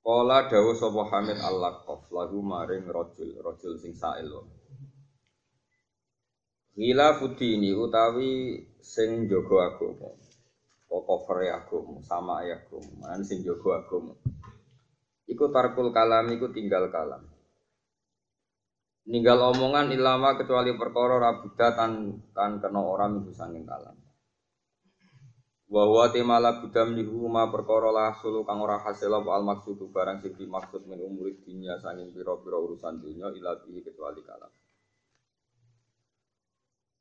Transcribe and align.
Qala 0.00 0.48
dawu 0.48 0.72
sapa 0.72 1.12
Hamid 1.12 1.36
Al-Laqaf 1.44 2.08
lagu 2.08 2.40
maring 2.40 2.88
rajul, 2.88 3.36
rajul 3.36 3.76
sing 3.76 3.92
sail. 3.92 4.32
Gila 6.72 7.20
futi 7.20 7.60
ini 7.60 7.76
utawi 7.76 8.56
sing 8.80 9.28
jaga 9.28 9.76
agama. 9.76 10.16
Pokok 10.88 11.28
agama, 11.44 12.00
sama 12.00 12.40
agama, 12.40 12.88
man 12.96 13.20
sing 13.20 13.44
jaga 13.44 13.84
agama. 13.84 14.16
Iku 15.28 15.52
tarkul 15.52 15.92
kalam 15.92 16.32
iku 16.32 16.48
tinggal 16.48 16.88
kalam. 16.88 17.20
Ninggal 19.04 19.52
omongan 19.52 19.92
ilama 19.92 20.40
kecuali 20.40 20.72
perkara 20.80 21.20
rabuda 21.20 21.76
tan 21.76 22.24
tan 22.32 22.56
kena 22.56 22.80
orang 22.80 23.20
itu 23.20 23.36
sanging 23.36 23.68
kalam. 23.68 23.99
Wa 25.70 25.86
huwa 25.86 26.10
timala 26.10 26.58
budam 26.58 26.98
niku 26.98 27.30
ma 27.30 27.46
perkara 27.46 27.94
lah 27.94 28.18
sulu 28.18 28.42
kang 28.42 28.58
ora 28.58 28.82
hasil 28.82 29.06
apa 29.06 29.38
al 29.38 29.46
maksudu 29.46 29.86
barang 29.94 30.18
sing 30.18 30.34
dimaksud 30.34 30.82
min 30.90 30.98
umuri 30.98 31.38
dunya 31.46 31.78
sanging 31.78 32.10
pira-pira 32.10 32.58
urusan 32.58 32.98
dunya 32.98 33.30
ila 33.30 33.54
bihi 33.62 33.78
kecuali 33.86 34.18
kalam. 34.26 34.50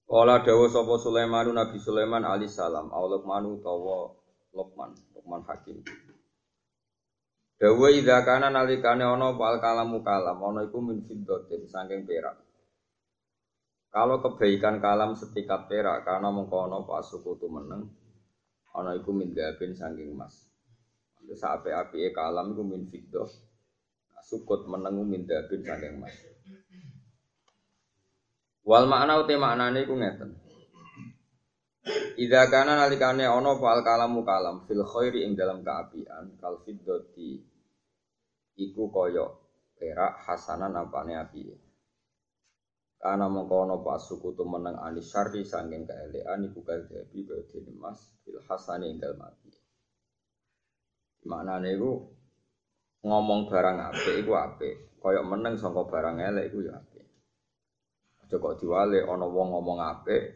Ola 0.10 0.42
dawa 0.46 0.70
sapa 0.70 1.02
Sulaiman 1.02 1.50
Nabi 1.50 1.78
Sulaiman 1.82 2.26
alaihi 2.26 2.50
salam, 2.50 2.90
au 2.94 3.10
Luqman 3.10 3.46
utawa 3.46 4.10
Luqman, 4.54 4.94
Luqman 5.18 5.42
Hakim. 5.46 5.86
Dawa 7.58 7.88
idza 7.90 8.22
kana 8.26 8.54
nalikane 8.54 9.06
ana 9.06 9.34
pal 9.38 9.58
kalamu 9.62 10.02
kalam, 10.06 10.42
ana 10.46 10.66
iku 10.66 10.82
min 10.82 11.06
fiddatin 11.06 11.66
saking 11.66 12.10
perak. 12.10 12.38
Kalau 13.90 14.22
kebaikan 14.22 14.78
kalam 14.78 15.18
setikat 15.18 15.66
perak 15.70 16.06
karena 16.06 16.30
mengkono 16.30 16.86
pas 16.90 17.06
suku 17.06 17.38
tu 17.38 17.50
meneng, 17.50 17.90
ana 18.76 18.98
iku 18.98 19.10
min 19.16 19.34
gabin 19.34 19.74
saking 19.74 20.14
emas. 20.14 20.50
Terus 21.20 21.42
ape-ape 21.42 22.10
kalam 22.14 22.54
iku 22.54 22.64
min 22.66 22.86
fiddah. 22.86 23.30
Nah, 24.14 24.24
sukut 24.26 24.66
meneng 24.70 25.02
min 25.06 25.26
gabin 25.26 25.62
saking 25.62 26.02
emas. 26.02 26.16
Wal 28.66 28.86
makna 28.86 29.22
uti 29.22 29.34
maknane 29.34 29.86
iku 29.86 29.98
ngeten. 29.98 30.32
Idza 32.20 32.52
kana 32.52 32.76
nalikane 32.76 33.26
ana 33.26 33.56
fal 33.56 33.82
kalamu 33.82 34.22
kalam 34.28 34.68
fil 34.68 34.84
khairi 34.84 35.26
ing 35.26 35.34
dalam 35.34 35.64
keapian 35.64 36.36
kal 36.38 36.62
fiddati 36.62 37.40
iku 38.60 38.92
kaya 38.92 39.26
perak 39.80 40.20
hasanan 40.28 40.76
apane 40.76 41.16
api. 41.16 41.69
Karena 43.00 43.32
mengkono 43.32 43.80
pas 43.80 44.04
suku 44.04 44.36
tu 44.36 44.44
meneng 44.44 44.76
anis 44.76 45.08
syari 45.08 45.48
sangking 45.48 45.88
keelean 45.88 46.44
iku 46.52 46.60
kadhabi 46.68 47.24
badhe 47.24 47.64
emas 47.72 47.96
fil 48.28 48.44
hasani 48.44 48.92
ing 48.92 49.00
dalem 49.00 49.24
api. 49.24 49.50
Maknane 51.24 51.80
iku 51.80 51.96
ngomong 53.08 53.48
barang 53.48 53.78
apik 53.80 54.16
iku 54.20 54.36
apik, 54.36 55.00
kaya 55.00 55.24
meneng 55.24 55.56
sangka 55.56 55.88
barang 55.88 56.20
elek 56.20 56.52
iku 56.52 56.60
ya 56.68 56.76
apik. 56.76 57.08
Aja 58.20 58.36
diwale 58.36 59.00
ana 59.08 59.28
wong 59.32 59.48
ngomong 59.56 59.80
apik 59.80 60.36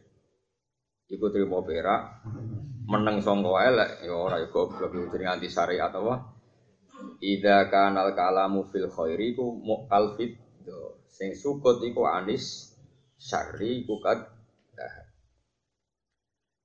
iku 1.11 1.35
trimo 1.35 1.67
perak 1.67 2.23
meneng 2.87 3.19
sangka 3.19 3.59
elek 3.59 4.07
ya 4.07 4.15
ora 4.15 4.39
ya 4.39 4.47
goblok 4.47 4.95
iku 4.95 5.11
jenenge 5.11 5.35
anti 5.35 5.51
syariat 5.51 5.91
apa? 5.91 6.31
Ida 7.19 7.67
kanal 7.67 8.15
kalamu 8.15 8.63
fil 8.71 8.87
khairi 8.87 9.35
ku 9.35 9.59
sing 11.13 11.37
sukut 11.37 11.77
iku 11.85 12.09
anis 12.09 12.73
syari 13.21 13.85
iku 13.85 14.01
kad 14.01 14.33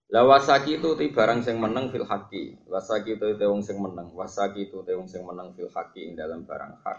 La 0.09 0.25
wasaki 0.25 0.81
itu 0.81 0.97
ti 0.97 1.12
barang 1.12 1.44
sing 1.44 1.60
meneng 1.60 1.92
fil 1.92 2.09
haki. 2.09 2.64
Wasaki 2.64 3.20
itu 3.20 3.36
te 3.36 3.44
wong 3.44 3.60
sing 3.60 3.76
meneng. 3.76 4.09
Wasaki 4.16 4.72
itu 4.72 4.81
te 4.81 4.97
wong 4.97 5.04
sing 5.04 5.20
meneng 5.20 5.53
fil 5.53 5.69
haki 5.69 6.09
ing 6.09 6.12
dalam 6.16 6.48
barang 6.48 6.81
hak. 6.81 6.98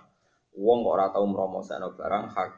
Wong 0.53 0.85
kok 0.85 0.93
ora 0.93 1.09
tau 1.09 1.25
mromoseno 1.25 1.97
barang 1.97 2.25
hak 2.37 2.49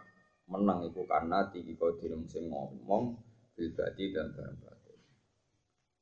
meneng 0.52 0.92
iku 0.92 1.08
karena 1.08 1.48
tiki 1.48 1.80
kodir 1.80 2.12
sing 2.28 2.52
ngomong 2.52 3.16
bil 3.56 3.68
badi 3.72 4.12
dan 4.12 4.36
barang 4.36 4.58
batin. 4.60 5.00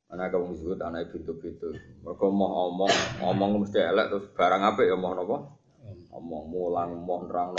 Ana 0.09 0.33
kaum 0.33 0.50
disebut 0.50 0.81
anak 0.81 1.13
pintu-pintu. 1.13 1.69
Mereka 2.01 2.25
mau 2.33 2.50
ngomong, 2.50 3.21
ngomong 3.21 3.61
mesti 3.61 3.85
elek 3.85 4.09
terus 4.09 4.25
barang 4.33 4.61
apa 4.66 4.81
ya 4.81 4.97
mau 4.97 5.13
nopo? 5.13 5.61
Ngomong 6.09 6.44
mulang, 6.50 6.97
mau 7.06 7.21
nerang. 7.21 7.53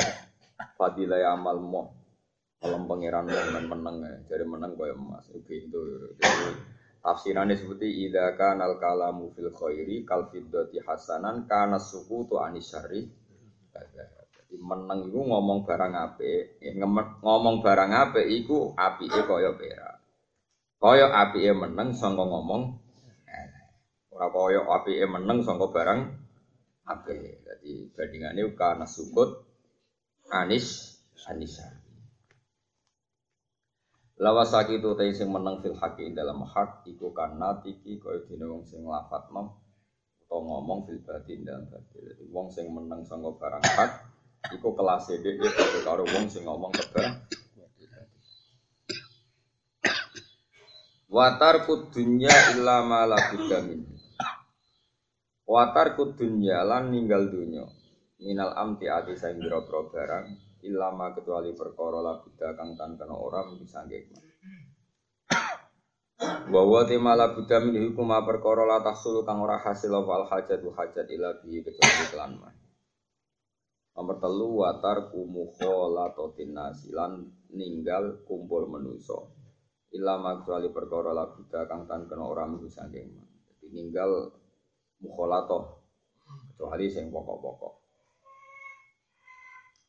Fadilah 0.76 1.32
amal 1.32 1.56
mau. 1.60 1.87
Kalau 2.60 2.76
pangeran 2.84 3.25
mau 3.25 3.44
men 3.56 3.65
meneng 3.72 3.97
ya, 4.04 4.16
jadi 4.28 4.44
meneng 4.44 4.76
kaya 4.76 4.93
emas. 4.93 5.25
Pintu. 5.48 5.81
Tafsirannya 7.00 7.56
seperti 7.56 8.04
idza 8.04 8.37
kanal 8.37 8.76
kalamu 8.76 9.32
fil 9.32 9.48
khairi 9.48 10.04
kal 10.04 10.28
fiddati 10.28 10.84
hasanan 10.84 11.48
kana 11.48 11.81
sukutu 11.81 12.37
anisyari. 12.37 13.09
Jadi 13.72 14.54
meneng 14.60 15.09
iku 15.09 15.25
ngomong 15.25 15.65
barang 15.65 15.93
apik, 15.97 16.60
ya, 16.60 16.77
ngomong 17.25 17.65
barang 17.65 17.91
apik 17.97 18.28
iku 18.28 18.77
apike 18.77 19.25
kaya 19.25 19.56
perak. 19.56 19.97
Kaya 20.77 21.09
apike 21.09 21.56
meneng 21.56 21.97
sangka 21.97 22.28
ngomong 22.28 22.77
ora 24.12 24.28
kaya 24.28 24.60
apike 24.69 25.09
meneng 25.09 25.41
sangka 25.41 25.72
barang 25.72 26.00
apik. 26.84 27.41
Jadi 27.48 27.88
bandingane 27.97 28.44
kana 28.53 28.84
sukut 28.84 29.50
anis 30.30 30.96
anisa. 31.26 31.66
Lawasaki 34.20 34.78
itu 34.78 34.92
tadi 34.94 35.16
sing 35.16 35.32
meneng 35.32 35.64
fil 35.64 35.74
haki 35.74 36.12
dalam 36.12 36.44
hak 36.44 36.84
iku 36.84 37.10
kana 37.16 37.64
tiki 37.64 37.96
kaya 37.96 38.20
dene 38.28 38.44
wong 38.46 38.68
sing 38.68 38.84
lafadzno 38.84 39.56
utawa 40.20 40.60
ngomong 40.60 40.84
fil 40.84 41.00
batin 41.00 41.41
dalam 41.41 41.64
batin. 41.72 42.04
Jadi 42.04 42.24
wong 42.28 42.52
sing 42.52 42.68
meneng 42.68 43.00
sangka 43.08 43.32
barang 43.41 43.64
hak 43.64 43.92
iku 44.60 44.76
kelas 44.76 45.08
dhek 45.08 45.41
padha 45.41 45.78
karo 45.88 46.04
wong 46.04 46.28
sing 46.28 46.44
ngomong 46.44 46.72
kebar 46.72 47.24
Watar 51.10 51.66
kudunya 51.66 52.30
illa 52.54 52.86
ma 52.86 53.02
la 53.02 53.18
min. 53.66 53.82
Watar 55.42 55.98
kudunya 55.98 56.62
lan 56.62 56.94
ninggal 56.94 57.26
dunya. 57.26 57.66
Minal 58.20 58.53
amti 58.53 58.84
ati 58.84 59.16
sing 59.16 59.41
biro-biro 59.41 59.88
barang 59.88 60.26
ilama 60.60 61.16
kecuali 61.16 61.56
perkara 61.56 62.04
la 62.04 62.20
buddha 62.20 62.53
kang 62.53 62.76
tan 62.76 63.00
kena 63.00 63.16
ora 63.16 63.48
bisa 63.56 63.81
nggih. 63.88 64.12
Wa 66.53 66.62
wa 66.69 66.84
tema 66.84 67.16
la 67.16 67.32
buddha 67.32 67.64
min 67.64 67.80
hukum 67.80 68.12
perkara 68.28 68.69
la 68.69 68.84
tahsul 68.84 69.25
kang 69.25 69.41
ora 69.41 69.56
hasil 69.64 69.88
wal 69.88 70.28
hajat 70.28 70.60
hajat 70.60 71.06
ila 71.16 71.41
bi 71.41 71.64
kecuali 71.64 72.04
kelan 72.12 72.32
mah. 72.36 72.53
Nomor 73.97 74.16
telu 74.20 74.48
watar 74.64 75.09
kumukholatotin 75.09 76.53
nasilan 76.53 77.25
ninggal 77.56 78.20
kumpul 78.28 78.69
menuso 78.69 79.32
ilama 79.97 80.44
kecuali 80.44 80.69
perkara 80.69 81.16
la 81.16 81.25
buddha 81.25 81.64
kang 81.64 81.88
tan 81.88 82.04
kena 82.04 82.28
ora 82.28 82.44
bisa 82.53 82.84
nggih. 82.84 83.16
Jadi 83.48 83.66
ninggal 83.72 84.28
mukholato 85.00 85.89
kecuali 86.53 86.84
sing 86.92 87.09
pokok-pokok. 87.09 87.90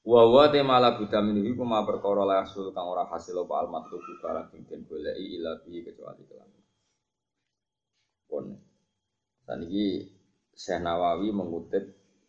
Wa 0.01 0.21
wa 0.25 0.49
te 0.49 0.65
mala 0.65 0.97
buddha 0.97 1.21
min 1.21 1.45
iku 1.45 1.61
ma 1.61 1.85
perkara 1.85 2.25
la 2.25 2.41
hasil 2.41 2.73
kang 2.73 2.89
ora 2.89 3.05
hasil 3.05 3.37
apa 3.45 3.53
al 3.61 3.67
matlub 3.69 4.01
barang 4.01 4.49
sing 4.49 4.65
den 4.65 4.81
goleki 4.89 5.37
ila 5.37 5.61
bi 5.61 5.85
kecuali 5.85 6.25
kelan. 6.25 6.49
Pun 8.25 8.45
saniki 9.45 10.09
Syekh 10.57 10.81
Nawawi 10.81 11.29
mengutip 11.29 11.83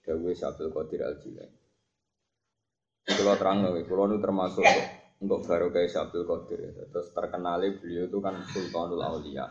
dawuh 0.05 0.35
Syabdul 0.35 0.75
Qadir 0.75 1.01
Al-Jilani. 1.07 1.59
Kalau 3.03 3.35
terang 3.35 3.67
nih, 3.67 3.83
kalau 3.83 4.07
ini 4.07 4.23
termasuk 4.23 4.63
untuk 5.23 5.43
baru 5.47 5.75
kayak 5.75 5.91
Syabdul 5.91 6.27
Qadir 6.27 6.59
ya. 6.71 6.87
Terus 6.87 7.09
terkenali 7.11 7.79
beliau 7.79 8.07
itu 8.07 8.19
kan 8.23 8.35
Sultanul 8.47 9.03
Aulia. 9.03 9.47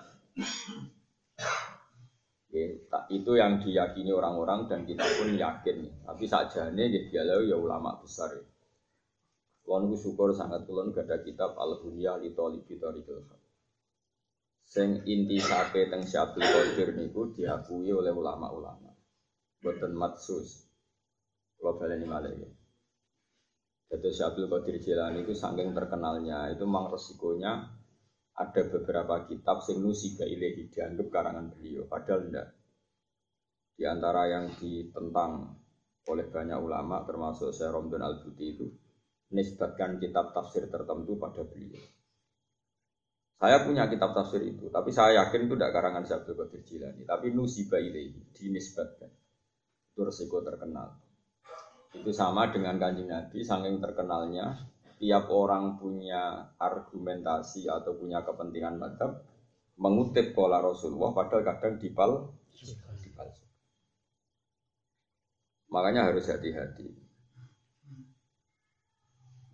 Itu 3.12 3.32
yang 3.38 3.62
diyakini 3.62 4.12
orang-orang 4.12 4.68
dan 4.68 4.84
kita 4.84 5.06
pun 5.20 5.34
yakin. 5.36 5.78
Tapi 6.06 6.26
saja 6.26 6.72
nih 6.72 7.12
dia 7.12 7.24
ya 7.24 7.58
ulama 7.58 7.98
besar. 8.02 8.34
Ya. 8.36 8.44
Kulon 9.62 9.94
syukur 9.94 10.34
sangat 10.34 10.66
kulon 10.66 10.92
gak 10.92 11.06
ada 11.08 11.22
kitab 11.22 11.54
al 11.56 11.80
bunya 11.80 12.18
li 12.18 12.34
tolibi 12.34 12.76
torikul 12.82 13.22
Sing 14.72 15.04
inti 15.04 15.36
sape 15.36 15.92
teng 15.92 16.08
Syabdul 16.08 16.48
Qadir 16.48 16.96
niku 16.96 17.36
diakui 17.36 17.92
oleh 17.92 18.16
ulama-ulama. 18.16 18.88
Boten 19.60 19.92
matsus. 19.92 20.64
Kalau 21.60 21.76
baleni 21.76 22.08
malah 22.08 22.32
ya. 22.32 22.48
Jadi 23.92 24.10
Syabdul 24.16 24.48
Qadir 24.48 24.80
Jilani 24.80 25.28
itu 25.28 25.36
saking 25.36 25.76
terkenalnya, 25.76 26.48
itu 26.56 26.64
memang 26.64 26.88
resikonya 26.88 27.81
ada 28.38 28.62
beberapa 28.68 29.28
kitab 29.28 29.60
sing 29.66 29.84
nusiba 29.84 30.24
ilahi 30.24 30.72
dianggap 30.72 31.08
karangan 31.12 31.52
beliau, 31.52 31.84
padahal 31.86 32.32
enggak. 32.32 32.48
Di 33.76 33.84
antara 33.84 34.30
yang 34.30 34.54
ditentang 34.56 35.58
oleh 36.08 36.26
banyak 36.30 36.58
ulama 36.58 37.06
termasuk 37.06 37.54
Syekh 37.54 37.70
Romdon 37.70 38.02
Al-Buti 38.02 38.46
itu 38.46 38.66
nisbatkan 39.32 40.02
kitab 40.02 40.34
tafsir 40.36 40.68
tertentu 40.68 41.16
pada 41.20 41.44
beliau. 41.46 41.82
Saya 43.42 43.66
punya 43.66 43.90
kitab 43.90 44.14
tafsir 44.14 44.46
itu, 44.46 44.70
tapi 44.70 44.94
saya 44.94 45.26
yakin 45.26 45.50
itu 45.50 45.58
tidak 45.58 45.74
karangan 45.74 46.06
Syabdul 46.06 46.38
Qadir 46.46 46.62
Jilani, 46.62 47.10
tapi 47.10 47.34
nusiba 47.34 47.82
ilahi 47.82 48.38
dinisbatkan. 48.38 49.10
Itu 49.92 50.06
resiko 50.06 50.46
terkenal. 50.46 50.94
Itu 51.90 52.14
sama 52.14 52.54
dengan 52.54 52.78
kanjeng 52.78 53.10
Nabi, 53.10 53.42
saking 53.42 53.82
terkenalnya, 53.82 54.71
tiap 55.02 55.34
orang 55.34 55.82
punya 55.82 56.54
argumentasi 56.62 57.66
atau 57.66 57.98
punya 57.98 58.22
kepentingan 58.22 58.78
madhab, 58.78 59.26
mengutip 59.82 60.38
pola 60.38 60.62
Rasulullah, 60.62 61.10
padahal 61.10 61.42
kadang 61.42 61.82
dipal, 61.82 62.30
dipal. 63.02 63.28
Makanya 65.74 66.14
harus 66.14 66.30
hati-hati. 66.30 66.86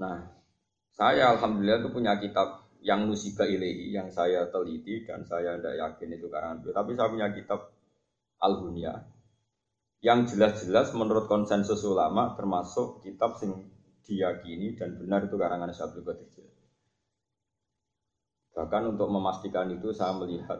Nah, 0.03 0.35
saya 0.91 1.31
alhamdulillah 1.31 1.79
itu 1.79 1.89
punya 1.95 2.19
kitab 2.19 2.67
yang 2.83 3.07
musibah 3.07 3.47
ilahi 3.47 3.95
yang 3.95 4.11
saya 4.11 4.51
teliti 4.51 5.07
dan 5.07 5.23
saya 5.23 5.55
tidak 5.55 5.79
yakin 5.79 6.09
itu 6.11 6.27
karangan 6.27 6.59
beliau. 6.59 6.75
Tapi 6.75 6.91
saya 6.91 7.07
punya 7.07 7.27
kitab 7.31 7.71
Al-Hunya 8.43 8.93
yang 10.05 10.29
jelas-jelas 10.29 10.93
menurut 10.93 11.25
konsensus 11.25 11.81
ulama 11.81 12.37
termasuk 12.37 13.01
kitab 13.01 13.33
sing 13.41 13.76
diyakini 14.07 14.79
dan 14.79 14.95
benar 14.95 15.27
itu 15.27 15.35
karangan 15.35 15.69
Syabdul 15.75 16.07
Qadir 16.07 16.47
Bahkan 18.57 18.97
untuk 18.97 19.13
memastikan 19.13 19.69
itu 19.69 19.93
saya 19.93 20.17
melihat 20.17 20.57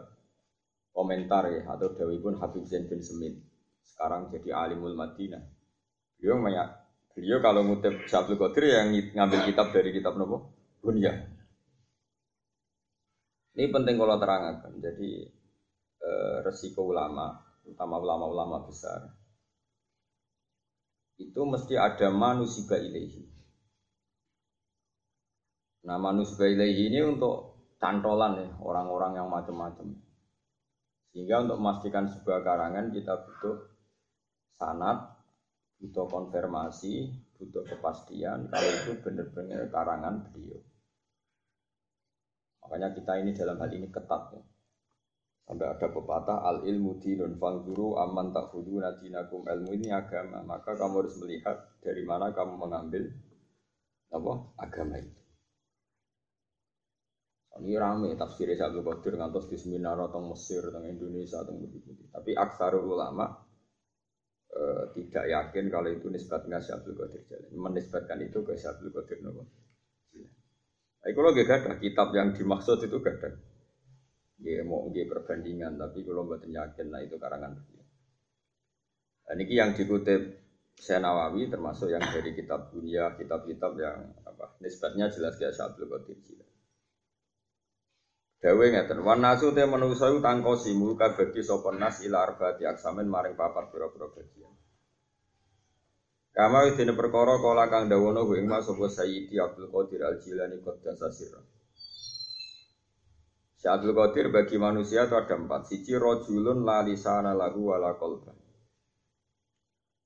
komentar 0.94 1.50
ya 1.50 1.66
atau 1.66 1.90
Dewi 1.98 2.22
pun 2.22 2.38
Habib 2.38 2.62
Zain 2.62 2.86
bin 2.86 3.02
Semin 3.02 3.34
sekarang 3.82 4.30
jadi 4.30 4.54
alimul 4.54 4.94
Madinah. 4.94 5.42
Beliau 6.14 6.38
banyak 6.38 6.68
beliau 7.18 7.42
kalau 7.42 7.66
ngutip 7.66 8.06
Syabdul 8.06 8.38
Qadir 8.38 8.70
yang 8.70 8.94
ngambil 8.94 9.50
kitab 9.50 9.74
dari 9.74 9.90
kitab 9.90 10.14
nopo 10.14 10.54
Bunya. 10.78 11.10
Ini 13.58 13.66
penting 13.74 13.98
kalau 13.98 14.22
terangkan. 14.22 14.78
Jadi 14.78 15.26
eh, 15.98 16.36
resiko 16.46 16.86
ulama, 16.86 17.34
utama 17.66 17.98
ulama-ulama 17.98 18.62
besar, 18.70 19.10
itu 21.18 21.42
mesti 21.42 21.74
ada 21.74 22.14
manusia 22.14 22.78
ilahi. 22.78 23.37
Nah 25.88 25.96
manusia 25.96 26.44
ilahi 26.44 26.92
ini 26.92 27.00
untuk 27.00 27.56
cantolan 27.80 28.44
ya 28.44 28.48
orang-orang 28.60 29.16
yang 29.16 29.32
macam-macam. 29.32 29.96
Sehingga 31.08 31.48
untuk 31.48 31.56
memastikan 31.64 32.04
sebuah 32.12 32.44
karangan 32.44 32.92
kita 32.92 33.24
butuh 33.24 33.56
sanat, 34.60 35.16
butuh 35.80 36.04
konfirmasi, 36.12 37.08
butuh 37.40 37.64
kepastian 37.64 38.52
kalau 38.52 38.68
itu 38.68 39.00
benar-benar 39.00 39.64
karangan 39.72 40.28
beliau. 40.28 40.60
Makanya 42.60 42.92
kita 42.92 43.12
ini 43.24 43.32
dalam 43.32 43.56
hal 43.56 43.72
ini 43.72 43.88
ketat 43.88 44.22
ya. 44.36 44.42
Sampai 45.48 45.72
ada 45.72 45.88
pepatah 45.88 46.44
al 46.44 46.68
ilmu 46.68 47.00
dinun 47.00 47.40
fangduru 47.40 47.96
aman 47.96 48.36
tak 48.36 48.52
hudu 48.52 48.84
nadinakum 48.84 49.48
ilmu 49.48 49.72
ini 49.72 49.88
agama. 49.88 50.44
Maka 50.44 50.76
kamu 50.76 51.00
harus 51.00 51.16
melihat 51.24 51.56
dari 51.80 52.04
mana 52.04 52.28
kamu 52.36 52.60
mengambil 52.60 53.08
apa 54.12 54.32
agama 54.60 55.00
itu. 55.00 55.17
Ini 57.58 57.74
rame 57.74 58.14
tafsir 58.14 58.50
Syaikhul 58.54 58.86
Qadir 58.86 59.18
ngantos 59.18 59.50
di 59.50 59.58
seminar 59.58 59.98
atau 59.98 60.22
Mesir 60.22 60.62
atau 60.62 60.82
Indonesia 60.86 61.42
atau 61.42 61.58
begitu. 61.58 61.90
Tapi 62.08 62.30
aksarul 62.38 62.86
ulama 62.86 63.26
e, 64.46 64.62
tidak 64.94 65.24
yakin 65.26 65.64
kalau 65.66 65.90
itu 65.90 66.06
nisbatnya 66.06 66.62
Syaikhul 66.62 66.94
Qadir 66.94 67.22
jalan. 67.26 67.50
Menisbatkan 67.58 68.18
itu 68.22 68.46
ke 68.46 68.54
Syaikhul 68.54 68.94
Qadir 68.94 69.18
nopo. 69.26 69.42
Nah, 70.98 71.10
kalau 71.14 71.30
gak 71.30 71.50
ada 71.50 71.72
kitab 71.78 72.10
yang 72.14 72.34
dimaksud 72.34 72.78
itu 72.84 72.96
gak 73.00 73.16
ada. 73.22 73.30
Dia 74.38 74.62
mau 74.62 74.86
dia 74.94 75.02
perbandingan, 75.02 75.74
tapi 75.74 76.06
kalau 76.06 76.30
buat 76.30 76.46
yakin, 76.46 76.86
nah 76.94 77.02
itu 77.02 77.18
karangan 77.18 77.58
beliau. 77.58 77.86
Dan 79.26 79.36
ini 79.42 79.54
yang 79.58 79.74
dikutip 79.74 80.20
saya 80.78 81.02
Nawawi 81.02 81.50
termasuk 81.50 81.90
yang 81.90 82.00
dari 82.00 82.32
kitab 82.38 82.70
dunia, 82.70 83.18
kitab-kitab 83.18 83.72
yang 83.82 84.14
apa 84.22 84.54
nisbatnya 84.62 85.10
jelas 85.10 85.34
kayak 85.34 85.58
Syabdul 85.58 85.90
Qadir 85.90 86.16
Jilani. 86.22 86.47
Dawe 88.38 88.64
ngeten, 88.70 89.02
wan 89.02 89.18
nasu 89.18 89.50
te 89.50 89.66
manusa 89.66 90.14
iku 90.14 90.22
tangkosi 90.22 90.70
muka 90.78 91.10
bagi 91.18 91.42
sapa 91.42 91.74
nas 91.74 91.98
ila 92.06 92.22
arbaati 92.22 92.70
aksamin 92.70 93.10
maring 93.10 93.34
papat 93.34 93.66
pira-pira 93.74 94.06
bagian. 94.14 94.54
Kama 96.30 96.70
widine 96.70 96.94
perkara 96.94 97.42
kala 97.42 97.66
kang 97.66 97.90
dawono 97.90 98.22
ing 98.38 98.46
mas 98.46 98.62
sapa 98.62 98.86
Sayyidi 98.86 99.42
Abdul 99.42 99.66
Qadir 99.74 100.06
Al 100.06 100.22
Jilani 100.22 100.62
Qaddasa 100.62 101.10
sirra. 101.10 101.42
Syabdul 103.58 103.90
Qadir 103.90 104.30
bagi 104.30 104.54
manusia 104.54 105.10
itu 105.10 105.18
ada 105.18 105.34
empat. 105.34 105.66
Siji 105.66 105.98
rojulun 105.98 106.62
lalisana 106.62 107.34
lahu 107.34 107.74
wala 107.74 107.98
kolba. 107.98 108.38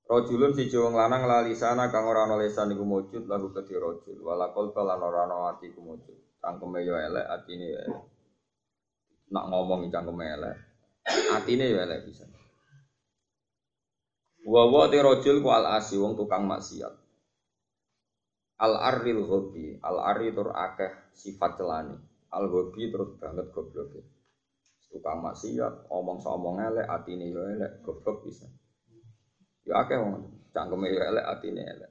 Rojulun 0.08 0.56
siji 0.56 0.80
wong 0.80 0.96
lanang 0.96 1.28
lalisana 1.28 1.92
kang 1.92 2.08
ora 2.08 2.24
ana 2.24 2.40
iku 2.40 2.80
mujud 2.80 3.28
lahu 3.28 3.52
kedhi 3.52 3.76
rojul 3.76 4.24
wala 4.24 4.56
kolba 4.56 4.88
lan 4.88 5.04
ora 5.04 5.28
ana 5.28 5.52
ati 5.52 5.68
iku 5.68 5.84
mujud. 5.84 6.16
Cangkeme 6.40 6.80
yo 6.80 6.96
elek, 6.96 7.28
atine 7.28 7.66
yo 7.68 7.78
elek. 7.86 8.11
Nak 9.32 9.44
ngomong 9.48 9.88
cangkeme 9.88 10.24
elek, 10.28 10.56
atine 11.32 11.72
elek 11.72 12.04
bisa. 12.04 12.28
Wa 14.44 14.84
te 14.92 14.98
rojul 15.00 15.40
ku 15.40 15.48
al 15.48 15.64
asi 15.80 15.96
wong 15.96 16.20
tukang 16.20 16.44
maksiat. 16.44 16.92
Al 18.62 18.74
aril 18.76 19.24
hobi, 19.24 19.80
al 19.80 19.96
ari 19.98 20.30
tur 20.36 20.52
akeh 20.52 21.10
sifat 21.16 21.58
celani 21.58 21.96
al 22.32 22.48
hobi 22.48 22.88
terus 22.92 23.16
banget 23.20 23.48
goblok 23.52 23.88
ya. 23.96 24.04
Tukang 24.92 25.24
maksiat, 25.24 25.88
omong 25.88 26.20
omong 26.20 26.60
elek, 26.60 26.84
atine 26.84 27.32
yo 27.32 27.48
elek, 27.48 27.80
goblok 27.80 28.28
bisa. 28.28 28.44
Ya 29.64 29.80
akeh 29.80 29.96
wong 29.96 30.28
cangkeme 30.52 30.92
yo 30.92 31.00
elek, 31.00 31.24
atine 31.24 31.64
elek. 31.64 31.90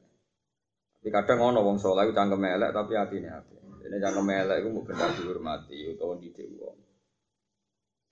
Tapi 1.02 1.10
kadang 1.10 1.42
ngono 1.42 1.66
wong 1.66 1.78
saleh 1.82 2.14
cangkeme 2.14 2.46
elek 2.54 2.78
tapi 2.78 2.94
atine 2.94 3.34
apik. 3.34 3.58
Ini 3.90 3.98
cangkeme 3.98 4.34
elek 4.46 4.62
iku 4.62 4.70
mau 4.70 4.86
benar 4.86 5.10
dihormati 5.18 5.98
utawa 5.98 6.14
didik 6.22 6.46
wong. 6.62 6.78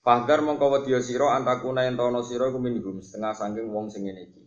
Fahdar 0.09 0.41
mongko 0.41 0.73
wedya 0.73 1.05
sira 1.05 1.37
antakuna 1.37 1.85
entono 1.85 2.25
sira 2.25 2.49
iku 2.49 2.57
minhum 2.57 2.97
setengah 2.97 3.29
saking 3.29 3.69
wong 3.69 3.93
sing 3.93 4.09
ngene 4.09 4.25
iki. 4.25 4.41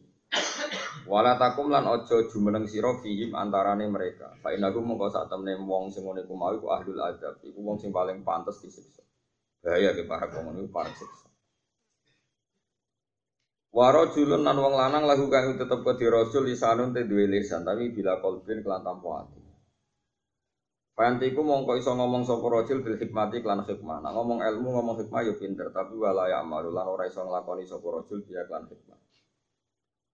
Wala 1.07 1.39
takum 1.39 1.71
lan 1.71 1.87
ojo 1.87 2.27
jumeneng 2.27 2.67
sira 2.67 2.91
fihim 2.99 3.31
antarane 3.39 3.87
mereka. 3.87 4.35
Fa 4.43 4.51
inaku 4.51 4.83
mongko 4.83 5.07
sak 5.15 5.31
temne 5.31 5.55
wong 5.63 5.95
sing 5.95 6.03
ngene 6.03 6.27
iku 6.27 6.35
mau 6.35 6.51
iku 6.51 6.67
ahlul 6.75 6.99
adab, 6.99 7.39
iku 7.47 7.63
wong 7.63 7.79
sing 7.79 7.95
paling 7.95 8.27
pantes 8.27 8.59
disiksa. 8.59 9.07
Bahaya 9.63 9.95
ke 9.95 10.03
para 10.03 10.27
wong 10.35 10.51
niku 10.51 10.75
para 10.75 10.91
siksa. 10.91 11.31
Waro 13.71 14.11
julun 14.11 14.43
lan 14.43 14.59
wong 14.59 14.75
lanang 14.75 15.07
lagu 15.07 15.31
kang 15.31 15.55
tetep 15.63 15.87
ke 15.87 16.11
rasul 16.11 16.43
lisanun 16.43 16.91
te 16.91 17.07
duwe 17.07 17.31
lisan 17.31 17.63
tapi 17.63 17.95
bila 17.95 18.19
kolbin 18.19 18.67
kelan 18.67 18.83
tanpa. 18.83 19.31
Fanti 20.93 21.33
ku 21.33 21.41
mongko 21.41 21.81
iso 21.81 21.97
ngomong 21.97 22.29
sapa 22.29 22.45
rajul 22.53 22.85
bil 22.85 23.01
hikmati 23.01 23.41
kelan 23.41 23.65
hikmah. 23.65 24.05
Nah, 24.05 24.13
ngomong 24.13 24.45
ilmu 24.45 24.77
ngomong 24.77 24.97
hikmah 25.01 25.25
yo 25.25 25.41
pinter 25.41 25.73
tapi 25.73 25.97
wala 25.97 26.29
ya 26.29 26.45
amaru 26.45 26.69
lan 26.69 26.85
ora 26.85 27.09
iso 27.09 27.25
nglakoni 27.25 27.65
sapa 27.65 27.89
rajul 27.89 28.21
biya 28.29 28.45
kelan 28.45 28.69
hikmah. 28.69 29.01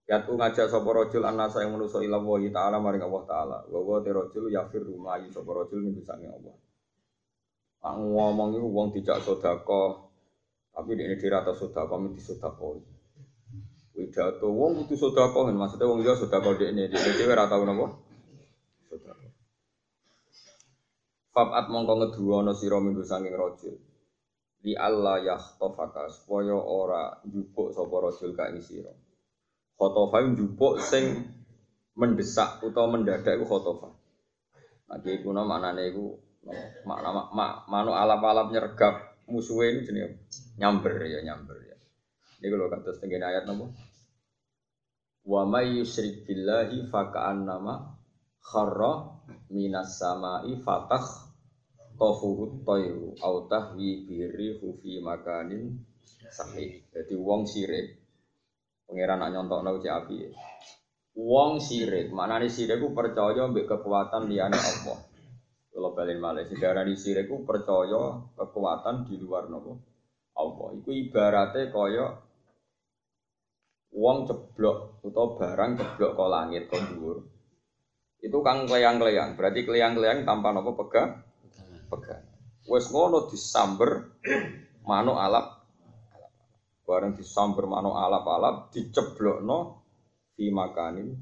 Yatu 0.07 0.39
ngajak 0.39 0.71
sapa 0.71 0.89
rajul 0.89 1.21
annasa 1.27 1.61
yang 1.61 1.75
manusa 1.75 1.99
ila 1.99 2.23
wa 2.23 2.39
ta'ala 2.39 2.79
maring 2.79 3.03
Allah 3.03 3.23
taala. 3.27 3.57
Wa 3.67 3.79
wa 3.83 3.99
rajul 3.99 4.47
yafir 4.47 4.87
rumahi 4.87 5.27
sapa 5.27 5.51
rajul 5.51 5.83
minggu 5.83 6.01
sange 6.01 6.31
Allah. 6.31 6.55
Pak 7.79 7.93
ngomong 7.99 8.55
iku 8.55 8.67
wong 8.71 8.87
dijak 8.95 9.19
sedekah 9.23 10.07
tapi 10.73 10.95
ini 10.95 11.19
dirata 11.19 11.51
sedekah 11.51 11.99
mesti 11.99 12.23
sedekah. 12.23 12.79
Widato 13.99 14.47
wong 14.47 14.87
kudu 14.87 14.95
sedekah 14.95 15.51
maksudnya 15.51 15.91
wong 15.91 15.99
liya 15.99 16.15
sedekah 16.15 16.55
dekne 16.55 16.87
dhewe 16.87 17.35
ora 17.35 17.51
tau? 17.51 17.67
Sedekah. 18.87 19.15
Fabat 21.39 21.71
mongko 21.71 22.03
ngeduwa 22.03 22.43
ana 22.43 22.51
sira 22.51 22.83
minggu 22.83 22.99
saking 22.99 23.31
rajul. 23.31 23.79
Li 24.59 24.75
Allah 24.75 25.23
yahtofaka 25.23 26.11
supaya 26.11 26.51
ora 26.51 27.15
njupuk 27.23 27.71
sapa 27.71 27.95
rajul 27.95 28.35
ka 28.35 28.51
ing 28.51 28.59
sira. 28.59 28.91
Khotofa 29.79 30.19
njupuk 30.19 30.83
sing 30.83 31.31
mendesak 31.95 32.59
utawa 32.59 32.91
mendadak 32.91 33.39
iku 33.39 33.47
khotofa. 33.47 33.87
Nah 34.91 34.99
iki 34.99 35.23
kuna 35.23 35.47
maknane 35.47 35.95
iku 35.95 36.11
makna 36.83 37.15
mak, 37.15 37.27
mak, 37.31 37.51
manu 37.71 37.95
alap-alap 37.95 38.51
nyergap 38.51 39.23
musuhe 39.31 39.71
ini 39.71 39.87
jenenge 39.87 40.19
nyamber 40.59 41.07
ya 41.07 41.23
nyamber 41.23 41.55
ya. 41.71 41.79
Ini 42.43 42.51
kalau 42.51 42.67
kata 42.67 42.99
setengah 42.99 43.31
ayat 43.31 43.47
nopo. 43.47 43.71
Wa 45.23 45.47
may 45.47 45.79
yusyrik 45.79 46.27
billahi 46.27 46.83
faka'annama 46.91 47.95
kharra 48.43 49.23
minas 49.47 50.03
sama'i 50.03 50.59
fatah 50.59 51.28
tofuhu 51.99 52.63
toyru 52.63 53.11
au 53.19 53.45
tahwi 53.51 54.07
birihu 54.07 54.79
fi 54.79 55.03
makanin 55.03 55.83
sahih. 56.31 56.87
Jadi 56.95 57.13
wong 57.19 57.43
sirik 57.43 57.99
pangeran 58.87 59.19
nak 59.19 59.29
nyontokno 59.35 59.83
cek 59.83 59.93
api. 59.93 60.17
Wong 61.19 61.59
sirik, 61.59 62.15
maknane 62.15 62.47
sirik 62.47 62.79
ku 62.79 62.95
percaya 62.95 63.51
mbek 63.51 63.67
kekuatan 63.67 64.31
liyane 64.31 64.55
Allah. 64.55 64.99
Kalau 65.69 65.91
balen 65.91 66.23
malih 66.23 66.47
di 66.47 66.95
sirik 66.95 67.27
percaya 67.43 68.23
kekuatan 68.39 69.03
di 69.03 69.19
luar 69.19 69.51
nopo 69.51 69.83
Allah. 70.39 70.67
Iku 70.79 70.89
ibaratnya 70.95 71.67
kaya 71.67 72.05
wong 73.91 74.17
ceblok 74.23 75.03
atau 75.03 75.35
barang 75.35 75.71
ceblok 75.75 76.11
ke 76.15 76.25
langit 76.31 76.63
ke. 76.71 76.79
Itu 78.19 78.43
kang 78.43 78.67
kleyang-kleyang, 78.67 79.35
berarti 79.35 79.63
kleyang-kleyang 79.63 80.23
tanpa 80.23 80.55
nopo 80.55 80.75
pegang 80.75 81.28
pegang. 81.89 82.23
Wes 82.69 82.93
ngono 82.93 83.25
disamber 83.27 84.21
manuk 84.85 85.17
alap 85.17 85.59
bareng 86.89 87.13
disamber 87.13 87.69
manuk 87.69 87.93
alap-alap 87.93 88.73
diceblokno 88.73 89.85
di 90.33 90.49
makanin 90.49 91.13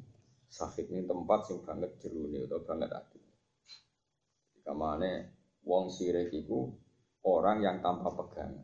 sakit 0.48 0.88
ini 0.96 1.04
tempat 1.04 1.52
sing 1.52 1.60
banget 1.60 2.00
jeruni 2.00 2.48
atau 2.48 2.64
banget 2.64 2.88
ati. 2.96 3.20
Kamane 4.64 5.12
wong 5.68 5.92
sirik 5.92 6.32
iku 6.32 6.72
orang 7.28 7.60
yang 7.60 7.84
tanpa 7.84 8.16
pegangan. 8.16 8.64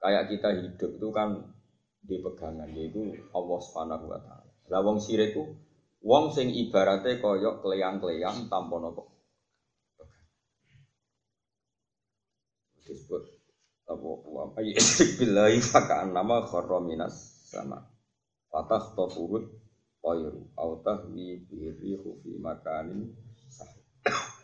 Kayak 0.00 0.32
kita 0.32 0.50
hidup 0.56 0.90
itu 0.96 1.08
kan 1.12 1.52
di 2.00 2.16
pegangan 2.24 2.72
yaitu 2.72 3.12
Allah 3.36 3.58
Subhanahu 3.60 4.08
wa 4.08 4.20
taala. 4.24 4.52
Lah 4.72 4.80
wong 4.80 5.04
sirik 5.04 5.36
ku 5.36 5.52
wong 6.00 6.32
sing 6.32 6.48
ibaratnya 6.48 7.20
koyok 7.20 7.60
kleyang-kleyang 7.60 8.48
tanpa 8.48 8.80
nopo 8.80 9.11
disebut 12.86 13.22
apa 13.88 14.08
wa 14.28 14.50
billahi 15.18 15.58
fakaan 15.60 16.14
nama 16.14 16.46
kharra 16.46 16.78
minas 16.80 17.14
sama. 17.50 17.82
Fatah 18.52 18.92
tofuhut 18.92 19.48
toyru 20.04 20.50
au 20.60 20.82
tahwi 20.84 21.40
bihi 21.48 21.72
fi 22.20 22.32
makanin 22.36 23.16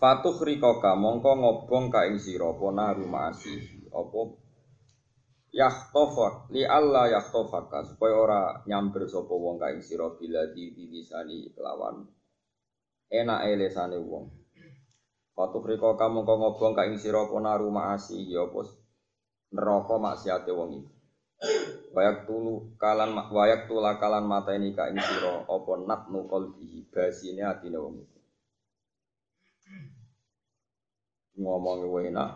Fatuh 0.00 0.36
rikoka 0.44 0.92
mongko 1.00 1.32
ngobong 1.40 1.88
ka 1.88 2.04
ing 2.10 2.20
sira 2.20 2.52
apa 2.52 2.66
naru 2.76 3.08
ma'asi 3.08 3.56
apa 3.88 4.20
yahtofak 5.54 6.50
li 6.52 6.66
Allah 6.66 7.14
yahtofaka 7.14 7.88
supaya 7.88 8.14
ora 8.18 8.42
nyamber 8.68 9.06
sapa 9.06 9.32
wong 9.32 9.56
ka 9.62 9.70
ing 9.72 9.80
sira 9.80 10.12
bila 10.18 10.50
di 10.52 10.76
disani 10.76 11.48
kelawan 11.54 12.04
enak 13.10 13.40
lesane 13.58 13.98
wong. 14.00 14.30
Waktu 15.34 15.58
riko 15.66 15.98
kamu 15.98 16.22
kau 16.22 16.38
ngobong 16.38 16.78
ka 16.78 16.86
ing 16.86 16.94
sira 16.94 17.26
apa 17.26 17.36
naru 17.42 17.66
maasi 17.66 18.22
ya 18.30 18.46
apa 18.46 18.70
neraka 19.50 19.94
maksiate 19.98 20.54
wong 20.54 20.70
iki. 20.78 20.94
Wayak 21.90 22.30
tulu 22.30 22.78
kalan 22.78 23.18
wayak 23.34 23.66
tula 23.66 23.98
kalan 23.98 24.30
mata 24.30 24.54
ini 24.54 24.70
ka 24.70 24.86
ing 24.94 24.98
sira 25.02 25.42
apa 25.42 25.72
natnu 25.82 26.30
qalbi 26.30 26.86
basine 26.86 27.42
atine 27.42 27.78
wong 27.82 27.98
iki. 27.98 28.20
Ngomong 31.34 31.90
enak, 31.98 32.30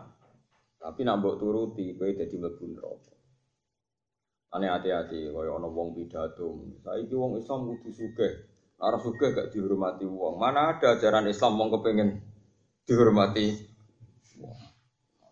tapi 0.75 1.07
nak 1.07 1.23
mbok 1.23 1.39
turuti 1.39 1.95
kowe 1.95 2.11
dadi 2.11 2.35
mlebu 2.35 2.65
neraka. 2.67 3.15
Ane 4.51 4.67
hati-hati 4.67 5.31
kaya 5.31 5.55
ana 5.55 5.71
wong 5.71 5.95
pidato. 5.95 6.67
Saiki 6.83 7.15
wong 7.15 7.39
Islam 7.39 7.69
kudu 7.69 7.95
sugih. 7.95 8.48
Arah 8.79 8.99
suka 9.03 9.35
gak 9.35 9.51
dihormati 9.51 10.07
uang. 10.07 10.39
Mana 10.39 10.75
ada 10.75 10.95
ajaran 10.95 11.27
Islam 11.27 11.59
mau 11.59 11.67
kepengen 11.67 12.23
dihormati 12.87 13.69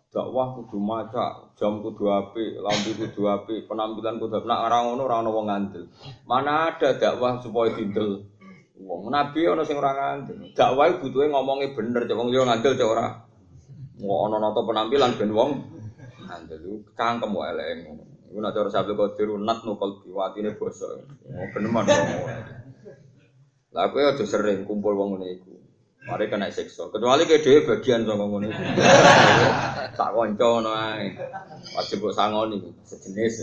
dakwah 0.08 0.56
kudu 0.56 0.80
maca, 0.80 1.52
jam 1.54 1.84
kudu 1.84 2.08
api, 2.08 2.56
lampu 2.58 2.96
kudu 2.96 3.28
api, 3.28 3.54
penampilan 3.68 4.16
kudu 4.16 4.40
api. 4.40 4.46
Nak 4.48 4.60
orang 4.66 4.82
ngono 4.88 5.02
orang 5.04 5.28
wong 5.28 5.46
ngandel. 5.46 5.84
Mana 6.24 6.72
ada 6.72 6.96
dakwah 6.96 7.38
supaya 7.44 7.76
dindel 7.76 8.24
wong. 8.80 9.12
Nabi 9.12 9.44
ono 9.46 9.62
sing 9.68 9.76
ora 9.76 9.92
ngandel. 9.92 10.56
Dakwah 10.56 10.96
butuhe 10.98 11.28
ngomongnya 11.28 11.76
bener, 11.76 12.08
cek 12.08 12.16
wong 12.16 12.28
liya 12.32 12.48
ngandel 12.48 12.72
cek 12.74 12.88
ora. 12.88 13.06
Mau 14.00 14.26
ono 14.26 14.36
nata 14.40 14.60
penampilan 14.64 15.16
ben 15.20 15.30
wong 15.30 15.50
ngandel. 16.24 16.82
Cangkem 16.96 17.32
wae 17.36 17.52
elek 17.52 17.68
ngono. 17.84 18.02
Iku 18.28 18.38
nek 18.44 18.52
cara 18.52 18.68
sabda 18.68 18.92
kodir 18.92 19.28
nat 19.40 19.64
nukal 19.64 20.04
biwatine 20.04 20.56
basa. 20.56 20.88
Bener 21.52 21.70
man. 21.72 21.84
Lah 23.74 23.92
kowe 23.92 24.00
aja 24.00 24.24
sering 24.24 24.64
kumpul 24.64 24.96
wong 24.96 25.18
ngene 25.18 25.36
iku. 25.36 25.52
Mari 26.08 26.32
kena 26.32 26.48
siksa. 26.48 26.88
Kecuali 26.88 27.28
ke 27.28 27.44
dhewe 27.44 27.68
bagian 27.68 28.08
saka 28.08 28.24
ngono 28.24 28.46
iku. 28.48 28.62
Tak 29.98 30.10
kanca 30.14 30.46
ngono 30.46 30.70
ae. 30.72 31.10
Wajib 31.74 32.06
kok 32.06 32.16
sangoni 32.16 32.58
sejenis. 32.86 33.34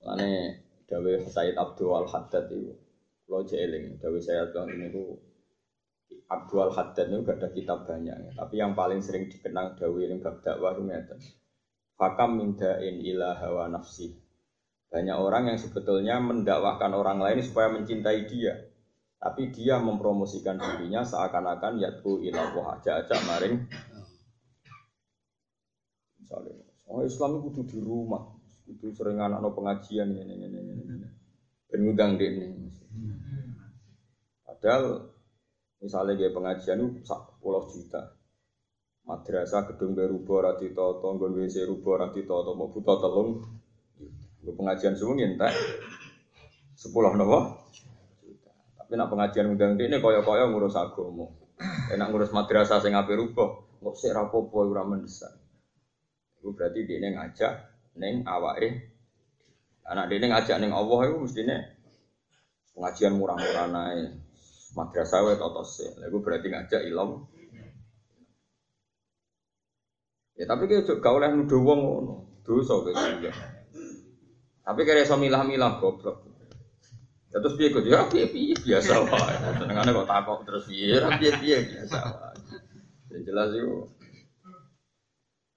Lane 0.00 0.30
dawe 0.90 1.12
Said 1.30 1.54
Abdul 1.54 1.94
Al 1.94 2.06
Haddad 2.10 2.50
itu 2.50 2.74
kalau 3.28 3.46
jeeling 3.46 3.94
dawe 4.02 4.18
saya 4.18 4.50
bilang 4.50 4.74
ini 4.74 4.90
ku 4.90 5.14
Abdul 6.26 6.66
Al 6.66 6.72
Haddad 6.74 7.06
itu 7.06 7.22
gak 7.22 7.38
ada 7.38 7.48
kitab 7.54 7.86
banyak 7.86 8.34
tapi 8.34 8.58
yang 8.58 8.74
paling 8.74 8.98
sering 8.98 9.30
dikenang 9.30 9.78
dawe 9.78 10.00
ini 10.02 10.18
bab 10.18 10.42
dakwah 10.42 10.74
itu 10.74 10.82
ngeten 10.82 11.18
fakam 11.94 12.42
mindain 12.42 12.96
ila 13.06 13.38
hawa 13.38 13.70
nafsi 13.70 14.18
banyak 14.90 15.16
orang 15.16 15.54
yang 15.54 15.58
sebetulnya 15.62 16.18
mendakwahkan 16.18 16.90
orang 16.90 17.22
lain 17.22 17.40
supaya 17.46 17.70
mencintai 17.70 18.26
dia. 18.26 18.58
Tapi 19.22 19.54
dia 19.54 19.78
mempromosikan 19.78 20.58
dirinya 20.58 21.06
seakan-akan 21.06 21.78
yaitu 21.78 22.18
ilah 22.26 22.50
aja 22.74 22.98
aja 22.98 23.14
maring. 23.22 23.70
Misalnya, 26.18 26.66
oh 26.90 27.06
Islam 27.06 27.38
itu 27.46 27.62
di 27.68 27.78
rumah, 27.78 28.34
itu 28.66 28.90
sering 28.90 29.22
anak 29.22 29.38
no 29.38 29.54
pengajian 29.54 30.10
ini 30.10 30.34
ini 30.34 30.46
ini 30.50 30.72
ini. 30.74 31.08
Penudang 31.70 32.18
deh 32.18 32.30
ini. 32.32 32.48
Padahal 34.42 35.14
misalnya 35.78 36.18
dia 36.18 36.34
pengajian 36.34 36.82
itu 36.82 37.06
puluh 37.38 37.62
juta. 37.70 38.18
Madrasah 39.06 39.70
gedung 39.70 39.94
berubo 39.94 40.42
rati 40.42 40.72
toto, 40.74 41.14
gon 41.14 41.36
WC 41.36 41.68
rubo 41.68 41.94
rati 41.94 42.24
toto, 42.24 42.56
mau 42.56 42.72
butuh 42.72 42.98
telung 43.00 43.59
pengajian 44.54 44.94
sungi 44.94 45.26
entek 45.26 45.52
sepuluh 46.74 47.12
nopo. 47.12 47.60
Tapi 48.78 48.92
nak 48.98 49.12
pengajian 49.12 49.52
undang 49.52 49.78
ini 49.78 50.02
koyo 50.02 50.24
koyo 50.24 50.50
ngurus 50.50 50.74
agama. 50.74 51.30
Enak 51.92 52.08
ngurus 52.10 52.32
madrasah 52.32 52.80
sing 52.80 52.96
ape 52.96 53.12
rupa, 53.14 53.44
kok 53.78 53.94
sik 53.94 54.16
rapopo 54.16 54.64
ora 54.64 54.82
mendesak. 54.82 55.30
Iku 56.40 56.56
berarti 56.56 56.88
dia 56.88 57.04
ngajak 57.04 57.52
neng 58.00 58.24
awake. 58.24 58.88
Anak 59.84 60.08
dia 60.08 60.24
ngajak 60.24 60.56
neng 60.56 60.72
Allah 60.72 60.98
itu 61.06 61.16
mestinya 61.20 61.58
pengajian 62.72 63.12
murah-murah 63.14 63.68
naik. 63.68 64.16
Madrasah 64.72 65.20
wae 65.26 65.36
totos. 65.36 65.84
Lagu 66.00 66.18
berarti 66.24 66.48
ngajak 66.48 66.80
ilmu. 66.88 67.16
Ya 70.40 70.48
tapi 70.48 70.64
kayak 70.64 70.88
gak 71.04 71.12
oleh 71.12 71.28
nuduh 71.36 71.60
wong 71.60 71.80
ngono. 71.84 72.14
Dosa 72.40 72.80
gitu. 72.80 73.28
Tapi 74.70 74.86
kira 74.86 75.02
iso 75.02 75.18
milah-milah 75.18 75.82
goblok. 75.82 76.22
Ya 77.34 77.42
terus 77.42 77.58
piye 77.58 77.74
kok 77.74 77.82
ya 77.90 78.06
piye 78.06 78.54
biasa 78.54 79.02
wae. 79.02 79.34
Senengane 79.58 79.90
kok 79.90 80.06
takok 80.06 80.46
terus 80.46 80.70
piye 80.70 80.94
ra 80.94 81.18
piye 81.18 81.34
biasa 81.42 81.98
wae. 82.06 82.38
Yang 83.10 83.22
jelas 83.26 83.50
itu 83.50 83.90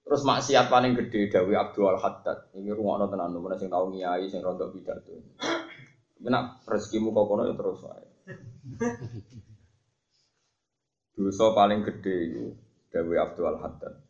Terus 0.04 0.20
maksiat 0.26 0.66
paling 0.66 0.98
gede 0.98 1.30
Dawi 1.30 1.54
Abdul 1.54 1.94
Haddad. 1.94 2.50
Ini 2.58 2.74
rungokno 2.74 3.06
tenan 3.06 3.38
mana 3.38 3.54
sing 3.54 3.70
tau 3.70 3.86
ngiyai 3.86 4.26
sing 4.26 4.42
rontok 4.42 4.74
pidato. 4.74 5.14
Nak 6.26 6.66
rezekimu 6.66 7.14
kok 7.14 7.24
kono 7.30 7.46
ya 7.46 7.54
terus 7.54 7.86
wae. 7.86 8.06
Dosa 11.14 11.54
paling 11.54 11.86
gede 11.86 12.14
itu 12.34 12.44
Dawi 12.90 13.14
Abdul 13.14 13.62
Haddad 13.62 14.03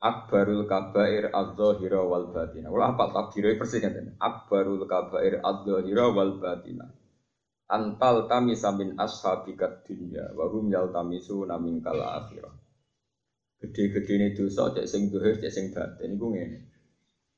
akbarul 0.00 0.64
kabair 0.64 1.28
adzahira 1.28 2.00
wal 2.00 2.32
batina. 2.32 2.72
Wala 2.72 2.96
apa 2.96 3.12
takdirnya 3.12 3.60
persis 3.60 3.84
kan 3.84 4.16
Akbarul 4.16 4.88
kabair 4.88 5.44
adzahira 5.44 6.08
wal 6.08 6.40
batina. 6.40 6.88
Antal 7.70 8.26
kami 8.26 8.58
samin 8.58 8.98
ashabikat 8.98 9.86
dunya 9.86 10.26
wa 10.34 10.50
hum 10.50 10.72
yaltamisu 10.74 11.46
namin 11.46 11.78
kal 11.78 12.02
akhirah. 12.02 12.50
Gede-gede 13.60 14.12
ini 14.16 14.28
dosa 14.34 14.74
cek 14.74 14.88
sing 14.88 15.12
dohir 15.12 15.38
cek 15.38 15.52
sing 15.52 15.70
batin 15.70 16.16
iku 16.16 16.34
ngene. 16.34 16.58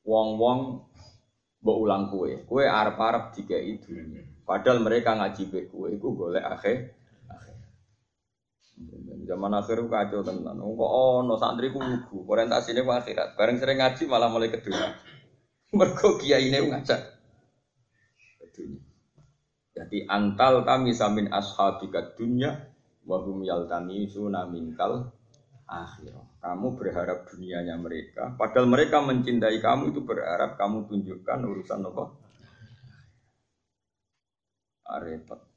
Wong-wong 0.06 0.88
mbok 1.60 1.78
ulang 1.78 2.08
kue, 2.08 2.46
kue 2.48 2.64
arep-arep 2.64 3.34
dikai 3.36 3.76
dunya. 3.82 4.22
Padahal 4.46 4.80
mereka 4.80 5.18
ngaji 5.18 5.42
be 5.52 5.60
kue 5.68 5.92
iku 5.98 6.14
golek 6.16 6.46
akhir 6.46 6.94
Zaman 9.22 9.52
akhir 9.54 9.78
kacau 9.86 10.20
tenan. 10.26 10.58
Kok 10.58 10.92
ono 10.92 11.34
santri 11.38 11.70
ku 11.70 11.78
lugu, 11.78 12.26
orientasine 12.26 12.82
ku 12.82 12.90
akhirat. 12.90 13.38
Bareng 13.38 13.56
sering 13.56 13.78
ngaji 13.78 14.02
malah 14.10 14.28
mulai 14.28 14.50
kedua. 14.50 14.92
Mergo 15.78 16.18
ku 16.18 16.26
ngajak. 16.26 17.00
Jadi 19.72 20.04
antal 20.04 20.62
kami 20.68 20.92
samin 20.92 21.32
ashabika 21.32 22.14
dunya 22.14 22.54
wa 23.08 23.18
hum 23.24 23.42
yaltami 23.42 24.06
minkal 24.52 25.10
akhirah. 25.64 26.26
Kamu 26.38 26.76
berharap 26.76 27.24
dunianya 27.26 27.80
mereka, 27.80 28.34
padahal 28.36 28.68
mereka 28.68 29.00
mencintai 29.00 29.58
kamu 29.62 29.94
itu 29.94 30.00
berharap 30.04 30.60
kamu 30.60 30.86
tunjukkan 30.90 31.38
urusan 31.40 31.88
apa? 31.88 32.04
Ah, 34.86 35.00
repot. 35.00 35.51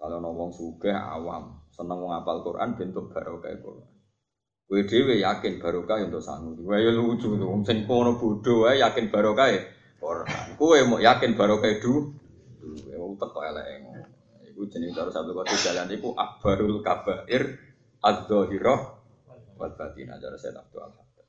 Kalau 0.00 0.16
ngomong 0.24 0.48
suge 0.48 0.88
awam, 0.88 1.60
seneng 1.68 2.00
ngapal 2.00 2.40
Quran 2.40 2.72
bentuk 2.72 3.12
barokah 3.12 3.52
Quran. 3.60 3.90
Kowe 4.64 4.80
yakin 5.12 5.60
barokah 5.60 6.00
untuk 6.00 6.24
sangu. 6.24 6.56
Kowe 6.56 6.78
ya 6.80 6.88
lucu 6.88 7.36
tuh, 7.36 7.52
sing 7.68 7.84
kono 7.84 8.16
bodho 8.16 8.64
wae 8.64 8.80
yakin 8.80 9.12
barokah 9.12 9.52
e 9.52 9.60
Quran. 10.00 10.56
Kowe 10.56 10.78
mau 10.88 10.96
yakin 10.96 11.36
barokah 11.36 11.76
du 11.84 12.16
ya 12.88 12.96
utek 12.96 13.28
kok 13.28 13.44
elek 13.44 13.66
Iku 14.48 14.72
jenenge 14.72 14.96
cara 14.96 15.10
satu 15.12 15.36
kota 15.36 15.52
jalan 15.52 15.88
iku 15.92 16.16
akbarul 16.16 16.80
kabair 16.80 17.60
adz-dzahirah 18.00 18.80
wal 19.60 19.72
batin 19.76 20.08
ajar 20.08 20.32
saya 20.40 20.64
Abdul 20.64 20.80
Haddad. 20.80 21.28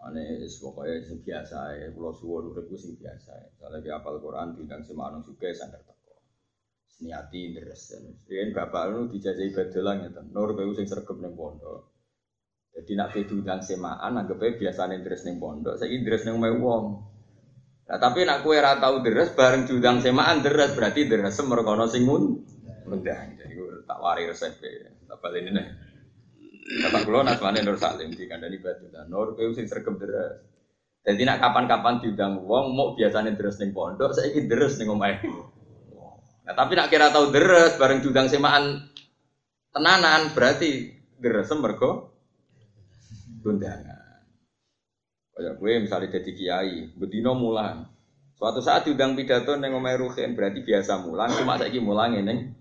Ane 0.00 0.44
pokoknya 0.44 1.12
biasa 1.24 1.76
ya, 1.76 1.88
pulau 1.92 2.12
suwon 2.12 2.52
urip 2.52 2.68
biasa 2.72 3.30
ya. 3.36 3.48
Di 3.80 3.90
apal 3.92 4.16
Quran 4.20 4.56
diundang 4.56 4.80
semanung 4.84 5.24
juga 5.24 5.52
sandar 5.52 5.80
teko. 7.00 7.08
Seniati 7.08 7.40
deres. 7.56 7.82
Yen 8.28 8.52
bapak 8.52 8.84
lu 8.92 9.08
dijajahi 9.08 9.50
badolang 9.56 9.98
ya 10.04 10.20
Nur 10.28 10.52
kowe 10.52 10.72
sing 10.76 10.84
sregep 10.84 11.16
ning 11.24 11.32
pondok. 11.32 11.88
Jadi 12.70 12.92
nak 12.94 13.12
diundang 13.16 13.60
semaan 13.66 14.14
anggapnya 14.14 14.54
biasanya 14.54 15.02
deres 15.02 15.26
ning 15.26 15.42
pondok, 15.42 15.74
saiki 15.74 16.06
deres 16.06 16.22
ning 16.22 16.38
omahe 16.38 16.54
wong. 16.54 16.84
Nah, 17.90 17.98
tapi 17.98 18.22
nak 18.22 18.46
kue 18.46 18.54
ora 18.54 18.78
tau 18.78 19.02
deres 19.02 19.34
bareng 19.34 19.66
diundang 19.66 19.98
semaan 19.98 20.38
deres 20.38 20.78
berarti 20.78 21.10
deres 21.10 21.34
merkono 21.42 21.90
sing 21.90 22.06
ngundang. 22.06 23.34
Jadi 23.34 23.54
tak 23.88 23.98
wari 23.98 24.30
resep 24.30 24.54
tak 25.10 25.32
ini 25.34 25.50
nih. 25.50 25.66
Bapak 26.86 27.02
kulo 27.02 27.26
nasmane 27.26 27.66
Nur 27.66 27.74
Salim 27.82 28.14
di 28.14 28.30
kandani 28.30 28.62
batu 28.62 28.86
dan 28.94 29.10
Nur 29.10 29.34
kowe 29.34 29.50
sing 29.50 29.66
sregep 29.66 29.98
deres. 29.98 30.46
Jadi 31.02 31.26
nak 31.26 31.42
kapan-kapan 31.42 31.98
diundang 31.98 32.46
wong 32.46 32.76
mau 32.78 32.94
biasanya 32.94 33.34
deres 33.34 33.58
ning 33.58 33.74
pondok, 33.74 34.14
ingin 34.22 34.46
deres 34.46 34.78
ning 34.78 34.94
omahe. 34.94 35.18
Nah, 36.44 36.54
tapi 36.56 36.72
nak 36.74 36.88
kira 36.88 37.12
tahu 37.12 37.30
deres 37.30 37.76
bareng 37.76 38.00
diundang 38.00 38.26
semaan 38.26 38.88
tenanan 39.70 40.32
berarti 40.32 40.96
deres 41.20 41.52
mergo 41.56 42.10
undangan. 43.44 44.24
Kayak 45.36 45.56
gue 45.56 45.72
misalnya 45.80 46.08
jadi 46.20 46.30
kiai, 46.36 46.76
bedino 46.96 47.32
mulang. 47.32 47.88
Suatu 48.36 48.60
saat 48.60 48.88
diundang 48.88 49.16
pidato 49.16 49.56
neng 49.56 49.76
omahe 49.76 50.00
Ruhin 50.00 50.32
berarti 50.36 50.64
biasa 50.64 51.00
mulang, 51.04 51.32
cuma 51.36 51.60
saiki 51.60 51.80
mulang 51.80 52.16
neng 52.20 52.56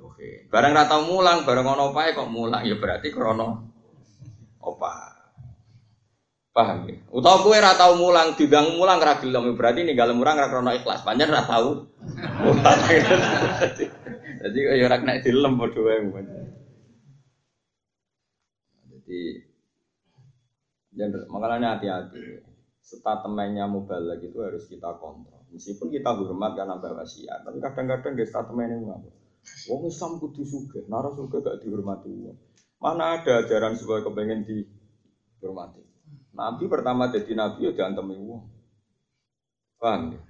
Oke. 0.00 0.48
Barang 0.48 0.72
ra 0.72 0.88
tau 0.88 1.04
mulang, 1.04 1.44
barang 1.44 1.66
ono 1.66 1.92
opae 1.92 2.16
kok 2.16 2.32
mulang 2.32 2.64
ya 2.64 2.76
berarti 2.80 3.12
krono 3.12 3.68
opa. 4.60 5.15
Paham 6.56 6.88
ya? 6.88 6.96
Utawa 7.12 7.44
kowe 7.44 7.52
ra 7.52 7.76
tau 7.76 8.00
mulang, 8.00 8.32
diundang 8.32 8.80
mulang 8.80 8.96
ra 8.96 9.20
gelem 9.20 9.52
berarti 9.52 9.84
ninggal 9.84 10.16
murang 10.16 10.40
ra 10.40 10.48
krono 10.48 10.72
ikhlas. 10.72 11.04
Panjen 11.04 11.28
ra 11.28 11.44
tau. 11.44 11.84
Jadi 14.40 14.58
ya 14.64 14.88
ora 14.88 14.96
kena 14.96 15.20
dilem 15.20 15.60
padha 15.60 15.80
wae. 15.84 16.00
Jadi 20.96 21.28
makanya 21.28 21.76
hati-hati. 21.76 22.40
Statementnya 22.80 23.68
mubalak 23.68 24.24
itu 24.24 24.40
harus 24.40 24.64
kita 24.64 24.96
kontrol. 24.96 25.44
Meskipun 25.52 25.92
kita 25.92 26.14
hormat 26.14 26.54
karena 26.54 26.78
bawa 26.78 27.02
wasiat, 27.02 27.42
tapi 27.42 27.58
kadang-kadang 27.58 28.14
gak 28.14 28.30
statementnya 28.30 28.78
ngapa. 28.78 29.10
Wong 29.70 29.90
Islam 29.90 30.22
kudu 30.22 30.46
suge, 30.46 30.86
nara 30.86 31.10
suge 31.12 31.42
gak 31.42 31.66
dihormati. 31.66 32.30
Mana 32.78 33.18
ada 33.18 33.42
ajaran 33.42 33.74
supaya 33.74 34.06
kepengen 34.06 34.46
dihormati. 34.46 35.85
Nabi 36.36 36.68
pertama 36.68 37.08
jadi 37.08 37.32
nabi 37.32 37.64
ya 37.64 37.72
diantemi 37.72 38.20
wong. 38.20 38.44
Paham 39.80 40.12
ya? 40.12 40.20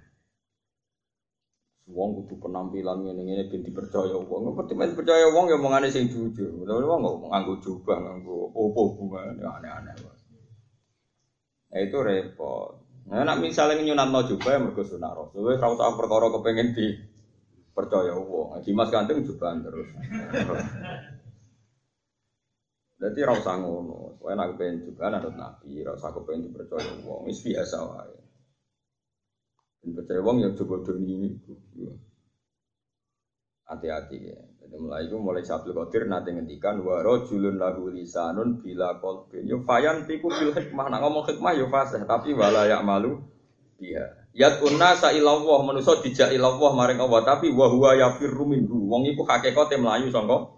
Wong 1.90 2.22
kudu 2.22 2.38
penampilan 2.42 3.02
ngene 3.02 3.22
ngene 3.26 3.42
ben 3.50 3.66
dipercaya 3.66 4.14
wong. 4.14 4.54
Ngerti 4.54 4.78
men 4.78 4.94
percaya 4.94 5.26
wong 5.34 5.50
ya 5.50 5.58
omongane 5.58 5.90
sing 5.90 6.06
jujur. 6.06 6.62
Tapi 6.62 6.82
wong 6.86 7.00
kok 7.02 7.16
nganggo 7.26 7.54
jubah, 7.58 7.98
nganggo 7.98 8.54
opo 8.54 8.94
bunga 8.94 9.34
ya 9.34 9.50
aneh-aneh. 9.58 9.94
Nah 11.66 11.78
itu 11.82 11.98
repot. 11.98 12.86
Nah, 13.06 13.22
nak 13.22 13.38
misalnya 13.38 13.78
nyunatno 13.82 14.26
jubah 14.26 14.50
ya 14.50 14.58
mergo 14.58 14.82
sunah 14.82 15.14
Rasul. 15.14 15.46
Wis 15.46 15.62
ora 15.62 15.74
usah 15.74 15.94
perkara 15.94 16.26
kepengen 16.30 16.74
di 16.74 16.86
percaya 17.70 18.14
wong. 18.18 18.62
Dimas 18.62 18.90
Kanting 18.90 19.22
juga 19.26 19.54
terus. 19.58 19.90
Jadi 22.96 23.20
ra 23.28 23.36
usah. 23.36 23.60
Kowe 23.60 24.32
nek 24.32 24.56
pengen 24.56 24.88
juga 24.88 25.12
anut 25.12 25.36
Nabi, 25.36 25.84
ra 25.84 25.92
usah 25.92 26.16
kepengen 26.16 26.48
dipercaya 26.48 26.92
wong. 27.04 27.28
Wis 27.28 27.44
biasa 27.44 27.76
wae. 27.84 28.16
Ben 29.84 29.90
percaya 29.92 30.20
wong 30.24 30.36
ya 30.40 30.50
coba 30.56 30.80
doni 30.80 31.36
Hati-hati 33.66 34.18
ya. 34.22 34.40
Jadi 34.62 34.76
mulai 34.78 35.10
itu 35.10 35.18
mulai 35.18 35.42
Sabtu 35.42 35.74
Qadir 35.74 36.06
nanti 36.06 36.30
ngendikan 36.30 36.78
wa 36.86 37.02
rajulun 37.02 37.58
lahu 37.58 37.90
lisanun 37.90 38.62
bila 38.62 38.96
qalbin. 39.02 39.42
Yo 39.44 39.60
fayan 39.66 40.06
tiku 40.06 40.30
bil 40.30 40.54
hikmah. 40.54 40.86
Nak 40.86 41.02
ngomong 41.02 41.26
hikmah 41.26 41.52
yo 41.58 41.66
fasih 41.66 42.06
tapi 42.06 42.30
wala 42.32 42.64
ya 42.70 42.80
malu 42.80 43.26
dia. 43.76 44.26
Yat 44.38 44.62
unna 44.62 44.94
sa 44.94 45.10
ilawah 45.10 45.66
manusa 45.66 45.98
dijak 45.98 46.30
ilawah 46.30 46.78
maring 46.78 47.02
Allah 47.02 47.26
tapi 47.26 47.50
wa 47.50 47.66
huwa 47.66 47.98
yafirru 47.98 48.46
minhu. 48.46 48.86
Wong 48.86 49.02
iku 49.10 49.26
hakikate 49.26 49.76
mlayu 49.82 50.14
Ayo. 50.14 50.55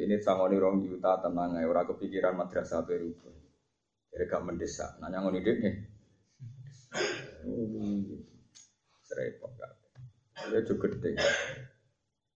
Ini 0.00 0.16
sangoni 0.24 0.56
rong 0.56 0.80
juta 0.88 1.20
tenang 1.20 1.60
ae 1.60 1.68
ora 1.68 1.84
kepikiran 1.84 2.32
madrasah 2.36 2.84
berubah. 2.88 3.34
Jadi 4.10 4.24
gak 4.26 4.42
mendesak. 4.42 4.96
Nanya 4.98 5.20
ngoni 5.20 5.44
dik 5.44 5.56
nih. 5.60 5.74
Serepot 9.04 9.52
gak. 9.60 9.72
Ya 10.50 10.64
juga 10.64 10.88
gede. 10.96 11.20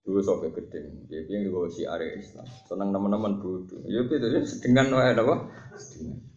Dulu 0.05 0.20
sampai 0.20 0.53
gede. 0.53 1.09
Jadi 1.09 1.31
yang 1.33 1.48
gue 1.48 1.72
si 1.72 1.88
area 1.88 2.14
Islam. 2.14 2.44
Senang 2.68 2.92
teman-teman 2.92 3.40
bodoh. 3.40 3.81
Ya 3.88 4.05
itu 4.05 4.20
dengan 4.61 4.92
wae 4.92 5.16
apa? 5.16 5.35
Sedengan. 5.81 6.35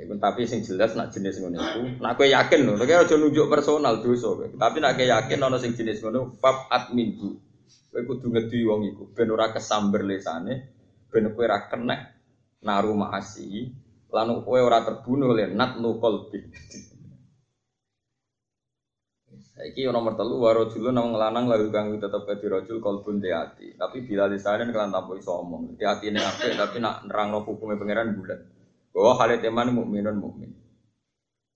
Iku 0.00 0.16
tapi 0.22 0.46
sing 0.46 0.62
jelas 0.62 0.94
nak 0.94 1.10
jenis 1.10 1.42
ngono 1.42 1.58
iku, 1.58 1.80
nak 1.98 2.14
kowe 2.14 2.24
yakin 2.24 2.62
lho, 2.62 2.78
nek 2.78 2.88
aja 2.88 3.14
nunjuk 3.18 3.50
personal 3.50 3.98
dosa 4.00 4.32
kowe. 4.32 4.46
Tapi 4.46 4.76
nak 4.78 4.94
kowe 4.94 5.04
yakin 5.04 5.42
ana 5.42 5.58
sing 5.58 5.74
jenis 5.74 6.00
ngono, 6.00 6.38
fab 6.38 6.70
admin 6.70 7.18
bu. 7.18 7.36
Kowe 7.90 8.02
kudu 8.06 8.26
ngedi 8.30 8.62
wong 8.62 8.86
iku 8.94 9.02
ben 9.10 9.34
ora 9.34 9.50
kesamber 9.50 10.06
lesane, 10.06 10.54
ben 11.10 11.26
kowe 11.34 11.42
ora 11.42 11.66
kena 11.66 11.96
naru 12.62 12.94
maasi, 12.94 13.66
lan 14.14 14.46
kowe 14.46 14.58
ora 14.62 14.86
terbunuh 14.86 15.34
oleh 15.34 15.50
nat 15.50 15.74
qalbi. 15.76 16.40
Saiki 19.60 19.84
nomor 19.90 20.16
telu 20.16 20.40
waro 20.40 20.72
dulu 20.72 20.88
nang 20.88 21.12
lanang 21.12 21.44
lalu 21.44 21.68
kang 21.68 21.92
tetep 22.00 22.24
dadi 22.24 22.46
rajul 22.48 22.80
kalbun 22.80 23.20
de 23.20 23.28
ati. 23.28 23.76
Tapi 23.76 24.08
bila 24.08 24.24
lisane 24.24 24.64
kelan 24.72 24.88
tanpa 24.88 25.12
iso 25.20 25.36
omong. 25.36 25.76
Di 25.76 25.84
atine 25.84 26.16
apik 26.16 26.56
tapi 26.56 26.80
nak 26.80 27.04
nerangno 27.04 27.44
hukume 27.44 27.76
pangeran 27.76 28.16
bulat. 28.16 28.40
Bahwa 28.94 29.12
hal 29.20 29.36
teman 29.36 29.76
mukminun 29.76 30.16
mukmin. 30.16 30.50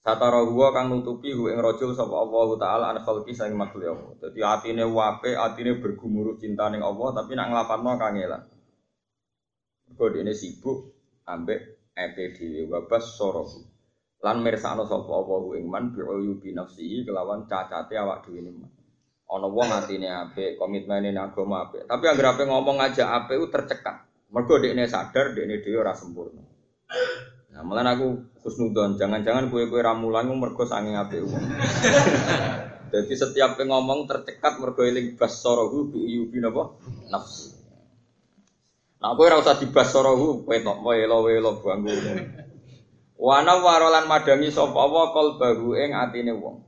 Satara 0.04 0.44
huwa 0.44 0.68
kang 0.68 0.92
nutupi 0.92 1.32
hu 1.32 1.48
ing 1.48 1.64
rajul 1.64 1.96
sapa 1.96 2.12
Allah 2.12 2.48
taala 2.60 2.84
an 2.92 3.00
khalqi 3.00 3.32
sang 3.32 3.56
makhluk 3.56 3.88
Allah. 3.88 4.12
Dadi 4.20 4.44
atine 4.44 4.84
wape, 4.84 5.32
atine 5.32 5.80
bergumuruh 5.80 6.36
cinta 6.36 6.68
ning 6.68 6.84
Allah 6.84 7.16
tapi 7.16 7.32
nak 7.32 7.48
nglapanno 7.48 7.96
kangelan. 7.96 8.44
Mergo 9.88 10.04
dene 10.12 10.36
sibuk 10.36 10.92
ambek 11.24 11.88
epe 11.96 12.36
dhewe 12.36 12.68
wabas 12.68 13.16
sorohu. 13.16 13.64
Lan 14.20 14.44
mirsakno 14.44 14.84
sapa 14.84 15.08
Allah 15.08 15.40
ing 15.56 15.72
man 15.72 15.96
bi 15.96 16.04
uyubi 16.04 16.52
nafsihi 16.52 17.08
kelawan 17.08 17.48
cacate 17.48 17.96
awak 17.96 18.28
dhewe 18.28 18.44
man. 18.44 18.68
Ana 19.24 19.48
wong 19.48 19.72
atine 19.72 20.12
apik, 20.12 20.60
komitmene 20.60 21.16
ning 21.16 21.16
agama 21.16 21.64
apik. 21.64 21.88
Tapi 21.88 22.04
anggere 22.12 22.44
ngomong 22.44 22.76
aja 22.76 23.24
apik 23.24 23.48
tercekat. 23.48 24.04
Mergo 24.36 24.60
dekne 24.60 24.84
sadar 24.84 25.32
dekne 25.32 25.64
dhewe 25.64 25.80
ora 25.80 25.96
sempurna. 25.96 26.44
Nah, 27.54 27.62
malah 27.62 27.94
aku 27.94 28.34
khusnudon, 28.42 28.98
jangan-jangan 28.98 29.46
kue-kue 29.46 29.78
ramulan 29.78 30.26
mergo 30.26 30.66
sanging 30.66 30.98
apik 30.98 31.22
wong. 31.22 31.38
Jadi 32.94 33.14
setiap 33.14 33.54
ngomong 33.58 34.10
tercekat 34.10 34.58
mergo 34.58 34.82
eling 34.82 35.14
basarahu 35.14 35.94
bi 35.94 36.02
yubi 36.02 36.42
napa? 36.42 36.74
Nafsu. 37.14 37.54
Nah, 38.98 39.14
kowe 39.14 39.26
ora 39.28 39.38
usah 39.38 39.60
dibasarahu, 39.62 40.42
kowe 40.42 40.56
tok 40.58 40.78
welo-welo 40.82 41.62
bangku. 41.62 41.94
Wana 43.14 43.62
warolan 43.62 44.10
madangi 44.10 44.50
sapa 44.50 44.74
apa 44.74 45.14
qalbahu 45.14 45.78
ing 45.78 45.94
atine 45.94 46.34
wong. 46.34 46.58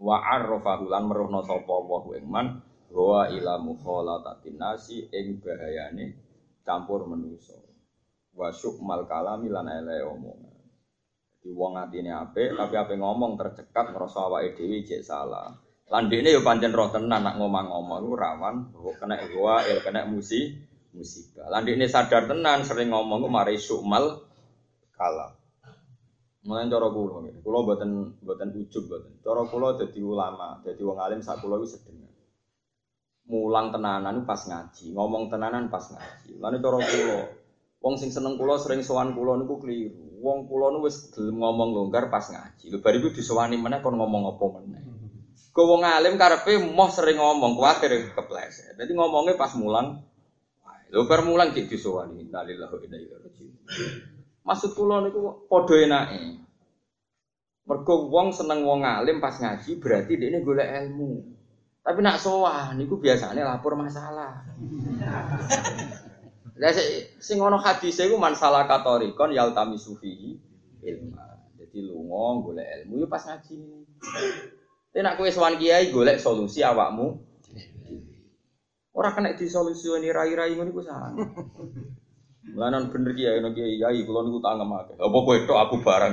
Wa 0.00 0.16
arrafahu 0.16 0.88
lan 0.88 1.04
meruhna 1.04 1.44
sapa 1.44 1.68
apa 1.68 2.16
ing 2.16 2.24
man 2.24 2.46
Wa 2.90 3.30
ila 3.30 3.62
mukhalatatin 3.62 4.58
nasi 4.58 5.06
ing 5.14 5.38
bahayane 5.38 6.18
campur 6.66 7.06
manusa. 7.06 7.54
Wa 8.34 8.48
syukmal 8.54 9.04
kalami 9.10 9.50
lan 9.50 9.66
ele 9.68 10.06
omongan. 10.06 10.54
Di 11.40 11.50
wong 11.50 11.80
atine 11.80 12.12
apik 12.12 12.52
tapi 12.52 12.74
ape 12.76 12.94
ngomong 13.00 13.40
tercekat 13.40 13.96
ngrasa 13.96 14.28
awake 14.28 14.60
dhewe 14.60 14.84
jek 14.84 15.00
salah. 15.00 15.56
Lan 15.90 16.06
dekne 16.06 16.30
yo 16.30 16.44
pancen 16.46 16.70
roh 16.70 16.92
tenan 16.92 17.26
nak 17.26 17.34
ngomong-ngomong 17.40 18.06
iku 18.06 18.14
rawan 18.14 18.54
kena 19.00 19.16
gua 19.32 19.64
il 19.66 19.82
kena 19.82 20.06
musi 20.06 20.54
musibah. 20.94 21.50
Lan 21.50 21.66
dekne 21.66 21.90
sadar 21.90 22.30
tenan 22.30 22.62
sering 22.62 22.94
ngomong 22.94 23.24
ku 23.24 23.28
mari 23.32 23.58
syukmal 23.58 24.22
kalam. 24.94 25.34
Mulai 26.40 26.72
cara 26.72 26.88
kula 26.88 27.20
nggih. 27.20 27.44
Kula 27.44 27.58
mboten 27.66 28.48
ujug 28.56 28.84
mboten. 28.88 29.12
Cara 29.20 29.42
kula 29.44 29.76
dadi 29.76 30.00
ulama, 30.00 30.56
dadi 30.64 30.80
wong 30.80 30.96
alim 30.96 31.20
sak 31.20 31.44
kula 31.44 31.60
wis 31.60 31.76
sedengan. 31.76 32.08
Mulang 33.28 33.68
tenanan 33.70 34.24
pas 34.24 34.40
ngaji, 34.48 34.96
ngomong 34.96 35.28
tenanan 35.28 35.68
pas 35.68 35.84
ngaji. 35.84 36.40
Lan 36.40 36.56
cara 36.60 36.78
kula 36.80 37.18
wong 37.80 37.96
sing 37.96 38.12
seneng 38.12 38.36
kula 38.36 38.60
sering 38.60 38.84
sowan 38.84 39.16
kula 39.16 39.40
niku 39.40 39.60
keliru. 39.60 40.20
Wong 40.20 40.44
kula 40.46 40.72
nu 40.76 40.84
wis 40.84 41.10
ngomong 41.16 41.72
longgar 41.72 42.12
pas 42.12 42.28
ngaji. 42.28 42.68
Lho 42.68 42.78
bar 42.84 42.92
iku 42.96 43.08
disowani 43.08 43.56
meneh 43.56 43.80
kon 43.80 43.96
ngomong 43.96 44.36
apa 44.36 44.44
meneh. 44.60 44.82
Kau 45.50 45.66
wong 45.66 45.82
alim 45.82 46.14
karepe 46.20 46.60
moh 46.60 46.92
sering 46.92 47.18
ngomong 47.18 47.56
kuwatir 47.56 48.12
kepleset. 48.12 48.76
Dadi 48.76 48.92
ngomongnya 48.92 49.34
pas 49.34 49.56
mulang 49.56 50.06
Lho 50.90 51.06
bar 51.06 51.22
mulang 51.22 51.54
cek 51.54 51.70
disowani. 51.70 52.26
Innalillahi 52.26 52.72
wa 52.74 52.80
inna 52.82 52.98
ilaihi 52.98 53.22
raji'un. 53.22 53.54
Maksud 54.42 54.70
kula 54.74 55.06
niku 55.06 55.46
padha 55.46 55.76
enake. 55.78 56.22
Mergo 57.70 58.10
wong 58.10 58.34
seneng 58.34 58.66
wong 58.66 58.82
alim 58.82 59.22
pas 59.22 59.38
ngaji 59.38 59.78
berarti 59.78 60.18
dia 60.18 60.28
ini 60.34 60.42
golek 60.42 60.66
ilmu. 60.66 61.22
Tapi 61.80 61.98
nak 62.02 62.18
sowan 62.18 62.74
niku 62.74 62.98
biasanya 62.98 63.46
lapor 63.46 63.78
masalah. 63.78 64.42
Lah 66.60 66.76
sing 67.16 67.40
ono 67.40 67.56
hadis 67.56 67.96
iku 68.04 68.20
man 68.20 68.36
salah 68.36 68.68
katorikon 68.68 69.32
yaltami 69.32 69.80
sufihi 69.80 70.36
ilma. 70.84 71.40
Jadi 71.56 71.88
lunga 71.88 72.44
golek 72.44 72.68
ilmu 72.84 73.00
yo 73.00 73.06
pas 73.08 73.24
ngaji. 73.24 73.56
Tapi 74.92 75.00
nak 75.00 75.16
kowe 75.16 75.30
sowan 75.32 75.56
kiai 75.56 75.88
golek 75.88 76.20
solusi 76.20 76.60
awakmu. 76.60 77.16
Ora 78.92 79.16
kena 79.16 79.32
disolusioni 79.32 80.12
rai-rai 80.12 80.52
ngono 80.52 80.68
iku 80.68 80.84
salah. 80.84 81.16
Melanan 82.44 82.92
bener 82.92 83.16
kiai 83.16 83.40
nek 83.40 83.56
kiai 83.56 83.80
kiai 83.80 84.04
kula 84.04 84.20
niku 84.28 84.44
tangem 84.44 84.68
akeh. 84.68 85.00
Apa 85.00 85.16
kowe 85.16 85.36
tok 85.48 85.60
aku 85.64 85.76
barang. 85.80 86.12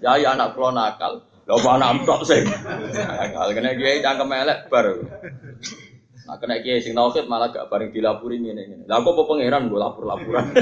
Kiai 0.00 0.24
anak 0.24 0.56
kula 0.56 0.72
nakal. 0.72 1.20
Lha 1.44 1.52
apa 1.52 1.68
anak 1.76 2.08
tok 2.08 2.24
sing 2.24 2.48
nakal 2.96 3.52
kena 3.52 3.76
kiai 3.76 4.00
cangkem 4.00 4.32
elek 4.32 4.72
bar. 4.72 4.88
Nah 6.28 6.36
kena 6.36 6.60
kiai 6.60 6.84
sing 6.84 6.92
tauhid 6.92 7.24
malah 7.24 7.48
gak 7.48 7.72
bareng 7.72 7.88
dilapuri 7.88 8.36
ngene 8.36 8.68
ngene. 8.68 8.84
Lah 8.84 9.00
kok 9.00 9.16
apa 9.16 9.22
pangeran 9.24 9.72
gue 9.72 9.80
lapor-laporan. 9.80 10.44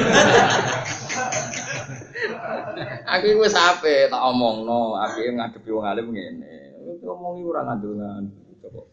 aku 3.19 3.27
wis 3.43 3.59
ape 3.59 4.07
tak 4.07 4.23
omongno, 4.31 4.95
aku 4.95 5.27
ngadepi 5.27 5.75
wong 5.75 5.83
alim 5.91 6.15
ngene. 6.15 6.55
Ngomongi 7.03 7.43
ora 7.43 7.67
ngandel-ngandel. 7.67 8.63
Coba 8.63 8.87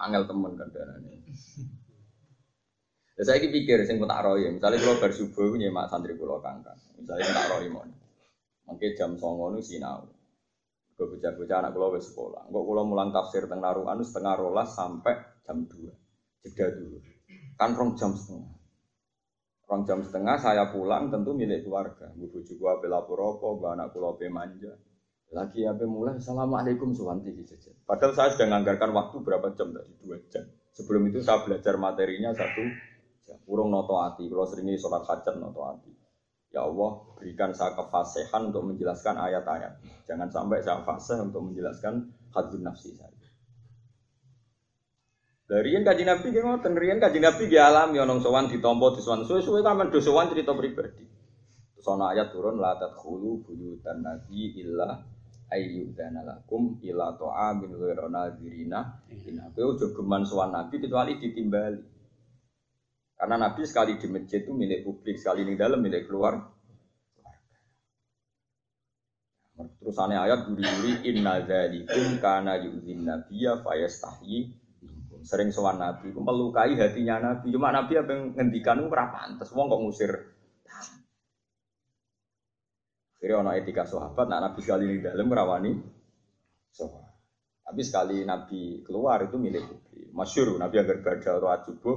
angel 0.00 0.24
temen 0.24 0.52
kandhane. 0.56 1.12
Ya 3.14 3.22
saya 3.28 3.44
pikir 3.44 3.84
sing 3.84 4.00
tak 4.00 4.24
roy, 4.24 4.48
misalnya 4.48 4.80
kalau 4.80 4.98
bar 4.98 5.12
subuh 5.12 5.54
nyemak 5.54 5.86
santri 5.86 6.18
kula 6.18 6.42
kangkang, 6.42 6.80
misalnya 6.98 7.30
tak 7.30 7.46
roy 7.52 7.68
mon. 7.68 7.86
Mungkin 8.64 8.90
jam 8.96 9.20
songo 9.20 9.52
nu 9.52 9.60
sinau. 9.60 10.08
Gue 10.96 11.04
bocah-bocah 11.04 11.56
anak 11.60 11.76
kula 11.76 12.00
wis 12.00 12.08
sekolah. 12.08 12.48
Engko 12.48 12.64
kula 12.64 12.82
mulang 12.82 13.12
tafsir 13.12 13.44
teng 13.44 13.60
Narukan 13.60 14.00
setengah 14.00 14.34
rolas 14.40 14.72
sampai 14.72 15.14
jam 15.44 15.68
2. 15.68 16.03
Jeda 16.44 16.68
dulu. 16.76 17.00
Kan 17.56 17.72
rong 17.72 17.96
jam 17.96 18.12
setengah. 18.12 18.52
Rong 19.64 19.82
jam 19.88 20.04
setengah 20.04 20.36
saya 20.36 20.68
pulang 20.68 21.08
tentu 21.08 21.32
milik 21.32 21.64
keluarga. 21.64 22.12
Bu 22.12 22.28
bojo 22.28 22.52
gua 22.60 22.76
ape 22.76 22.86
lapor 22.92 23.16
apa, 23.24 23.46
bu 23.56 23.64
anak 23.72 23.96
kula 23.96 24.12
ape 24.12 24.28
manja. 24.28 24.76
Lagi 25.32 25.64
ape 25.64 25.88
mulai 25.88 26.20
assalamualaikum 26.20 26.92
suwanti 26.92 27.32
saja. 27.48 27.72
Padahal 27.88 28.12
saya 28.12 28.28
sudah 28.36 28.46
menganggarkan 28.52 28.92
waktu 28.92 29.16
berapa 29.24 29.56
jam 29.56 29.72
tadi 29.72 29.92
dua 30.04 30.20
jam. 30.28 30.44
Sebelum 30.76 31.08
itu 31.08 31.24
saya 31.24 31.40
belajar 31.48 31.80
materinya 31.80 32.36
satu 32.36 32.62
jam. 33.24 33.40
Urung 33.48 33.72
noto 33.72 33.96
hati. 33.96 34.28
Kalau 34.28 34.44
seringi 34.44 34.76
sholat 34.76 35.08
hajat 35.08 35.40
noto 35.40 35.64
hati. 35.64 35.92
Ya 36.52 36.62
Allah, 36.62 37.02
berikan 37.18 37.50
saya 37.50 37.74
kefasihan 37.74 38.52
untuk 38.52 38.62
menjelaskan 38.68 39.18
ayat-ayat. 39.18 39.74
Jangan 40.06 40.28
sampai 40.30 40.62
saya 40.62 40.86
fasih 40.86 41.24
untuk 41.24 41.50
menjelaskan 41.50 42.14
hadun 42.30 42.62
nafsi 42.62 42.94
saya. 42.94 43.13
Dari 45.44 45.76
yang 45.76 45.84
kaji 45.84 46.08
nabi 46.08 46.32
dia 46.32 46.40
ngoten, 46.40 46.72
rian 46.72 46.96
kaji 46.96 47.20
nabi 47.20 47.52
dia 47.52 47.68
alami 47.68 48.00
onong 48.00 48.24
sowan 48.24 48.48
ditompo 48.48 48.96
diswan 48.96 49.28
suwe-suwe 49.28 49.60
kan 49.60 49.76
do 49.92 50.00
sowan 50.00 50.32
cerita 50.32 50.56
pribadi. 50.56 51.04
Ana 51.84 52.16
ayat 52.16 52.32
turun 52.32 52.56
la 52.56 52.80
tadkhulu 52.80 53.44
buyutan 53.44 54.00
nabi 54.00 54.56
illa 54.56 55.04
ayyudana 55.52 56.24
lakum 56.24 56.80
ila 56.80 57.12
ta'amin 57.12 57.76
ghairu 57.76 58.08
nadirina. 58.08 59.04
Ina 59.12 59.52
kowe 59.52 59.76
aja 59.76 59.92
geman 59.92 60.24
sowan 60.24 60.56
nabi 60.56 60.80
kecuali 60.80 61.20
ditimbali. 61.20 61.84
Karena 63.20 63.36
nabi 63.36 63.68
sekali 63.68 64.00
di 64.00 64.08
masjid 64.08 64.40
itu 64.40 64.56
milik 64.56 64.80
publik, 64.80 65.20
sekali 65.20 65.44
di 65.44 65.60
dalam 65.60 65.84
milik 65.84 66.08
keluar. 66.08 66.40
Terus 69.60 69.96
aneh 70.00 70.16
ayat 70.16 70.48
guri-guri 70.48 71.04
inna 71.04 71.44
dzalikum 71.44 72.16
kana 72.18 72.64
yu'zin 72.64 73.04
nabiyya 73.04 73.60
fayastahyi 73.60 74.63
sering 75.24 75.48
sowan 75.50 75.80
Nabi, 75.80 76.12
melukai 76.12 76.76
hatinya 76.76 77.16
Nabi. 77.16 77.48
Cuma 77.48 77.72
Nabi 77.72 77.96
apa 77.96 78.10
yang 78.12 78.22
ngendikan 78.36 78.84
itu 78.84 78.92
ora 78.92 79.08
pantes. 79.08 79.48
Wong 79.56 79.72
kok 79.72 79.80
ngusir. 79.80 80.12
Akhirnya 83.16 83.40
ono 83.40 83.50
etika 83.56 83.88
sahabat, 83.88 84.28
nak 84.28 84.52
Nabi 84.52 84.60
sekali 84.60 84.84
di 84.84 85.00
dalam 85.00 85.24
merawani 85.24 85.72
sahabat. 86.76 87.16
Tapi 87.64 87.80
sekali 87.80 88.20
Nabi 88.28 88.84
keluar 88.84 89.24
itu 89.24 89.40
milik 89.40 89.64
publik. 89.64 90.12
Masyur, 90.12 90.60
Nabi 90.60 90.76
agar 90.76 91.00
berada 91.00 91.40
atau 91.40 91.48
ajubuh, 91.48 91.96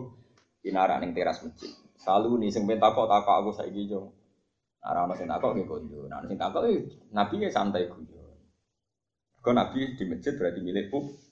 inara 0.63 0.95
ning 1.03 1.11
teras 1.11 1.43
masjid. 1.43 1.75
Selalu 1.99 2.47
nih, 2.47 2.49
sing 2.55 2.63
pengen 2.63 2.79
takok 2.79 3.11
takok 3.11 3.35
aku 3.43 3.51
saya 3.51 3.67
gitu. 3.75 4.15
Nah, 4.79 5.03
orang 5.03 5.19
sing 5.19 5.27
takok 5.27 5.51
nih 5.59 5.67
kunjung. 5.67 6.07
Nah, 6.07 6.23
sing 6.23 6.39
takok, 6.39 6.63
eh, 6.71 6.87
Nabi 7.11 7.43
ya 7.43 7.51
santai 7.51 7.91
kunjung. 7.91 8.23
Kalau 9.43 9.55
Nabi 9.59 9.99
di 9.99 10.03
masjid 10.07 10.31
berarti 10.39 10.59
milik 10.63 10.87
publik. 10.87 11.26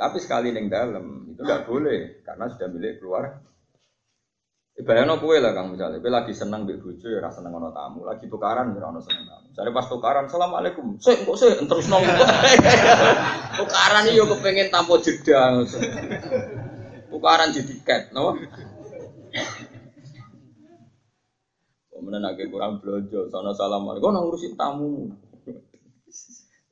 Tapi 0.00 0.16
sekali 0.16 0.48
neng 0.48 0.72
dalam 0.72 1.28
itu 1.28 1.44
nggak 1.44 1.68
boleh 1.68 2.24
karena 2.24 2.48
sudah 2.48 2.68
milik 2.72 3.04
keluar. 3.04 3.44
Ibaratnya 4.80 5.20
kue 5.20 5.36
lah 5.36 5.52
kang 5.52 5.76
misalnya, 5.76 6.00
kue 6.00 6.08
lagi 6.08 6.32
seneng 6.32 6.64
bojo 6.64 7.04
ya 7.04 7.20
rasa 7.20 7.44
seneng 7.44 7.52
ono 7.52 7.68
tamu, 7.68 8.08
lagi 8.08 8.24
tukaran 8.32 8.72
ya 8.72 8.80
ono 8.80 8.96
seneng 9.04 9.28
tamu. 9.28 9.52
Jadi 9.52 9.70
pas 9.76 9.84
tukaran, 9.92 10.24
assalamualaikum, 10.24 10.96
sih 10.96 11.20
kok 11.20 11.36
sih 11.36 11.52
terus 11.68 11.92
nong 11.92 12.00
tukaran 13.60 14.08
ini 14.08 14.16
yo 14.16 14.24
kepengen 14.24 14.72
tamu 14.72 14.96
jeda, 15.04 15.60
tukaran 17.12 17.52
jadi 17.52 17.66
tiket, 17.68 18.02
no? 18.16 18.32
Kemudian 21.92 22.24
agak 22.24 22.48
kurang 22.48 22.80
belanja, 22.80 23.28
sana 23.28 23.52
assalamualaikum, 23.52 24.08
kau 24.08 24.16
ngurusin 24.16 24.56
tamu. 24.56 25.12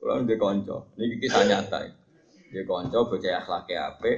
Kalau 0.01 0.25
dia 0.25 0.39
konco, 0.41 0.89
ini 0.97 1.21
kisah 1.21 1.45
nyata. 1.45 1.85
Ya. 1.85 1.98
Dia 2.49 2.65
konco 2.65 3.05
bocah 3.05 3.45
akhlaknya 3.45 3.93
apik, 3.93 4.17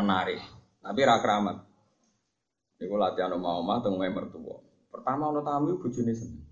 menarik. 0.00 0.40
Tapi 0.80 1.00
ra 1.04 1.20
keramat. 1.20 1.60
Iku 2.80 2.96
latihan 2.96 3.36
omah 3.36 3.60
omah 3.60 3.84
teng 3.84 4.00
mertua. 4.00 4.64
Pertama 4.88 5.28
ono 5.28 5.44
tamu 5.44 5.76
bojone 5.76 6.12
seneng. 6.16 6.44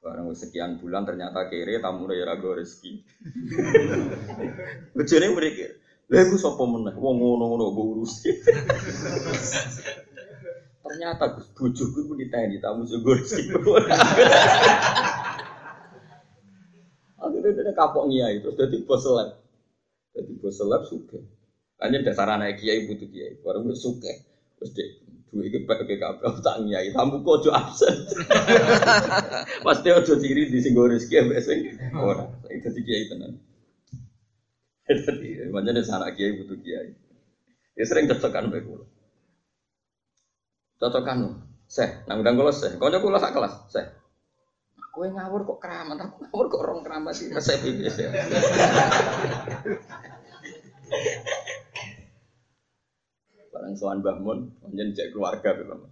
Barang 0.00 0.32
sekian 0.32 0.80
bulan 0.80 1.04
ternyata 1.04 1.52
kere 1.52 1.76
tamu 1.84 2.08
ya 2.08 2.24
rago 2.24 2.56
rezeki. 2.56 3.04
bojone 4.96 5.26
mikir, 5.36 5.76
"Lha 6.08 6.24
iku 6.24 6.40
sapa 6.40 6.64
meneh? 6.64 6.96
Wong 6.96 7.20
ngono-ngono 7.20 7.68
mbok 7.68 7.86
urus." 7.92 8.24
Ternyata 10.80 11.24
Gus 11.36 11.52
bojoku 11.52 12.08
ku 12.08 12.16
diteni 12.16 12.56
tamu 12.56 12.88
sego 12.88 13.12
rezeki. 13.12 13.52
Akhirnya 17.20 17.52
dia 17.52 17.72
kapok 17.76 18.08
ngiyai 18.08 18.40
terus 18.40 18.56
dadi 18.56 18.80
bos. 18.88 19.04
Jadi 20.14 20.32
bos 20.42 20.54
seleb 20.58 20.82
suke. 20.86 21.18
Hanya 21.80 22.04
dasar 22.04 22.28
anak 22.28 22.60
kiai 22.60 22.84
butuh 22.90 23.08
kiai. 23.08 23.40
Baru 23.40 23.64
gue 23.64 23.76
suke. 23.76 24.12
Terus 24.58 24.70
deh 24.76 24.90
dua 25.30 25.46
iki 25.46 25.62
pakai 25.62 25.96
kabel 25.96 26.32
tak 26.42 26.56
nyai. 26.66 26.90
Tamu 26.90 27.22
kok 27.22 27.46
ojo 27.46 27.50
absen. 27.54 27.94
Pasti 29.66 29.88
ojo 29.94 30.12
ciri 30.18 30.50
di 30.50 30.58
singgo 30.58 30.90
rezeki 30.90 31.14
ambek 31.22 31.40
sing 31.40 31.58
ora. 31.94 32.26
Itu 32.50 32.68
di 32.74 32.82
kiai 32.82 33.06
tenan. 33.06 33.38
Jadi 34.90 35.46
macam 35.54 35.72
dasar 35.72 36.02
anak 36.02 36.18
kiai 36.18 36.34
butuh 36.34 36.58
kiai. 36.58 36.90
Ya 37.78 37.84
sering 37.86 38.10
cocokan 38.10 38.50
mbek 38.50 38.66
kula. 38.66 38.86
Cocokan. 40.82 41.46
Seh, 41.70 42.02
nang 42.10 42.26
undang 42.26 42.34
kula 42.34 42.50
seh. 42.50 42.74
Kanca 42.82 42.98
kula 42.98 43.22
sak 43.22 43.30
kelas, 43.30 43.54
seh. 43.70 43.86
Kowe 44.90 45.06
ngawur 45.06 45.46
kok 45.46 45.62
keramat, 45.62 46.02
aku 46.02 46.26
ngawur 46.26 46.46
kok 46.50 46.60
orang 46.66 46.82
keramat 46.82 47.14
sih 47.14 47.30
resep 47.30 47.62
ya. 47.62 48.10
Barang 53.54 53.74
soan 53.78 54.02
bangun, 54.02 54.50
kemudian 54.58 54.90
pancen 54.90 54.98
cek 54.98 55.14
keluarga 55.14 55.54
Mbah 55.54 55.78
Mun. 55.78 55.90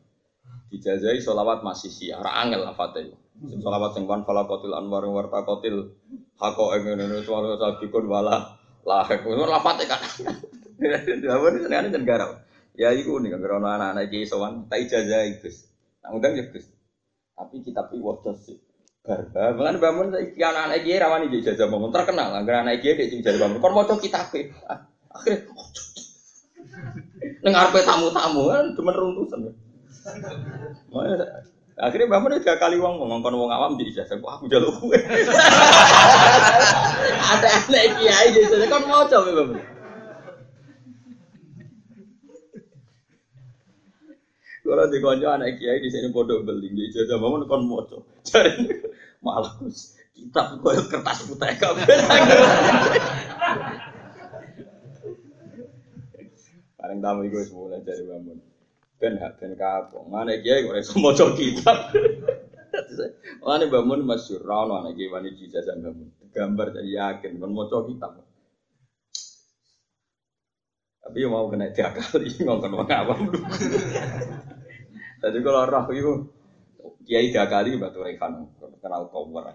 Dijajahi 0.74 1.22
masih 1.62 1.90
siar, 1.94 2.18
ora 2.18 2.42
angel 2.42 2.66
lafate. 2.66 3.14
Sing 3.38 3.62
selawat 3.62 3.94
sing 3.94 4.11
wan 4.11 4.26
falakotil 4.26 4.74
anwar 4.74 5.06
warta 5.06 5.46
kotil 5.46 5.94
hako 6.42 6.74
ing 6.74 6.90
ngene 6.90 7.22
suwara 7.22 7.78
bikun 7.78 8.11
wala 8.11 8.58
lahek. 8.82 9.22
Lafate 9.24 9.87
kan. 9.87 10.02
ini 10.78 11.70
kan 11.70 11.87
ini 11.87 12.02
garau. 12.02 12.34
Ya 12.74 12.90
itu 12.94 13.14
nih 13.22 13.30
kan 13.30 13.42
anak-anak 13.46 14.11
iki 14.11 14.26
soan, 14.26 14.66
tak 14.66 14.82
ijazah 14.87 15.22
Gus. 15.38 15.70
Tak 16.02 16.11
undang 16.14 16.34
ya 16.34 16.50
Gus. 16.50 16.66
Tapi 17.38 17.62
kita 17.62 17.87
pilih 17.87 18.11
wadah 18.11 18.34
sih. 18.34 18.58
Barba, 19.06 19.56
bahkan 19.56 19.76
bangun 19.80 20.08
iki 20.20 20.42
anak-anak 20.42 20.76
iki 20.84 21.00
rawani 21.00 21.26
ijazah 21.32 21.66
bangun 21.70 21.90
terkenal. 21.94 22.28
Angger 22.34 22.61
anak 22.61 22.82
iki 22.82 22.98
dhek 22.98 23.08
ijazah 23.18 23.40
bangun. 23.40 23.62
Kon 23.62 23.72
maca 23.72 23.94
kitab 23.96 24.28
e. 24.37 24.52
Akhirnya 25.08 25.48
Neng 27.42 27.52
ngarepe 27.54 27.80
tamu-tamu 27.87 28.50
kan 28.50 28.66
cuma 28.74 28.90
runtusan. 28.92 29.54
Akhirnya 31.78 32.11
Mbak 32.11 32.20
Mun 32.26 32.34
tiga 32.42 32.58
kali 32.58 32.74
wong 32.82 32.98
ngongkon 32.98 33.38
wong 33.38 33.50
awam 33.54 33.78
di 33.78 33.87
ijazah, 33.87 34.18
kok 34.18 34.26
aku 34.26 34.50
jaluk 34.50 34.74
kue. 34.82 34.98
Ada 37.22 37.48
anak 37.70 37.87
kiai 38.02 38.34
di 38.34 38.42
sana 38.50 38.66
kan 38.66 38.82
mau 38.82 39.06
coba 39.06 39.30
Mbak 39.30 39.46
Mun. 39.46 39.62
Kalau 44.68 44.85
di 44.85 45.00
konco 45.00 45.24
anak 45.33 45.57
kiai 45.57 45.81
di 45.81 45.88
sini 45.88 46.12
bodoh 46.12 46.44
beli 46.44 46.68
di 46.76 46.92
ijazah 46.92 47.16
Mbak 47.16 47.31
Mun 47.33 47.44
kon 47.48 47.64
coba. 47.88 48.04
Cari 48.20 48.52
malah 49.24 49.57
kitab 50.12 50.61
koyo 50.61 50.85
kertas 50.92 51.24
putih 51.24 51.57
kabeh. 51.57 51.88
Paling 56.76 57.00
tamu 57.00 57.24
wis 57.33 57.48
mulai 57.48 57.81
dari 57.81 58.04
Mbak 58.04 58.20
Mun 58.20 58.38
ben 59.00 59.16
hak 59.16 59.40
ben 59.40 59.57
kapok. 59.57 60.04
Mana 60.04 60.37
kiai 60.37 60.68
kok 60.68 60.76
iso 60.76 61.00
maca 61.00 61.33
kitab. 61.33 61.88
Mana 63.40 63.64
bangun 63.72 64.04
masyhur 64.04 64.44
ra 64.44 64.68
ono 64.68 64.85
anak 64.85 65.00
kiai 65.00 65.09
wani 65.09 65.33
dijajah 65.33 65.81
bangun. 65.81 66.12
Gambar 66.28 66.76
jadi 66.76 66.90
yakin 66.92 67.40
kon 67.40 67.57
maca 67.57 67.88
kitab. 67.88 68.20
Tapi 71.09 71.24
mau 71.24 71.48
kena 71.48 71.72
diakali 71.72 72.37
ngongkon 72.44 72.76
wong 72.76 72.90
awam. 72.92 73.33
Jadi 75.18 75.38
kalau 75.42 75.66
roh 75.66 75.85
itu 75.90 76.12
kiai 77.02 77.35
diakali 77.35 77.74
batu 77.81 78.04
rekan 78.04 78.46
kenal 78.78 79.11
tower 79.11 79.50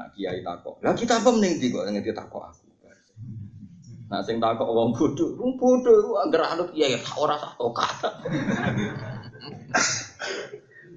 Nah 0.00 0.06
kiai 0.16 0.40
takok. 0.40 0.80
Lah 0.80 0.96
kita 0.96 1.20
apa 1.20 1.28
mending 1.28 1.60
di 1.60 1.68
kok 1.68 1.84
ngerti 1.84 2.16
takok 2.16 2.42
aku. 2.48 2.70
Nah 4.10 4.24
sing 4.24 4.40
takok 4.40 4.66
wong 4.72 4.96
bodho, 4.96 5.36
wong 5.36 5.54
bodho 5.60 5.92
iku 6.00 6.12
anggere 6.24 6.46
anut 6.48 6.72
kiai 6.72 6.96
ora 7.20 7.36
sak 7.36 7.60
kata. 7.60 8.10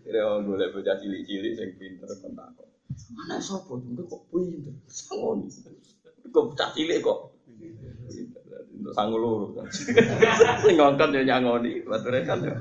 Kira 0.07 0.19
wong 0.23 0.47
golek 0.47 0.71
bocah 0.71 0.95
cilik-cilik 0.97 1.53
sing 1.59 1.69
pinter 1.75 2.09
kon 2.23 2.31
takok. 2.31 2.67
Anak 3.27 3.43
sapa 3.43 3.73
tuh 3.75 4.05
kok 4.07 4.21
pinter? 4.31 4.73
Sangoni. 4.87 5.51
Kok 6.31 6.45
bocah 6.55 6.69
cilik 6.71 7.03
kok. 7.03 7.19
Untuk 8.73 8.97
loro. 9.19 9.61
Sing 10.63 10.73
ngongkon 10.79 11.15
yo 11.15 11.21
nyangoni, 11.27 11.85
bature 11.85 12.23
kan 12.25 12.39
yo. 12.41 12.55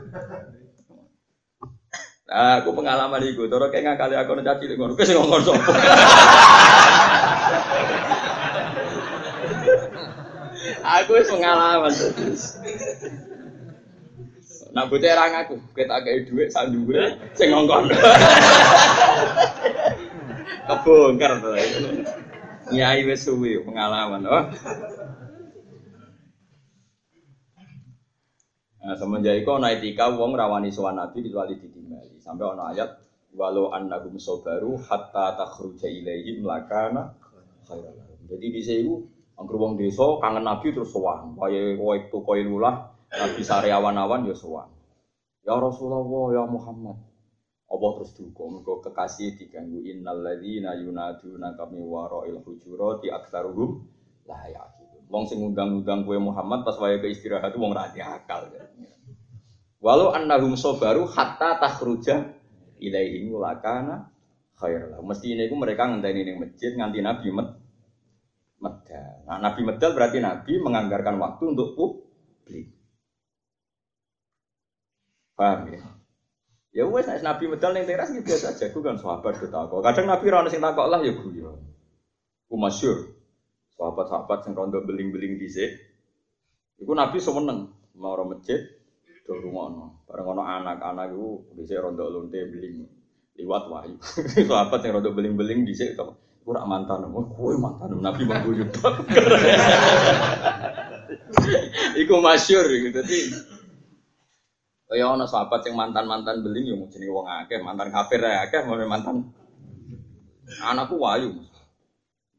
Nah, 2.33 2.64
aku 2.64 2.73
pengalaman 2.73 3.21
iku, 3.29 3.45
cara 3.45 3.68
kayak 3.68 3.92
ngakali 3.92 4.16
aku 4.16 4.33
nek 4.40 4.57
cilik 4.57 4.81
ngono, 4.81 4.97
wis 4.97 5.12
ngongkon 5.12 5.53
sapa. 5.53 5.73
Aku 10.81 11.11
wis 11.12 11.29
pengalaman 11.29 11.92
terus. 11.92 12.57
Nak 14.73 14.88
bocah 14.88 15.12
ra 15.12 15.29
ngaku, 15.29 15.61
kita 15.77 15.97
kayak 16.01 16.33
duit 16.33 16.49
sak 16.49 16.73
dhuwur 16.73 17.21
sing 17.37 17.53
ngongkon. 17.53 17.92
Kebongkar 20.73 21.37
to. 21.45 21.53
Nyai 22.73 23.05
wis 23.05 23.29
suwi 23.29 23.61
pengalaman, 23.61 24.25
oh. 24.25 24.49
Nah, 28.83 28.99
semenjak 28.99 29.47
itu 29.47 29.51
ana 29.55 29.71
etika 29.71 30.11
wong 30.11 30.35
rawani 30.35 30.75
sowan 30.75 30.99
Nabi 30.99 31.23
kecuali 31.23 31.55
ditinggali. 31.55 32.18
Sampai 32.18 32.51
ana 32.51 32.75
ayat 32.75 32.99
walau 33.33 33.71
annahum 33.71 34.18
sabaru 34.18 34.75
hatta 34.83 35.38
takhruja 35.38 35.87
ilaihim 35.87 36.42
lakana 36.42 37.14
khairan. 37.64 37.95
Jadi 38.27 38.47
di 38.51 38.62
sini 38.62 38.95
Angger 39.33 39.57
wong 39.57 39.75
desa 39.81 40.23
kangen 40.23 40.45
Nabi 40.45 40.71
terus 40.71 40.92
sowan. 40.92 41.35
Kaya 41.35 41.75
itu 41.75 42.18
koyo 42.23 42.42
lulah 42.47 42.95
Nabi 43.11 43.42
sare 43.42 43.73
awan-awan 43.73 44.29
ya 44.29 44.37
sowan. 44.37 44.68
Ya 45.42 45.59
Rasulullah 45.59 46.31
ya 46.31 46.45
Muhammad. 46.47 46.99
Allah 47.73 47.90
terus 47.97 48.12
duka 48.14 48.45
mergo 48.47 48.85
kekasih 48.85 49.40
diganggu 49.40 49.81
innal 49.88 50.21
ladzina 50.21 50.77
yunaduna 50.77 51.57
kami 51.57 51.81
wara'il 51.81 52.45
hujurati 52.45 53.09
aktsaruhum 53.09 53.81
la 54.29 54.45
yaqilun. 54.45 54.82
Wong 55.12 55.29
sing 55.29 55.44
ngundang-undang 55.44 56.09
kowe 56.09 56.16
Muhammad 56.16 56.64
pas 56.64 56.81
wayahe 56.81 57.12
istirahat 57.12 57.53
wong 57.61 57.77
ra 57.77 57.92
akal. 57.92 58.48
Walau 59.77 60.16
annahum 60.16 60.57
sabaru 60.57 61.05
hatta 61.05 61.61
takhruja 61.61 62.33
ilaihim 62.81 63.37
lakana 63.37 64.09
khair 64.57 64.88
lah. 64.88 65.05
Mesti 65.05 65.37
ini 65.37 65.53
mereka 65.53 65.85
ngenteni 65.85 66.25
ning 66.25 66.40
masjid 66.40 66.72
nganti 66.72 67.05
Nabi 67.05 67.29
met 67.29 67.48
medal. 68.62 69.12
Nah, 69.29 69.38
Nabi 69.42 69.61
medal 69.68 69.90
berarti 69.92 70.18
Nabi 70.25 70.53
menganggarkan 70.62 71.20
waktu 71.20 71.44
untuk 71.51 71.77
publik. 71.77 72.72
Paham 75.37 75.77
ya? 75.77 75.83
Ya 76.72 76.85
wes 76.88 77.05
Nabi 77.20 77.53
medal 77.53 77.77
ning 77.77 77.85
teras 77.85 78.09
gitu 78.16 78.25
biasa 78.25 78.57
aja, 78.57 78.72
gue 78.72 78.81
kan 78.81 78.96
sahabat 78.96 79.37
ketakok. 79.37 79.85
Kadang 79.85 80.09
Nabi 80.09 80.25
ra 80.33 80.48
sing 80.48 80.64
takok 80.64 80.88
lah 80.88 81.05
ya 81.05 81.12
gue. 81.12 81.53
Ku 82.48 82.57
masyhur. 82.57 83.22
Sahabat-sahabat 83.83 84.47
sing 84.47 84.55
rondo 84.55 84.79
beling-beling 84.87 85.42
dhisik. 85.42 85.75
Iku 86.79 86.95
Nabi 86.95 87.18
semeneng 87.18 87.66
mau 87.99 88.14
masjid 88.23 88.62
do 89.27 89.35
rungono. 89.42 90.07
Bareng 90.07 90.38
ono 90.38 90.42
anak-anak 90.47 91.11
iku 91.11 91.51
dhisik 91.59 91.83
rondo 91.83 92.07
lonte 92.07 92.38
beling 92.47 92.87
liwat 93.42 93.66
wahyu. 93.66 93.99
Sahabat 94.51 94.79
sing 94.87 94.95
rondo 94.95 95.11
beling-beling 95.11 95.66
dhisik 95.66 95.99
to 95.99 96.14
Kurang 96.42 96.66
mantan, 96.66 97.07
oh 97.07 97.23
kue 97.38 97.55
mantan 97.55 98.03
Nabi 98.03 98.27
mengguyur 98.27 98.66
Iku 102.03 102.14
masyur 102.18 102.66
gitu. 102.66 102.99
Jadi 102.99 103.18
ya 104.99 105.07
ono 105.14 105.23
sahabat 105.23 105.62
yang 105.71 105.79
mantan-mantan 105.79 106.42
beling 106.42 106.66
ya 106.66 106.75
mungkin 106.75 106.99
wong 107.07 107.31
akeh, 107.31 107.62
mantan 107.62 107.95
kafir 107.95 108.18
akeh, 108.27 108.66
mantan 108.66 109.31
anakku 110.66 110.99
wayu. 110.99 111.31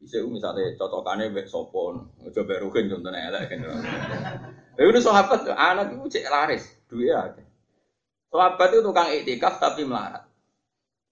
Bisa 0.04 0.20
misalnya 0.28 0.76
cocokannya 0.76 1.32
bek 1.32 1.48
sopon, 1.48 2.12
coba 2.20 2.60
berukin 2.60 2.92
contohnya 2.92 3.32
elek 3.32 3.56
kan. 3.56 3.60
Ya 4.76 4.84
udah 4.84 5.00
sahabat 5.00 5.48
anak 5.48 5.96
itu 5.96 6.20
cek 6.20 6.28
laris, 6.28 6.64
duit 6.92 7.08
ya. 7.08 7.32
Sahabat 8.28 8.68
itu 8.76 8.84
tukang 8.84 9.08
iktikaf 9.16 9.64
tapi 9.64 9.88
melarat. 9.88 10.28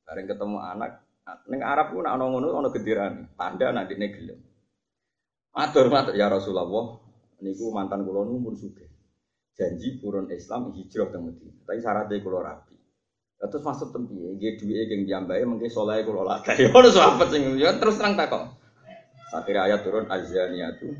Bareng 0.04 0.28
ketemu 0.28 0.60
anak, 0.60 0.92
Neng 1.48 1.62
Arab 1.64 1.96
pun 1.96 2.04
ana 2.04 2.26
ngono 2.28 2.52
ana 2.52 2.68
gendirane, 2.68 3.32
tanda 3.40 3.72
nanti 3.72 3.96
dene 3.96 4.12
gelem. 4.12 4.40
Matur 5.56 5.88
matur 5.88 6.12
ya 6.18 6.28
Rasulullah, 6.28 7.00
niku 7.40 7.72
mantan 7.72 8.04
kula 8.04 8.28
nu 8.28 8.44
pun. 8.44 8.60
Janji 9.56 10.00
purun 10.04 10.28
Islam 10.32 10.76
hijrah 10.76 11.12
teng 11.12 11.32
Madinah. 11.32 11.64
Tapi 11.64 11.80
syaratnya 11.80 12.24
kula 12.24 12.40
rapi. 12.44 12.76
Terus 13.42 13.64
maksud 13.66 13.90
tempi, 13.90 14.14
nggih 14.14 14.62
duwike 14.62 14.84
geng 14.86 15.02
diambahe 15.10 15.42
mengke 15.48 15.72
saleh 15.72 16.04
kula. 16.04 16.44
Ya 16.46 16.70
ono 16.78 16.90
sahabat 16.92 17.28
sing 17.32 17.56
ya 17.58 17.74
terus 17.80 17.98
terang 17.98 18.20
takok. 18.20 18.51
Akhir 19.32 19.56
ayat 19.56 19.82
turun 19.88 20.12
azaniyatu. 20.12 20.92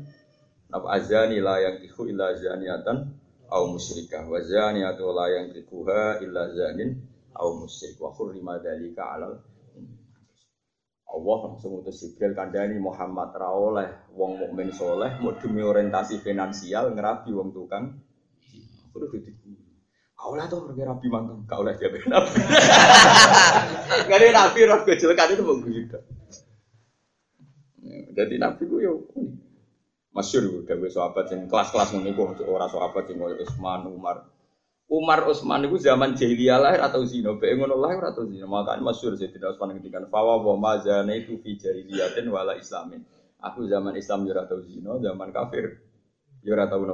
Napa 0.72 0.96
azani 0.96 1.36
la 1.36 1.60
yang 1.60 1.76
iku 1.84 2.08
illa 2.08 2.32
zaniatan 2.32 3.12
au 3.52 3.68
musyrikah 3.68 4.24
wa 4.24 4.40
zaniyatu 4.40 5.04
la 5.12 5.26
yang 5.28 5.52
ikuha 5.52 6.24
illa 6.24 6.48
zanin 6.56 6.96
au 7.36 7.60
musyrik. 7.60 8.00
Wa 8.00 8.08
hurrima 8.16 8.56
dzalika 8.56 9.04
alal 9.12 9.36
Allah 11.12 11.38
langsung 11.44 11.84
utus 11.84 12.00
Jibril 12.00 12.32
kandani 12.32 12.80
Muhammad 12.80 13.36
ra 13.36 13.52
oleh 13.52 14.08
wong 14.16 14.40
mukmin 14.40 14.72
soleh 14.72 15.20
mau 15.20 15.36
demi 15.36 15.60
orientasi 15.60 16.24
finansial 16.24 16.96
ngerapi 16.96 17.28
wong 17.36 17.52
tukang. 17.52 18.00
Kudu 18.96 19.12
kau 20.22 20.38
lah 20.38 20.46
tuh 20.46 20.62
pergi 20.62 20.86
rapi 20.86 21.06
mantan 21.10 21.42
kau 21.50 21.66
lah 21.66 21.74
jadi 21.74 21.98
nabi 22.06 22.40
gak 24.06 24.18
ada 24.22 24.26
nabi 24.30 24.60
roh 24.70 24.78
kecelakaan 24.86 25.30
itu 25.34 25.42
mau 25.42 25.58
gitu 25.66 25.98
jadi 28.12 28.34
nabi 28.36 28.62
gue 28.68 28.80
yo 28.84 28.94
masyur 30.12 30.44
gue 30.44 30.62
dari 30.68 30.92
sahabat 30.92 31.32
yang 31.32 31.48
kelas-kelas 31.48 31.96
gue 31.96 32.46
orang 32.46 32.68
sahabat 32.68 33.04
yang 33.08 33.24
Utsman 33.40 33.88
Umar 33.88 34.28
Umar 34.92 35.24
Utsman 35.24 35.64
itu 35.64 35.80
zaman 35.80 36.12
jahiliyah 36.12 36.60
lahir 36.60 36.84
atau 36.84 37.00
zina, 37.08 37.32
bae 37.32 37.56
ngono 37.56 37.80
lahir 37.80 38.04
atau 38.04 38.28
zina. 38.28 38.44
Makanya 38.44 38.84
masyhur 38.84 39.16
tidak 39.16 39.56
Utsman 39.56 39.72
ngendikan 39.72 40.04
fawa 40.12 40.36
wa 40.44 40.52
mazana 40.60 41.16
itu 41.16 41.40
fi 41.40 41.56
jahiliyatin 41.56 42.28
wala 42.28 42.60
islamin. 42.60 43.00
Aku 43.40 43.64
zaman 43.64 43.96
Islam 43.96 44.28
yo 44.28 44.36
atau 44.36 44.60
zina, 44.60 45.00
zaman 45.00 45.32
kafir 45.32 45.80
yo 46.44 46.52
ora 46.52 46.68
tau? 46.68 46.84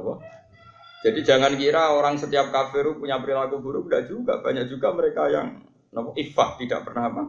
Jadi 1.03 1.19
jangan 1.27 1.59
kira 1.59 1.91
orang 1.91 2.15
setiap 2.15 2.55
kafir 2.55 2.87
punya 2.95 3.19
perilaku 3.19 3.59
buruk, 3.59 3.91
tidak 3.91 4.07
juga. 4.07 4.33
Banyak 4.39 4.65
juga 4.71 4.95
mereka 4.95 5.27
yang 5.27 5.59
nopo 5.91 6.15
ifah 6.15 6.55
tidak 6.55 6.87
pernah 6.87 7.03
apa. 7.11 7.23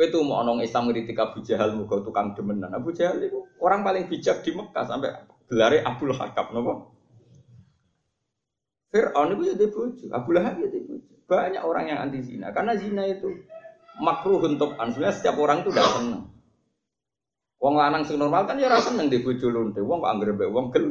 Itu 0.00 0.24
mau 0.24 0.40
nong 0.40 0.64
Islam 0.64 0.88
ngiritik 0.88 1.20
Abu 1.20 1.44
Jahal 1.44 1.76
muka 1.76 2.00
tukang 2.00 2.32
demenan. 2.32 2.72
Abu 2.72 2.96
Jahal 2.96 3.20
itu 3.20 3.44
orang 3.60 3.84
paling 3.84 4.08
bijak 4.08 4.40
di 4.40 4.56
Mekah 4.56 4.88
sampai 4.88 5.12
gelare 5.44 5.84
Abdul 5.84 6.16
Hakam 6.16 6.56
nopo. 6.56 6.72
Fir'aun 8.90 9.38
itu 9.38 9.54
jadi 9.54 9.66
bojo, 9.70 10.06
Abu 10.10 10.34
Lahab 10.34 10.58
jadi 10.58 10.78
bojo. 10.82 11.14
Banyak 11.30 11.62
orang 11.62 11.84
yang 11.86 11.98
anti 12.02 12.26
zina 12.26 12.50
karena 12.50 12.74
zina 12.74 13.06
itu 13.06 13.30
makruh 14.02 14.42
untuk 14.42 14.74
sebenarnya 14.74 15.14
setiap 15.14 15.38
orang 15.38 15.62
itu 15.62 15.70
tidak 15.70 15.88
senang. 15.94 16.24
Wong 17.60 17.74
lanang 17.76 18.02
sing 18.08 18.16
normal 18.16 18.48
kan 18.48 18.56
ya 18.56 18.72
ora 18.72 18.80
seneng 18.80 19.12
di 19.12 19.20
bojo 19.20 19.46
lonte. 19.52 19.84
Wong 19.84 20.00
kok 20.00 20.10
anggere 20.10 20.48
wong 20.48 20.72
gel. 20.72 20.86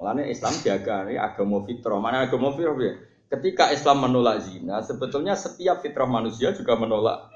Mulane 0.00 0.32
Islam 0.32 0.54
jaga 0.64 1.04
agama 1.18 1.66
fitrah. 1.66 1.98
Mana 2.00 2.24
agama 2.24 2.54
fitrah 2.56 2.78
ya? 2.78 2.94
Ketika 3.30 3.70
Islam 3.70 4.10
menolak 4.10 4.42
zina, 4.42 4.82
sebetulnya 4.82 5.38
setiap 5.38 5.86
fitrah 5.86 6.10
manusia 6.10 6.50
juga 6.50 6.74
menolak. 6.74 7.30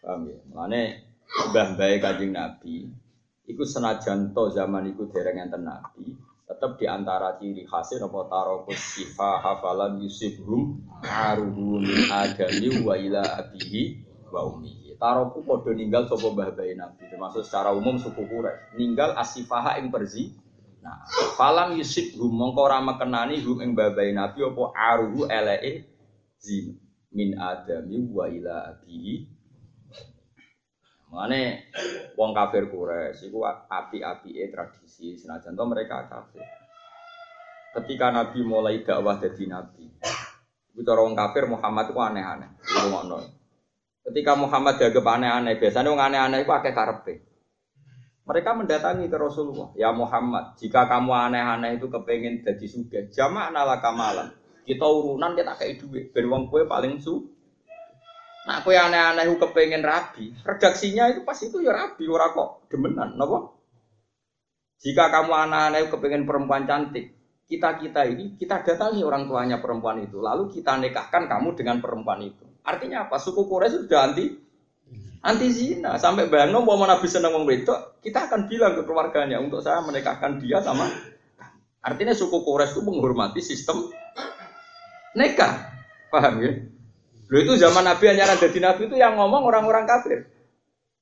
Paham 0.00 0.32
ya? 0.32 0.40
Mulane 0.48 0.82
mbah-mbah 1.52 1.92
Kanjeng 2.00 2.32
Nabi 2.32 3.04
Iku 3.44 3.60
senajan 3.60 4.32
to 4.32 4.48
zaman 4.48 4.88
iku 4.88 5.04
dereng 5.12 5.36
enten 5.36 5.68
nabi, 5.68 6.16
tetap 6.48 6.80
di 6.80 6.88
antara 6.88 7.36
ciri 7.36 7.68
khasnya 7.68 8.08
apa 8.08 8.24
tarokus 8.24 8.80
sifa 8.80 9.36
hafalan 9.36 10.00
yusibhum 10.00 10.80
aruhu 11.04 11.76
min 11.76 12.08
adami 12.08 12.72
wa 12.80 12.96
ila 12.96 13.20
abihi 13.20 14.00
wa 14.32 14.48
ummihi. 14.48 14.96
Taroku 14.96 15.44
podo 15.44 15.76
ninggal 15.76 16.08
sapa 16.08 16.32
mbah 16.32 16.56
nabi, 16.56 17.04
termasuk 17.04 17.44
secara 17.44 17.76
umum 17.76 18.00
suku 18.00 18.24
Quraisy. 18.24 18.80
Ninggal 18.80 19.12
asifaha 19.12 19.76
ing 19.76 19.92
perzi. 19.92 20.32
Nah, 20.84 21.00
falam 21.40 21.80
yusibhum 21.80 22.28
mongko 22.28 22.68
ora 22.68 22.84
mekenani 22.84 23.40
hum 23.40 23.64
ing 23.64 23.72
mbah 23.72 23.96
nabi 23.96 24.44
apa 24.44 24.62
aruhu 24.76 25.24
eleke 25.24 25.88
zin 26.36 26.76
min 27.08 27.40
adami 27.40 28.04
wa 28.12 28.28
ila 28.28 28.68
abihi 28.68 29.32
Mane 31.14 31.70
wong 32.18 32.34
kafir 32.34 32.66
Quraisy 32.66 33.30
iku 33.30 33.46
api-apike 33.46 34.50
tradisi 34.50 35.14
senajan 35.14 35.54
to 35.54 35.62
mereka 35.62 36.10
kafir. 36.10 36.42
Ketika 37.70 38.10
Nabi 38.10 38.42
mulai 38.42 38.82
dakwah 38.82 39.22
jadi 39.22 39.46
nabi, 39.46 39.86
itu 40.74 40.82
cara 40.82 41.06
wong 41.06 41.14
kafir 41.14 41.46
Muhammad 41.46 41.86
itu 41.90 41.98
aneh-aneh. 42.02 42.50
Ketika 44.10 44.32
Muhammad 44.34 44.74
dianggap 44.74 45.06
aneh-aneh, 45.06 45.54
biasanya 45.54 45.88
wong 45.94 46.02
aneh-aneh 46.02 46.38
itu 46.42 46.50
akeh 46.50 46.74
karepe. 46.74 47.14
Mereka 48.24 48.56
mendatangi 48.56 49.12
ke 49.12 49.20
Rasulullah, 49.20 49.68
ya 49.76 49.92
Muhammad, 49.92 50.56
jika 50.56 50.88
kamu 50.88 51.12
aneh-aneh 51.12 51.76
itu 51.76 51.92
kepengen 51.92 52.40
jadi 52.40 52.66
suge, 52.66 53.00
jamak 53.12 53.52
nala 53.52 53.84
kamalan. 53.84 54.32
Kita 54.64 54.80
urunan 54.80 55.36
kita 55.36 55.52
kayak 55.60 55.76
duit, 55.84 56.08
ben 56.16 56.32
wong 56.32 56.48
kue 56.48 56.64
paling 56.64 56.96
su 56.96 57.20
Nah, 58.44 58.60
yang 58.68 58.92
aneh-aneh 58.92 59.40
kepengen 59.40 59.80
rabi, 59.80 60.36
redaksinya 60.44 61.08
itu 61.08 61.24
pas 61.24 61.36
itu 61.40 61.64
ya 61.64 61.72
rabi, 61.72 62.04
ora 62.08 62.28
kok 62.28 62.68
demenan, 62.68 63.16
nopo. 63.16 63.56
Jika 64.84 65.08
kamu 65.08 65.32
aneh-aneh 65.32 65.88
kepengen 65.88 66.28
perempuan 66.28 66.68
cantik, 66.68 67.16
kita 67.48 67.80
kita 67.80 68.04
ini 68.04 68.36
kita 68.36 68.60
datangi 68.60 69.00
orang 69.00 69.28
tuanya 69.28 69.64
perempuan 69.64 70.00
itu, 70.00 70.20
lalu 70.20 70.52
kita 70.52 70.76
nikahkan 70.76 71.24
kamu 71.24 71.56
dengan 71.56 71.80
perempuan 71.80 72.20
itu. 72.20 72.44
Artinya 72.64 73.08
apa? 73.08 73.16
Suku 73.16 73.48
Quraisy 73.48 73.88
sudah 73.88 74.12
anti 74.12 74.43
anti 75.24 75.48
zina. 75.48 75.96
Sampai 75.96 76.28
bayang 76.28 76.52
mau 76.52 76.76
Nabi 76.76 77.08
seneng 77.08 77.32
wong 77.32 77.48
kita 78.04 78.28
akan 78.28 78.46
bilang 78.46 78.76
ke 78.76 78.84
keluarganya 78.84 79.40
untuk 79.40 79.64
saya 79.64 79.80
menikahkan 79.80 80.38
dia 80.44 80.60
sama. 80.60 80.86
Artinya 81.84 82.12
suku 82.12 82.44
Quraisy 82.44 82.76
itu 82.76 82.80
menghormati 82.84 83.40
sistem 83.40 83.88
nikah. 85.16 85.72
Paham 86.12 86.40
ya? 86.44 86.52
Lo 87.28 87.36
itu 87.40 87.56
zaman 87.56 87.84
Nabi 87.88 88.04
hanya 88.12 88.28
ada 88.28 88.46
di 88.46 88.60
Nabi 88.60 88.86
itu 88.88 88.96
yang 89.00 89.16
ngomong 89.16 89.48
orang-orang 89.48 89.88
kafir. 89.88 90.28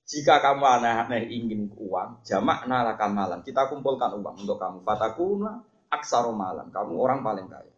Jika 0.02 0.42
kamu 0.42 0.64
aneh-aneh 0.66 1.30
ingin 1.30 1.70
uang, 1.78 2.26
jamak 2.26 2.66
nala 2.66 2.98
malam. 3.10 3.46
Kita 3.46 3.70
kumpulkan 3.70 4.10
uang 4.18 4.42
untuk 4.42 4.58
kamu. 4.58 4.82
Fatakuna 4.82 5.62
aksaro 5.88 6.34
malam. 6.34 6.74
Kamu 6.74 6.98
orang 6.98 7.22
paling 7.22 7.46
kaya. 7.46 7.72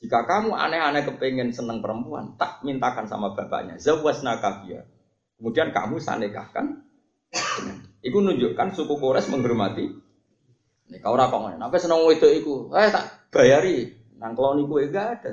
Jika 0.00 0.24
kamu 0.24 0.56
aneh-aneh 0.56 1.04
kepengen 1.04 1.52
seneng 1.52 1.84
perempuan, 1.84 2.36
tak 2.40 2.64
mintakan 2.64 3.04
sama 3.08 3.36
bapaknya. 3.36 3.76
Zawas 3.76 4.24
nakabia. 4.24 4.88
Kemudian 5.38 5.74
kamu 5.74 5.98
sanekahkan. 5.98 6.84
Iku 8.04 8.18
nunjukkan 8.20 8.76
suku 8.76 8.94
Kores 9.00 9.26
menghormati. 9.32 9.86
Nih 10.92 11.00
kau 11.00 11.16
rakong, 11.16 11.56
apa 11.56 11.76
seneng 11.80 12.04
itu 12.12 12.28
iku? 12.28 12.68
Eh 12.76 12.92
tak 12.92 13.32
bayari. 13.32 13.96
Nang 14.20 14.36
kelon 14.36 14.62
iku 14.62 14.78
enggak 14.78 15.20
ada. 15.20 15.32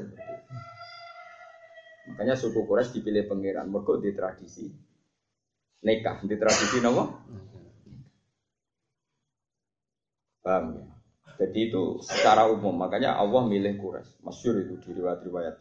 Makanya 2.12 2.36
suku 2.36 2.68
Quraisy 2.68 3.00
dipilih 3.00 3.24
pangeran 3.30 3.72
mergo 3.72 3.96
di 3.96 4.12
tradisi 4.12 4.68
nikah, 5.82 6.20
di 6.22 6.36
tradisi 6.36 6.78
nopo? 6.84 7.04
Paham 10.42 10.66
ya? 10.76 10.86
Jadi 11.42 11.74
itu 11.74 11.98
secara 12.06 12.46
umum, 12.52 12.76
makanya 12.76 13.18
Allah 13.18 13.42
milih 13.48 13.80
Quraisy. 13.80 14.22
Masyur 14.22 14.56
itu 14.62 14.76
di 14.84 14.90
riwayat-riwayat. 14.98 15.58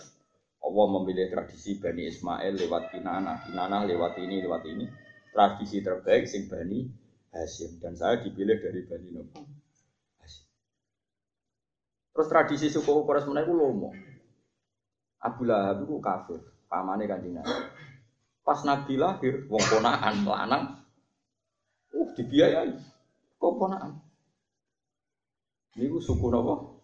Allah 0.61 0.87
memilih 1.01 1.33
tradisi 1.33 1.81
Bani 1.81 2.07
Ismail 2.07 2.55
lewat 2.55 2.93
Kinana, 2.93 3.43
Kinana 3.49 3.89
lewat 3.89 4.21
ini, 4.21 4.45
lewat 4.45 4.63
ini. 4.69 4.87
Tradisi 5.31 5.81
terbaik 5.81 6.29
sing 6.29 6.47
Bani 6.47 6.85
Hashim. 7.33 7.81
Dan 7.81 7.97
saya 7.97 8.21
dipilih 8.21 8.61
dari 8.61 8.85
Bani. 8.85 9.09
Hashim. 10.21 10.47
Terus 12.13 12.29
tradisi 12.29 12.67
suku 12.69 12.93
Quraisy 13.07 13.31
menaik 13.33 13.49
lomo. 13.49 13.91
Abu 15.21 15.45
Lahab 15.45 15.85
itu 15.85 16.01
kafir, 16.01 16.41
pamane 16.73 17.05
kanjeng 17.05 17.37
Nabi. 17.37 17.53
Pas 18.41 18.65
Nabi 18.65 18.97
lahir, 18.97 19.45
wong 19.53 19.61
ponakan 19.69 20.25
lanang, 20.25 20.65
uh 21.93 22.09
dibiayai, 22.17 22.73
kok 23.37 23.55
ponakan. 23.61 24.01
Ini 25.77 25.93
suku 26.01 26.27
nopo. 26.33 26.81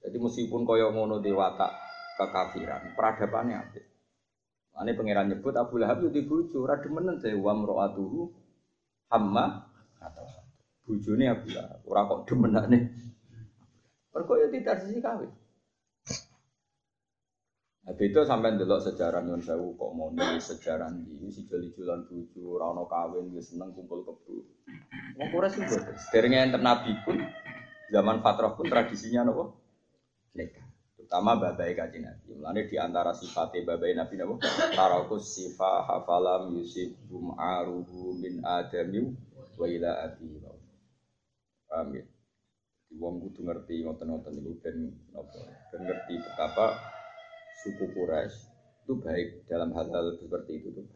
Jadi 0.00 0.16
meskipun 0.16 0.64
kaya 0.64 0.88
ngono 0.92 1.20
dewata 1.20 1.83
kekafiran, 2.14 2.94
peradabannya 2.94 3.56
ada. 3.58 3.82
Ini 4.74 4.90
pangeran 4.98 5.30
nyebut 5.30 5.54
Abu 5.54 5.78
Lahab 5.78 6.02
itu 6.02 6.18
dibujuk, 6.18 6.66
menen 6.90 7.22
saya 7.22 7.38
wa 7.38 7.54
mro'atuhu 7.54 8.26
hamma 9.06 9.70
atau 10.02 10.26
bujune 10.82 11.30
Abu 11.30 11.54
Lahab. 11.54 11.78
Ora 11.86 12.10
kok 12.10 12.26
demenane. 12.26 12.78
Mergo 14.10 14.34
ya 14.38 14.50
tidak 14.50 14.82
sisi 14.82 14.98
kawin. 14.98 15.30
Nah, 17.84 17.92
itu 18.00 18.20
sampai 18.24 18.56
ndelok 18.56 18.80
sejarah 18.80 19.20
nyon 19.20 19.44
sewu 19.44 19.76
kok 19.76 19.92
mau 19.92 20.08
nih 20.08 20.40
sejarah 20.40 20.88
ini 20.88 21.28
si 21.28 21.44
jeli 21.44 21.68
jualan 21.76 22.08
buju, 22.08 22.56
rano 22.56 22.88
kawin, 22.88 23.28
dia 23.28 23.44
seneng 23.44 23.76
kumpul 23.76 24.02
kebu. 24.02 24.40
Mau 25.20 25.26
kurang 25.28 25.52
sih 25.52 25.62
buat. 25.62 25.92
Seringnya 26.08 26.48
yang 26.48 26.64
nabi 26.64 26.96
pun 27.04 27.20
zaman 27.92 28.24
fatrah 28.24 28.56
pun 28.56 28.66
tradisinya 28.72 29.28
nopo 29.28 29.60
nikah. 30.32 30.73
Terutama 31.04 31.36
babai 31.36 31.76
kaji 31.76 32.00
nabi. 32.00 32.32
Mulane 32.32 32.64
di 32.64 32.80
antara 32.80 33.12
sifatnya 33.12 33.76
babai 33.76 33.92
nabi 33.92 34.16
nopo 34.16 34.40
tarakus 34.72 35.36
sifah 35.36 35.84
hafalam 35.84 36.56
yusif 36.56 36.96
bum 37.04 37.36
aruhu 37.36 38.16
min 38.16 38.40
adamiu 38.40 39.12
wa 39.60 39.68
ila 39.68 40.00
abi. 40.00 40.40
Paham 41.68 41.92
ya? 41.92 42.04
Wong 42.96 43.20
kudu 43.20 43.44
ngerti 43.44 43.84
ngoten-ngoten 43.84 44.32
niku 44.32 44.56
ben 44.64 44.96
napa? 45.12 45.44
Ben 45.68 45.84
ngerti 45.84 46.14
betapa 46.24 46.72
suku 47.60 47.84
Quraisy 47.92 48.38
itu 48.88 48.92
baik 48.96 49.44
dalam 49.44 49.76
hal-hal 49.76 50.16
seperti 50.16 50.64
itu 50.64 50.72
tuh. 50.72 50.88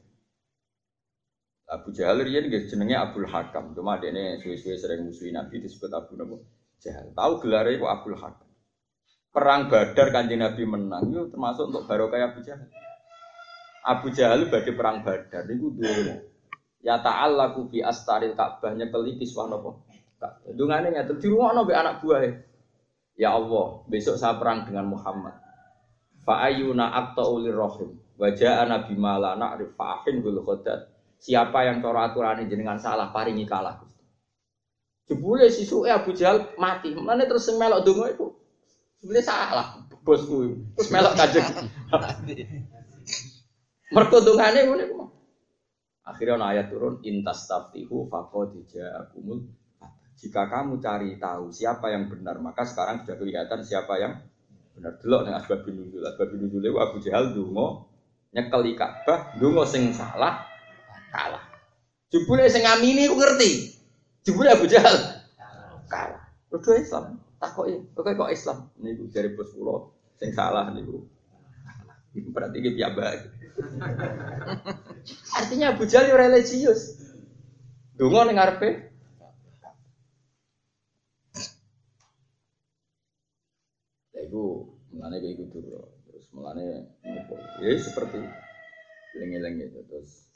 Abu 1.69 1.93
Jahal 1.93 2.25
dia 2.25 2.41
nih 2.41 2.65
jenenge 2.65 2.97
Abdul 2.97 3.29
Hakam, 3.29 3.77
cuma 3.77 4.01
ini 4.01 4.41
suwe-suwe 4.41 4.81
sering 4.81 5.05
musuhin 5.05 5.37
Nabi 5.37 5.61
disebut 5.61 5.93
Abu 5.93 6.17
Nabi 6.17 6.41
Jahal. 6.81 7.13
Tahu 7.13 7.45
gelarnya 7.45 7.77
itu 7.77 7.85
Abdul 7.85 8.17
Hakam. 8.17 8.48
Perang 9.39 9.71
Badar 9.71 10.11
kanjeng 10.11 10.43
Nabi 10.43 10.67
menang, 10.67 11.15
itu 11.15 11.31
termasuk 11.31 11.71
untuk 11.71 11.87
barokah 11.87 12.27
Abu 12.27 12.43
Jahal. 12.43 12.67
Abu 13.87 14.11
Jahal 14.11 14.51
bagi 14.51 14.75
perang 14.75 15.07
Badar 15.07 15.47
itu 15.47 15.79
dulu. 15.79 16.15
Ya 16.83 16.99
ta'allaku 16.99 17.71
fi 17.71 17.79
astaril 17.87 18.35
Ka'bah 18.35 18.75
nyekeli 18.75 19.15
kiswah 19.15 19.47
napa? 19.47 19.79
Dungane 20.51 20.91
ngatur 20.91 21.23
di 21.23 21.31
rumah 21.31 21.55
nabi 21.55 21.71
anak 21.71 22.03
buah 22.03 22.27
Ya 23.15 23.31
Allah, 23.35 23.87
besok 23.87 24.19
saya 24.19 24.35
perang 24.43 24.67
dengan 24.67 24.91
Muhammad. 24.91 25.39
Fa 26.27 26.43
ayuna 26.43 26.91
aqta'u 26.99 27.39
rohim. 27.51 27.95
Wajah 28.19 28.67
nabi 28.67 28.99
mala 28.99 29.39
na'rif 29.39 29.71
fa'ahin 29.79 30.19
bil. 30.19 30.43
Siapa 31.19 31.63
yang 31.63 31.79
cara 31.79 32.11
aturan 32.11 32.43
jenengan 32.51 32.79
salah 32.79 33.15
paringi 33.15 33.47
kalah. 33.47 33.87
Jebule 35.07 35.47
sisuke 35.51 35.91
Abu 35.91 36.11
Jahal 36.15 36.59
mati. 36.59 36.91
Mana 36.95 37.27
terus 37.27 37.47
melok 37.55 37.87
donga 37.87 38.07
iku. 38.11 38.38
Jebule 38.99 39.23
salah 39.23 39.79
bosku. 40.03 40.59
Terus 40.79 40.89
melok 40.91 41.15
kajeng. 41.15 41.47
Mergo 43.95 44.19
dongane 44.21 44.65
ngene 44.67 44.85
iku. 44.89 45.05
Akhirnya 46.09 46.41
ayat 46.41 46.73
turun 46.73 47.05
intas 47.05 47.45
taftihu 47.45 48.09
faqad 48.09 48.57
ja'akumul 48.65 49.45
jika 50.19 50.51
kamu 50.51 50.83
cari 50.83 51.15
tahu 51.15 51.55
siapa 51.55 51.95
yang 51.95 52.11
benar, 52.11 52.43
maka 52.43 52.67
sekarang 52.67 53.07
sudah 53.07 53.17
kelihatan 53.23 53.63
siapa 53.63 54.03
yang 54.03 54.19
benar. 54.75 54.99
Delok 54.99 55.21
ning 55.31 55.35
asbab 55.39 55.63
nuzul. 55.71 56.03
Asbab 56.03 56.35
nuzul 56.35 56.67
itu 56.67 56.75
Abu 56.75 56.99
Jahal 56.99 57.39
dungo 57.39 57.87
nyekeli 58.35 58.75
Ka'bah, 58.75 59.39
dungo 59.39 59.63
sing 59.63 59.95
salah 59.95 60.43
kalah. 61.15 61.47
Jebule 62.11 62.51
sing 62.51 62.67
ngamini 62.67 63.07
ku 63.07 63.15
ngerti. 63.15 63.79
Jebule 64.27 64.51
Abu 64.51 64.67
Jahal 64.67 65.23
kalah. 65.87 66.35
Kudu 66.51 66.83
Islam. 66.83 67.23
Takoki, 67.39 67.95
kok 67.95 68.03
kok 68.03 68.35
Islam? 68.35 68.59
Niku 68.83 69.07
jare 69.15 69.31
bos 69.35 69.55
kula 69.55 69.95
sing 70.19 70.35
salah 70.35 70.75
niku. 70.75 71.07
Berarti 72.35 72.59
iki 72.59 72.75
piyambak. 72.75 73.31
Artinya 75.39 75.75
Abu 75.75 75.87
yo 75.87 76.15
religius. 76.19 76.99
Dungo 77.95 78.27
ning 78.27 78.39
ngarepe 78.39 78.89
itu 84.29 84.45
mulane 84.93 85.25
kayak 85.25 85.41
gitu 85.41 85.57
bro 85.65 85.89
terus 86.05 86.29
mulane 86.37 86.85
ya 87.65 87.73
seperti 87.81 88.21
lengi-lengi 89.17 89.73
terus 89.73 90.29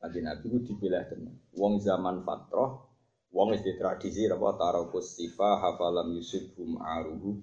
Kaji 0.00 0.24
Nabi 0.24 0.44
itu 0.48 0.58
dipilah 0.64 1.04
tenan. 1.12 1.36
Wong 1.60 1.76
zaman 1.84 2.24
fatroh, 2.24 2.89
wong 3.30 3.54
di 3.58 3.72
tradisi 3.78 4.26
apa 4.26 4.58
tarokus 4.58 5.16
sifa 5.18 5.62
hafalam 5.62 6.10
yusufum 6.18 6.82
aruhu 6.82 7.38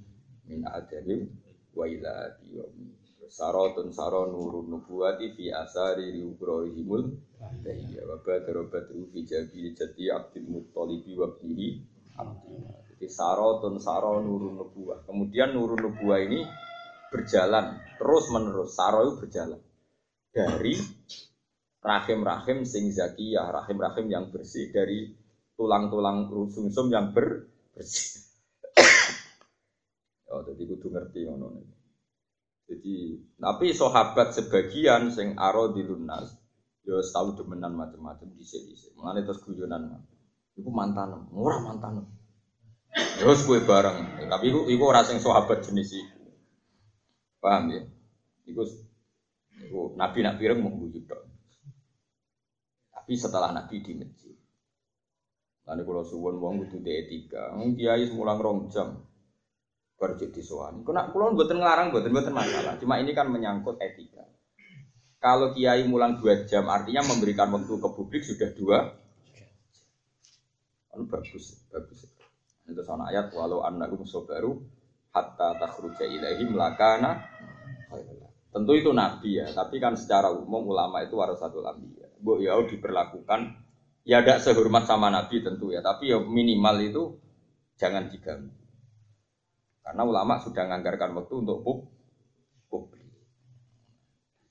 min 0.47 0.63
adabim 0.67 1.31
wa 1.75 1.87
ila 1.87 2.35
diyomi. 2.39 3.07
Sarotun 3.27 3.91
saro 3.91 4.31
nurun 4.31 4.71
nubuwati 4.71 5.35
fi 5.35 5.51
asari 5.51 6.15
riubrorihimul 6.15 7.11
Dahiyya 7.37 8.07
wa 8.07 8.23
badara 8.23 8.63
badru 8.71 9.03
fi 9.11 9.27
jabi 9.27 9.75
jati 9.75 10.07
abdil 10.07 10.47
muttalibi 10.47 11.11
wa 11.11 11.35
abdina 11.35 12.87
jadi 12.97 13.13
sarotun 13.13 13.77
saro 13.77 14.23
nurun 14.25 14.57
nubuah. 14.57 15.05
Kemudian 15.05 15.53
nurun 15.53 15.77
nubuah 15.85 16.17
ini 16.17 16.41
berjalan 17.13 17.77
terus 18.01 18.25
menerus. 18.33 18.73
Saro 18.73 19.05
itu 19.05 19.21
berjalan 19.21 19.61
dari 20.33 20.73
rahim-rahim 21.77 22.65
sing 22.65 22.89
zakiyah, 22.89 23.53
rahim-rahim 23.53 24.09
yang 24.09 24.25
bersih 24.33 24.73
dari 24.73 25.13
tulang-tulang 25.57 26.29
sumsum 26.53 26.93
yang 26.93 27.11
ber 27.11 27.49
bersih. 27.73 28.21
oh, 30.31 30.45
jadi 30.45 30.61
kudu 30.69 30.87
ngerti 30.93 31.25
ngono 31.25 31.65
Jadi, 32.67 32.95
tapi 33.39 33.71
sahabat 33.71 34.35
sebagian 34.35 35.07
sing 35.07 35.39
aro 35.39 35.71
di 35.71 35.87
lunas, 35.87 36.35
yo 36.83 36.99
tahu 36.99 37.39
demenan 37.39 37.71
macam-macam 37.71 38.27
di 38.35 38.43
sini. 38.43 38.75
Mengenai 38.99 39.23
terus 39.23 39.39
guyonan, 39.39 40.03
itu 40.51 40.67
mantan, 40.67 41.31
murah 41.31 41.63
mantan. 41.63 42.03
Terus 42.91 43.47
gue 43.47 43.63
bareng, 43.63 44.27
tapi 44.27 44.51
itu 44.51 44.67
itu 44.67 44.83
orang 44.83 45.07
sahabat 45.07 45.63
jenis 45.63 45.95
itu, 45.95 46.27
paham 47.39 47.71
ya? 47.71 47.81
Itu 48.43 48.61
itu 49.57 49.79
Nabi 49.97 50.21
nak 50.21 50.37
pireng 50.37 50.61
mau 50.61 50.69
bujuk 50.69 51.09
Tapi 52.93 53.13
setelah 53.17 53.55
Nabi 53.55 53.81
di 53.81 53.91
masjid, 53.97 54.36
lalu 55.67 55.81
kalau 55.83 56.03
suwon 56.07 56.35
wong 56.39 56.55
itu 56.63 56.79
di 56.79 56.91
etika, 56.95 57.51
kiai 57.75 58.07
semulang 58.07 58.39
rong 58.39 58.59
jam 58.71 59.03
berjek 59.97 60.31
di 60.31 60.39
soan. 60.45 60.85
Kena 60.87 61.11
kulon 61.11 61.35
buatan 61.35 61.59
ngelarang, 61.59 61.87
buatan 61.91 62.13
buatan 62.13 62.33
masalah. 62.33 62.73
Cuma 62.79 63.01
ini 63.01 63.11
kan 63.11 63.27
menyangkut 63.27 63.81
etika. 63.81 64.23
Kalau 65.17 65.51
kiai 65.51 65.83
mulang 65.89 66.21
dua 66.21 66.45
jam, 66.45 66.69
artinya 66.69 67.01
memberikan 67.03 67.49
waktu 67.49 67.73
ke 67.81 67.89
publik 67.91 68.21
sudah 68.23 68.53
dua. 68.53 68.95
Kan 70.93 71.09
bagus, 71.09 71.67
bagus. 71.67 72.05
Itu 72.69 72.81
sana 72.85 73.09
ayat 73.09 73.33
walau 73.33 73.65
annakum 73.65 74.05
sabaru 74.05 74.61
hatta 75.11 75.57
takhruja 75.57 76.05
ilaihim 76.05 76.53
lakana 76.53 77.25
Tentu 78.47 78.73
itu 78.73 78.89
nabi 78.95 79.37
ya, 79.37 79.53
tapi 79.53 79.77
kan 79.77 79.93
secara 79.93 80.33
umum 80.33 80.71
ulama 80.71 81.03
itu 81.03 81.13
satu 81.37 81.61
ya. 81.61 82.07
Bu 82.17 82.41
ya 82.41 82.57
diperlakukan 82.57 83.66
ya 84.07 84.23
tidak 84.23 84.39
sehormat 84.39 84.87
sama 84.87 85.11
nabi 85.11 85.43
tentu 85.43 85.75
ya, 85.75 85.83
tapi 85.83 86.15
ya 86.15 86.23
minimal 86.23 86.79
itu 86.79 87.03
jangan 87.75 88.07
diganggu. 88.07 88.55
Karena 89.83 90.03
ulama 90.07 90.39
sudah 90.39 90.63
menganggarkan 90.67 91.15
waktu 91.15 91.33
untuk 91.43 91.59
publik. 92.67 93.07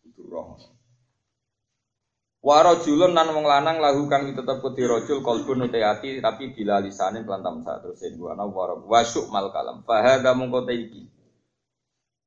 Itu 0.05 0.29
roh. 0.29 0.61
Warojulun 2.47 3.11
nan 3.11 3.35
wong 3.35 3.43
lanang 3.43 3.83
lahu 3.83 4.07
kang 4.07 4.31
tetep 4.31 4.63
kudu 4.63 4.87
rajul 4.87 5.19
kalbun 5.19 5.67
uti 5.67 5.83
ati 5.83 6.23
tapi 6.23 6.55
bila 6.55 6.79
lisane 6.79 7.27
kelantam 7.27 7.59
sak 7.67 7.83
terus 7.83 7.99
wa 8.23 8.39
ana 8.39 8.47
warab 8.47 8.87
wasyuk 8.87 9.27
mal 9.35 9.51
kalam 9.51 9.83
fahada 9.83 10.31
mungko 10.31 10.63
iki 10.71 11.11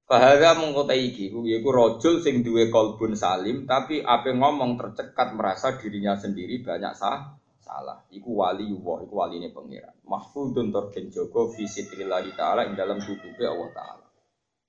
Fahada 0.09 0.57
mungko 0.57 0.89
iki 0.89 1.29
yaiku 1.29 1.69
rajul 1.69 2.17
sing 2.25 2.41
duwe 2.41 2.73
kalbun 2.73 3.13
salim 3.13 3.69
tapi 3.69 4.01
ape 4.01 4.33
ngomong 4.33 4.73
tercekat 4.81 5.37
merasa 5.37 5.77
dirinya 5.77 6.17
sendiri 6.17 6.65
banyak 6.65 6.97
sah 6.97 7.37
salah 7.61 8.01
iku 8.09 8.41
wali 8.41 8.73
wa 8.73 9.05
iku 9.05 9.13
waline 9.21 9.53
pangeran 9.53 9.93
mahfudun 10.09 10.73
tur 10.73 10.89
den 10.89 11.13
jaga 11.13 11.53
fi 11.53 11.69
sitrillahi 11.69 12.33
taala 12.33 12.65
ing 12.65 12.73
dalam 12.73 12.97
tutupe 12.97 13.45
Allah 13.45 13.69
taala 13.69 14.07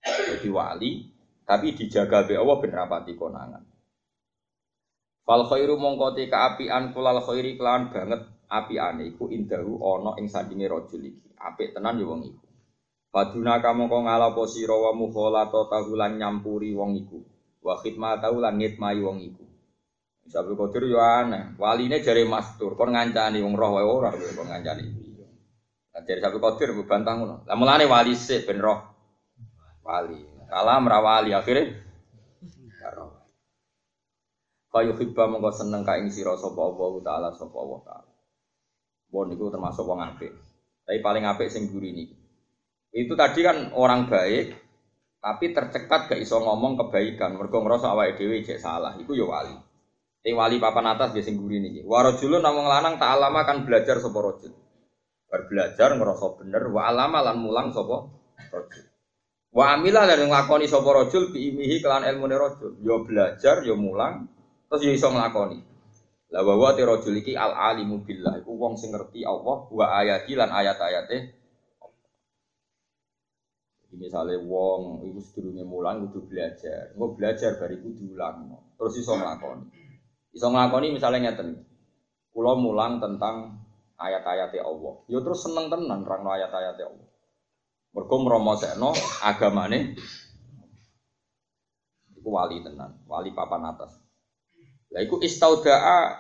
jadi 0.05 0.49
wali 0.53 1.09
tapi 1.49 1.73
dijaga 1.73 2.29
be 2.29 2.37
Allah 2.37 2.57
ben 2.61 2.77
rapati 2.77 3.17
konangan 3.17 3.65
Fal 5.31 5.47
khairu 5.47 5.79
mongko 5.79 6.19
te 6.19 6.27
kulal 6.91 7.23
khairi 7.23 7.55
kelawan 7.55 7.95
banget 7.95 8.27
apiane 8.51 9.15
iku 9.15 9.31
indahu 9.31 9.79
ana 9.79 10.19
ing 10.19 10.27
sandinge 10.27 10.67
rajul 10.67 11.07
iki. 11.07 11.31
Apik 11.39 11.71
tenan 11.71 12.03
ya 12.03 12.11
wong 12.11 12.27
iku. 12.27 12.50
Paduna 13.11 13.59
kamu 13.59 13.91
kok 13.91 14.03
ngalapo 14.07 14.47
sira 14.47 14.79
wa 14.79 14.95
mukhalata 14.95 15.67
tahulan 15.67 16.15
nyampuri 16.15 16.71
wong 16.71 16.95
iku. 16.95 17.19
Wa 17.59 17.75
khidmatahu 17.83 18.39
lan 18.39 18.63
ngitmai 18.63 19.03
wong 19.03 19.19
iku. 19.27 19.45
Sabtu 20.31 20.55
Qadir 20.55 20.87
yo 20.87 21.03
aneh. 21.03 21.59
Waline 21.59 21.99
jare 22.07 22.23
mastur 22.23 22.79
kon 22.79 22.95
ngancani 22.95 23.43
wong 23.43 23.59
roh 23.59 23.83
wae 23.83 23.83
ora 23.83 24.15
kok 24.15 24.47
ngancani. 24.47 24.85
Lah 25.91 26.03
jare 26.07 26.23
Sabtu 26.23 26.39
Qadir 26.39 26.71
bantah 26.87 27.19
ngono. 27.19 27.37
Lah 27.51 27.57
mulane 27.59 27.91
wali 27.91 28.15
sik 28.15 28.47
ben 28.47 28.63
roh. 28.63 28.79
Wali. 29.83 30.23
Kalam 30.47 30.87
rawali 30.87 31.35
akhirnya 31.35 31.91
Kayu 34.71 34.95
hibba 34.95 35.27
mongko 35.27 35.51
seneng 35.51 35.83
ka 35.83 35.99
ing 35.99 36.15
sira 36.15 36.39
sapa 36.39 36.63
Allah 36.63 36.95
taala 37.03 37.29
sapa 37.35 37.59
Allah. 37.59 38.07
Bon 39.11 39.27
niku 39.27 39.51
termasuk 39.51 39.83
wong 39.83 39.99
apik. 39.99 40.31
Tapi 40.87 41.03
paling 41.03 41.27
apik 41.27 41.51
sing 41.51 41.67
ini. 41.75 42.20
Itu 42.91 43.15
tadi 43.15 43.41
kan 43.47 43.71
orang 43.75 44.11
baik 44.11 44.55
tapi 45.21 45.53
tercekat 45.53 46.09
gak 46.09 46.21
iso 46.21 46.41
ngomong 46.41 46.81
kebaikan. 46.81 47.37
Mergo 47.37 47.61
ngrasa 47.61 47.93
awake 47.93 48.17
dhewe 48.17 48.41
cek 48.41 48.57
salah. 48.57 48.97
Iku 48.97 49.13
ya 49.13 49.29
wali. 49.29 49.53
Sing 50.21 50.37
wali 50.37 50.57
papan 50.57 50.97
atas 50.97 51.13
dia 51.17 51.25
sing 51.25 51.37
gurine 51.37 51.69
iki. 51.73 51.81
Wa 51.85 52.05
rajulun 52.05 52.41
namung 52.41 52.69
lanang 52.69 52.97
tak 52.97 53.21
alama 53.21 53.45
kan 53.45 53.65
belajar 53.69 54.01
sapa 54.01 54.19
rajul. 54.21 54.53
Bar 55.31 55.47
belajar 55.47 55.95
ngrasa 55.95 56.27
bener 56.41 56.63
wa 56.73 56.83
alama 56.89 57.21
lan 57.21 57.37
mulang 57.41 57.69
sapa 57.73 58.09
rajul. 58.53 58.85
Wa 59.53 59.77
amila 59.77 60.09
lan 60.09 60.21
nglakoni 60.29 60.67
sapa 60.69 60.89
rajul 60.89 61.33
bi 61.33 61.53
imihi 61.53 61.85
kelan 61.85 62.05
rajul. 62.05 62.81
Yo 62.81 62.85
ya 62.85 62.97
belajar 63.05 63.57
yo 63.65 63.73
ya 63.73 63.77
mulang 63.77 64.29
Terus 64.71 64.87
ya 64.87 64.93
iso 64.95 65.09
nglakoni. 65.11 65.59
Lah 66.31 66.47
wa 66.47 66.71
te 66.79 66.87
rajul 66.87 67.15
iki 67.19 67.35
al 67.35 67.53
alimu 67.53 68.07
billah 68.07 68.39
iku 68.39 68.55
wong 68.55 68.79
sing 68.79 68.95
ngerti 68.95 69.27
Allah 69.27 69.67
wa 69.67 69.87
ayati 69.99 70.33
lan 70.39 70.55
ayat-ayate. 70.55 71.40
Misalnya 73.91 74.39
wong 74.47 75.03
iku 75.11 75.19
sedurunge 75.19 75.67
mulang 75.67 76.07
kudu 76.09 76.31
belajar. 76.31 76.95
Engko 76.95 77.19
belajar 77.19 77.59
bariku 77.59 77.91
diulang. 77.91 78.55
Terus 78.79 78.95
iso 79.03 79.19
nglakoni. 79.19 79.67
Iso 80.31 80.47
nglakoni 80.47 80.95
misalnya 80.95 81.31
ngeten. 81.31 81.67
Kula 82.31 82.55
mulang 82.55 83.03
tentang 83.03 83.59
ayat-ayatnya 83.99 84.63
Allah. 84.63 84.95
Ya 85.11 85.19
terus 85.21 85.43
seneng 85.43 85.67
tenan 85.69 86.07
rangno 86.07 86.31
ayat-ayatnya 86.31 86.87
Allah. 86.87 87.09
Mergo 87.91 88.17
mromosekno 88.23 88.95
agamane 89.27 89.99
iku 92.15 92.29
wali 92.31 92.63
tenan, 92.63 93.03
wali 93.11 93.35
papan 93.35 93.75
atas. 93.75 93.99
Lah 94.95 95.03
iku 95.03 95.19
istaudaa 95.19 96.15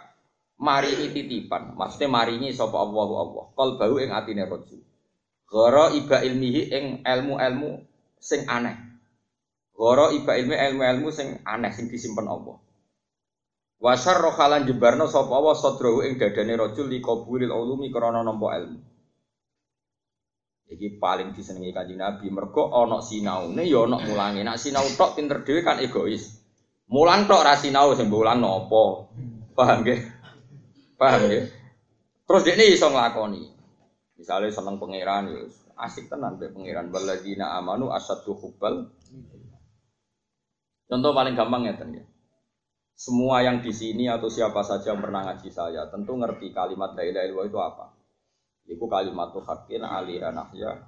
marini 0.58 1.14
titipan. 1.14 1.78
Maksudnya 1.78 2.10
marini 2.10 2.50
sapa 2.50 2.74
Allahu 2.74 3.14
Allah. 3.14 3.44
Kal 3.54 3.70
bau 3.78 3.96
ing 4.02 4.10
atine 4.10 4.50
rajul. 4.50 4.82
Goro 5.50 5.90
iba 5.90 6.22
ilmihi 6.22 6.70
ing 6.70 6.84
ilmu-ilmu 7.02 7.70
sing 8.22 8.46
aneh. 8.46 8.78
Goro 9.74 10.14
iba 10.14 10.38
ilmi 10.38 10.54
ilmu-ilmu 10.54 11.10
sing 11.10 11.42
aneh 11.42 11.74
sing 11.74 11.90
disimpen 11.90 12.30
Allah. 12.30 12.54
Wasar 13.82 14.22
rohalan 14.22 14.68
jebarno 14.68 15.10
sapa 15.10 15.32
Allah 15.34 15.58
sadrohu 15.58 16.06
ing 16.06 16.22
dadane 16.22 16.54
rajul 16.54 16.86
li 16.86 17.02
qabulil 17.02 17.50
ulumi 17.50 17.90
krana 17.90 18.22
nampa 18.22 18.62
ilmu. 18.62 18.78
Iki 20.70 21.02
paling 21.02 21.34
disenengi 21.34 21.74
kanjeng 21.74 21.98
Nabi 21.98 22.30
mergo 22.30 22.70
ana 22.70 23.02
sinaune 23.02 23.66
ya 23.66 23.90
ana 23.90 23.98
mulange. 23.98 24.46
Nek 24.46 24.54
sinau 24.54 24.86
tok 24.94 25.18
pinter 25.18 25.42
dhewe 25.42 25.66
kan 25.66 25.82
egois. 25.82 26.38
Mulang 26.86 27.26
tok 27.26 27.42
ra 27.42 27.58
sinau 27.58 27.90
sing 27.98 28.06
mulang 28.06 28.38
nopo. 28.38 29.10
Paham 29.58 29.82
nggih? 29.82 29.98
Paham 30.94 31.26
nggih? 31.26 31.42
Terus 32.22 32.46
ini 32.54 32.64
iso 32.70 32.86
nglakoni. 32.86 33.59
Misalnya 34.20 34.52
seneng 34.52 34.76
pangeran 34.76 35.32
ya 35.32 35.40
asik 35.80 36.12
tenan 36.12 36.36
be 36.36 36.52
pangeran 36.52 36.92
baladina 36.92 37.56
amanu 37.56 37.88
asaddu 37.88 38.36
hubbal. 38.36 38.92
Contoh 40.84 41.16
paling 41.16 41.32
gampang 41.32 41.64
ya 41.64 41.72
ya. 41.72 42.04
Semua 42.92 43.40
yang 43.40 43.64
di 43.64 43.72
sini 43.72 44.12
atau 44.12 44.28
siapa 44.28 44.60
saja 44.60 44.92
yang 44.92 45.00
pernah 45.00 45.24
ngaji 45.24 45.48
saya 45.48 45.88
tentu 45.88 46.20
ngerti 46.20 46.52
kalimat 46.52 46.92
la 46.92 47.00
ilaha 47.00 47.24
illallah 47.24 47.48
itu 47.48 47.58
apa. 47.64 47.86
Iku 48.68 48.84
kalimat 48.92 49.32
tuh 49.32 49.40
hakin 49.40 49.88
aliha 49.88 50.28
nahya 50.36 50.84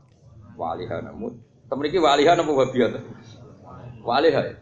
wa 0.52 0.76
aliha 0.76 1.00
namut. 1.00 1.32
Temeriki 1.72 1.96
wa 1.96 2.12
aliha 2.12 2.36
napa? 2.36 2.52
Wa 4.04 4.12
aliha. 4.20 4.60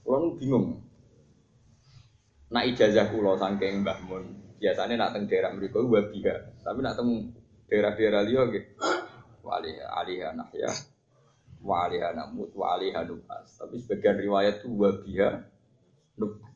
Kulo 0.00 0.40
bingung. 0.40 0.80
Nak 2.48 2.64
ijazah 2.64 3.12
kulo 3.12 3.36
saking 3.36 3.84
Mbah. 3.84 4.00
Biasanya 4.56 4.96
nak 4.96 5.12
teng 5.12 5.28
daerah 5.28 5.52
mriku 5.52 5.84
wabiha. 5.84 6.64
Tapi 6.64 6.80
nak 6.80 6.96
teng 6.96 7.36
daerah-daerah 7.70 8.22
liya 8.26 8.42
nggih 8.50 8.64
wa 9.46 9.62
aliha 9.62 9.86
aliha 10.02 10.28
nahya 10.34 10.70
wa 11.62 11.86
aliha 11.86 12.10
namut 12.12 12.50
wa 12.52 12.74
nubas. 13.06 13.54
Tapi 13.56 13.78
sebagian 13.78 14.18
riwayat 14.18 14.60
itu 14.60 14.68
wabiha 14.74 15.30
nubas. 16.18 16.50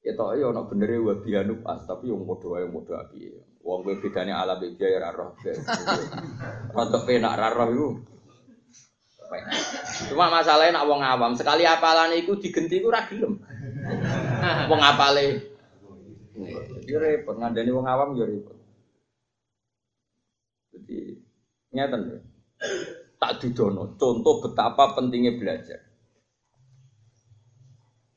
Ya 0.00 0.16
toh 0.16 0.32
ya 0.32 0.48
ono 0.48 0.64
bener 0.64 1.04
wa 1.04 1.14
bianu 1.20 1.60
pas 1.60 1.84
tapi 1.84 2.08
yang 2.08 2.24
padha 2.24 2.48
wae 2.48 2.64
padha 2.64 3.04
api. 3.04 3.18
Wong 3.60 3.84
kowe 3.84 3.94
ala 4.32 4.56
beja 4.56 4.86
ya 4.88 5.04
ora 5.04 5.10
roh. 5.12 5.36
Rontok 6.72 7.04
penak 7.04 7.36
iku. 7.68 8.00
Cuma 10.08 10.32
masalahnya 10.32 10.80
nak 10.80 10.88
wong 10.88 11.04
awam 11.04 11.36
sekali 11.36 11.68
apalan 11.68 12.16
iku 12.16 12.40
digenti 12.40 12.80
iku 12.80 12.88
ora 12.88 13.04
gelem. 13.04 13.36
Wong 14.72 14.80
apale. 14.80 15.44
Jadi 16.78 16.92
repot 16.96 17.36
ngandani 17.36 17.68
wong 17.68 17.84
awam 17.84 18.16
ya 18.16 18.24
repot. 18.24 18.56
Jadi 20.72 21.20
ngeten. 21.78 22.02
Tak 23.18 23.38
dudono 23.38 23.94
contoh 23.94 24.34
betapa 24.42 24.98
pentingnya 24.98 25.38
belajar. 25.38 25.78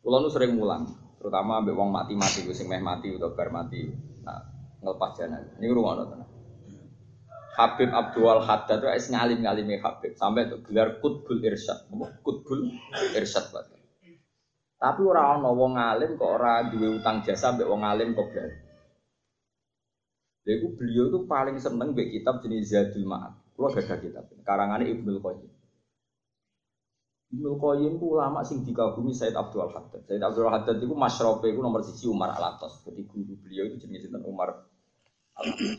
Kulo 0.01 0.27
sering 0.33 0.57
mulang, 0.57 0.89
terutama 1.21 1.61
ambek 1.61 1.77
wong 1.77 1.93
mati-mati 1.93 2.41
sing 2.57 2.65
meh 2.65 2.81
mati 2.81 3.13
atau 3.13 3.37
bar 3.37 3.53
mati. 3.53 3.85
Nah, 4.25 4.41
ngelepas 4.81 5.13
jalan. 5.13 5.45
Ini 5.61 5.69
rungono 5.69 6.03
tenan. 6.09 6.29
Habib 7.51 7.91
Abdul 7.93 8.41
Haddad 8.41 8.79
itu 8.81 8.87
es 8.89 9.05
ngalim 9.11 9.43
ngalimi 9.43 9.77
Habib 9.77 10.17
sampai 10.17 10.49
tuh 10.49 10.63
gelar 10.65 11.03
Kutbul 11.03 11.43
Irsyad, 11.43 11.91
Kutbul 12.25 12.73
Irsyad 13.13 13.51
banget. 13.53 13.81
Tapi 14.81 15.01
orang 15.05 15.43
ono 15.43 15.49
wong 15.53 15.77
ngalim 15.77 16.17
kok 16.17 16.31
orang 16.41 16.73
duwe 16.73 16.97
utang 16.97 17.21
jasa 17.21 17.53
ambek 17.53 17.69
wong 17.69 17.85
ngalim 17.85 18.17
kok 18.17 18.33
berani. 18.33 18.57
Jadi 20.41 20.65
beliau 20.73 21.05
itu 21.13 21.19
paling 21.29 21.61
seneng 21.61 21.93
be 21.93 22.09
kitab 22.09 22.41
jenis 22.41 22.73
Zadul 22.73 23.05
Ma'ad. 23.05 23.37
Kulo 23.61 23.77
gak 23.77 23.85
ada 23.85 23.95
kitab. 24.01 24.25
Karangannya 24.41 24.89
Ibnu 24.89 25.21
Qayyim. 25.21 25.51
Ibnu 27.37 27.51
Qayyim 27.61 27.93
itu 28.01 28.05
ulama 28.09 28.41
sing 28.41 28.65
dikagumi 28.65 29.13
Said 29.13 29.37
Abdul 29.37 29.69
Haddad. 29.69 30.01
Said 30.09 30.17
Abdul 30.17 30.49
Haddad 30.49 30.81
itu 30.81 30.97
masyrofe 30.97 31.53
itu 31.53 31.61
nomor 31.61 31.85
sisi 31.85 32.09
Umar 32.09 32.33
Alatos. 32.33 32.81
Jadi 32.81 33.05
guru 33.05 33.37
beliau 33.37 33.69
itu 33.69 33.85
jenis 33.85 34.09
sinten 34.09 34.25
Umar 34.25 34.65
Alatos. 35.37 35.77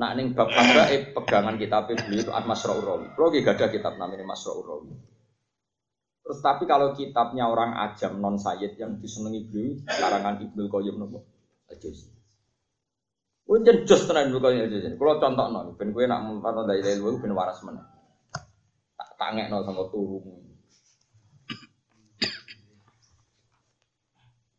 Nah 0.00 0.16
ning 0.16 0.32
bab 0.32 0.48
eh 0.88 1.12
pegangan 1.12 1.60
kitab 1.60 1.92
beliau 1.92 2.24
itu 2.24 2.32
Al-Masra 2.32 2.72
Urawi. 2.72 3.12
Kalau 3.12 3.28
gak 3.28 3.52
ada 3.60 3.66
kitab 3.68 3.92
namanya 4.00 4.24
Masra 4.24 4.56
Urawi. 4.56 4.96
Terus 6.24 6.40
tapi 6.40 6.64
kalau 6.64 6.96
kitabnya 6.96 7.52
orang 7.52 7.76
ajam 7.84 8.16
non 8.16 8.40
sayyid 8.40 8.80
yang 8.80 8.96
disenangi 8.96 9.44
beliau 9.44 9.76
karangan 9.84 10.40
Ibnu 10.40 10.72
Qayyim 10.72 10.96
nopo? 11.04 11.20
Kuwi 11.68 12.15
jen 13.46 13.86
jos 13.86 14.06
tenan 14.10 14.30
Ibnu 14.30 14.42
Qayyim 14.42 14.66
ajuzi. 14.66 14.98
Kalau 14.98 15.22
contoh 15.22 15.46
non, 15.54 15.66
ben 15.78 15.94
kowe 15.94 16.02
nak 16.02 16.26
mumpat 16.26 16.66
dari 16.66 16.82
ilmu 16.82 17.22
ben 17.22 17.34
waras 17.34 17.62
meneh 17.62 17.96
tangek 19.16 19.48
no 19.48 19.64
sama 19.64 19.88
turu. 19.88 20.20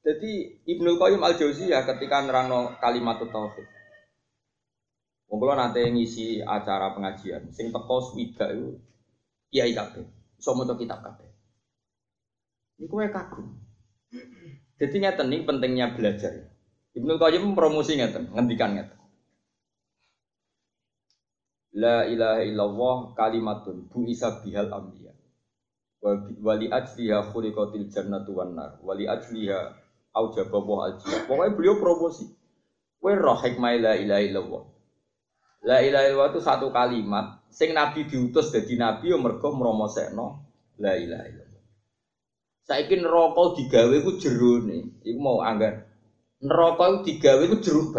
Jadi 0.03 0.63
Ibnu 0.65 0.97
Qayyim 0.97 1.21
al 1.21 1.35
Jauziyah 1.35 1.83
ketika 1.83 2.23
nerangno 2.23 2.79
kalimat 2.79 3.21
tauhid. 3.21 3.67
Kula 5.27 5.53
nate 5.59 5.83
ngisi 5.83 6.39
acara 6.39 6.95
pengajian, 6.95 7.51
sing 7.51 7.69
teko 7.69 8.15
itu 8.15 8.79
kiai 9.51 9.75
kabeh, 9.75 10.07
iso 10.39 10.55
maca 10.55 10.73
kitab 10.79 11.03
kabeh. 11.03 11.27
Niku 12.79 12.95
wae 12.97 13.11
kagum. 13.11 13.59
Jadi 14.79 14.95
ngeten 15.03 15.27
nih 15.27 15.43
pentingnya 15.43 15.93
belajar. 15.99 16.56
Ibnu 16.97 17.13
Qayyim 17.21 17.53
promosi 17.53 18.01
ngeten, 18.01 18.33
ngendikan 18.33 18.73
ngeten. 18.73 18.97
La 21.77 22.09
ilaha 22.09 22.41
illallah 22.41 22.97
kalimatun 23.13 23.85
bu 23.85 24.09
isa 24.09 24.41
bihal 24.41 24.73
ambiya. 24.73 25.13
Wali 26.41 26.73
ajliha 26.73 27.29
khuliqatil 27.29 27.85
jannatu 27.93 28.33
wan 28.33 28.57
nar. 28.57 28.81
Wali 28.81 29.05
ajliha 29.05 29.77
aujaba 30.17 30.57
wa 30.57 30.89
ajliha. 30.89 31.29
Pokoknya 31.29 31.53
beliau 31.53 31.77
promosi. 31.77 32.25
Kowe 32.97 33.13
roh 33.13 33.37
hikmah 33.37 33.77
la 33.77 33.93
ilaha 33.93 34.21
illallah. 34.25 34.63
La 35.69 35.77
ilaha 35.85 36.05
illallah 36.09 36.29
itu 36.33 36.41
satu 36.41 36.73
kalimat 36.73 37.45
sing 37.53 37.77
nabi 37.77 38.09
diutus 38.09 38.49
dadi 38.49 38.73
nabi 38.73 39.13
yo 39.13 39.21
mergo 39.21 39.53
mromosekno 39.53 40.27
la 40.81 40.97
ilaha 40.97 41.25
illallah. 41.29 41.63
Saiki 42.65 42.99
neraka 42.99 43.53
digawe 43.53 43.95
ku 44.01 44.11
jerone. 44.17 45.01
Iku 45.05 45.19
mau 45.21 45.45
anggar. 45.45 45.86
Neraka 46.37 46.83
iku 46.85 46.97
digawe 47.01 47.43
ku 47.49 47.57
jeruk. 47.57 47.97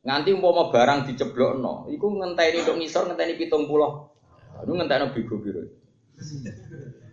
Nganti 0.00 0.32
umpama 0.32 0.72
barang 0.72 1.12
diceblokno, 1.12 1.92
iku 1.92 2.08
ngenteni 2.08 2.64
tok 2.64 2.76
ngisor 2.80 3.04
ngenteni 3.08 3.36
70. 3.36 4.64
Iku 4.64 4.72
ngenteni 4.72 5.12
bego 5.12 5.36
biru. 5.40 5.60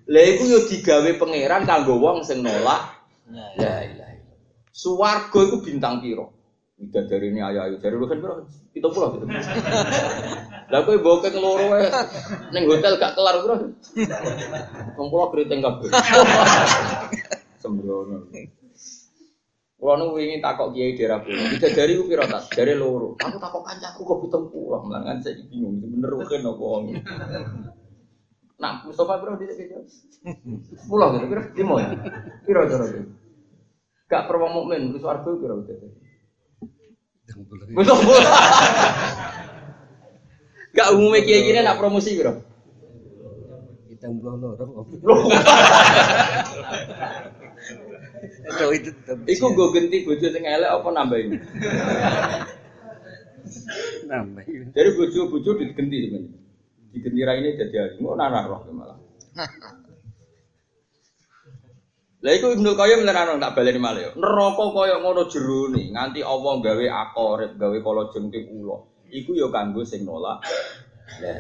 Lah 0.07 0.24
iku 0.24 0.43
yo 0.47 0.59
digawe 0.68 1.11
pangeran 1.20 1.68
kanggo 1.68 1.99
wong 1.99 2.24
sing 2.24 2.39
nolak. 2.43 2.95
La 3.28 3.47
ilaha 3.59 3.84
illallah. 3.84 4.39
Suwarga 4.72 5.39
iku 5.51 5.57
bintang 5.63 5.99
piro? 5.99 6.32
Tidak 6.78 7.09
dari 7.09 7.34
ini 7.34 7.41
ayah 7.41 7.65
ayah 7.65 7.82
dari 7.82 7.97
bukan 7.97 8.22
bro, 8.22 8.45
kita 8.70 8.88
pulau 8.93 9.18
gitu. 9.18 9.26
Lah 10.70 10.80
kowe 10.86 10.97
bokek 11.01 11.34
loro 11.34 11.74
wae 11.74 11.89
ning 12.53 12.70
hotel 12.70 13.01
gak 13.01 13.18
kelar 13.18 13.41
bro. 13.41 13.74
Wong 14.93 15.07
pulau 15.09 15.34
keriting 15.34 15.65
kabeh. 15.65 15.89
Sembrono. 17.65 18.30
Kulo 19.78 19.93
nu 19.93 20.17
wingi 20.17 20.41
takok 20.41 20.73
kiai 20.73 20.97
daerah 20.97 21.21
pulau. 21.21 21.53
Tidak 21.53 21.71
dari 21.78 21.93
ku 22.01 22.09
piro 22.09 22.25
tas? 22.25 22.49
Dari 22.49 22.73
loro. 22.73 23.13
Aku 23.21 23.38
takok 23.38 23.61
kancaku 23.61 24.01
kok 24.09 24.19
pitung 24.25 24.49
puluh. 24.49 24.82
Mlangan 24.82 25.21
saya 25.21 25.38
bingung 25.53 25.78
itu 25.78 25.86
bener 25.93 26.17
kan 26.25 26.49
apa 26.49 26.63
wong. 26.65 26.97
Nah, 28.57 28.82
Mustafa 28.89 29.21
bro 29.21 29.38
di 29.38 29.45
sini. 29.53 29.78
Pulau 30.89 31.13
gitu, 31.13 31.30
piro? 31.30 31.45
Limo 31.53 31.78
ya. 31.78 31.93
Piro 32.41 32.65
cara 32.65 32.89
itu? 32.89 33.05
Gak 34.09 34.25
perlu 34.25 34.49
mukmin, 34.49 34.97
wis 34.97 35.05
warga 35.05 35.30
piro. 35.30 35.61
Pitung 37.78 38.01
puluh. 38.01 38.25
Gak 40.73 40.89
umumnya 40.97 41.21
kiai 41.21 41.45
gini 41.45 41.61
nak 41.61 41.78
promosi 41.78 42.17
piro? 42.17 42.34
Kita 43.93 44.09
belum 44.09 44.41
lorong. 44.41 44.89
Itu 48.24 48.65
itu 48.74 48.89
tetap. 48.93 49.18
Iku 49.28 49.45
gue 49.53 49.68
ganti 49.76 49.97
bojo 50.05 50.28
sing 50.30 50.43
elek 50.43 50.72
apa 50.72 50.88
nambahin? 50.93 51.30
nambah. 54.07 54.43
Jadi 54.72 54.89
bojo-bojo 54.95 55.49
digenti 55.59 55.97
sebenarnya. 56.07 56.39
Digenti 56.95 57.22
ra 57.28 57.34
ini 57.36 57.49
jadi 57.59 57.76
hari. 57.76 57.95
Mau 57.99 58.15
nana 58.15 58.47
roh 58.47 58.61
malah. 58.72 58.97
Lah 62.18 62.34
iku 62.34 62.49
Ibnu 62.57 62.74
Qayyim 62.74 63.05
nerano 63.05 63.38
tak 63.38 63.53
baleni 63.53 63.78
malah 63.78 64.01
yo. 64.01 64.11
Neraka 64.18 64.65
kaya 64.74 64.95
ngono 64.99 65.30
jerone, 65.30 65.93
nganti 65.93 66.26
Allah 66.26 66.53
gawe 66.65 66.86
akorip, 67.05 67.51
gawe 67.61 67.78
kala 67.78 68.09
jengking 68.09 68.57
ula. 68.57 68.78
Iku 69.13 69.38
yo 69.38 69.53
kanggo 69.53 69.86
sing 69.86 70.03
nolak. 70.03 70.41
Lah 71.22 71.39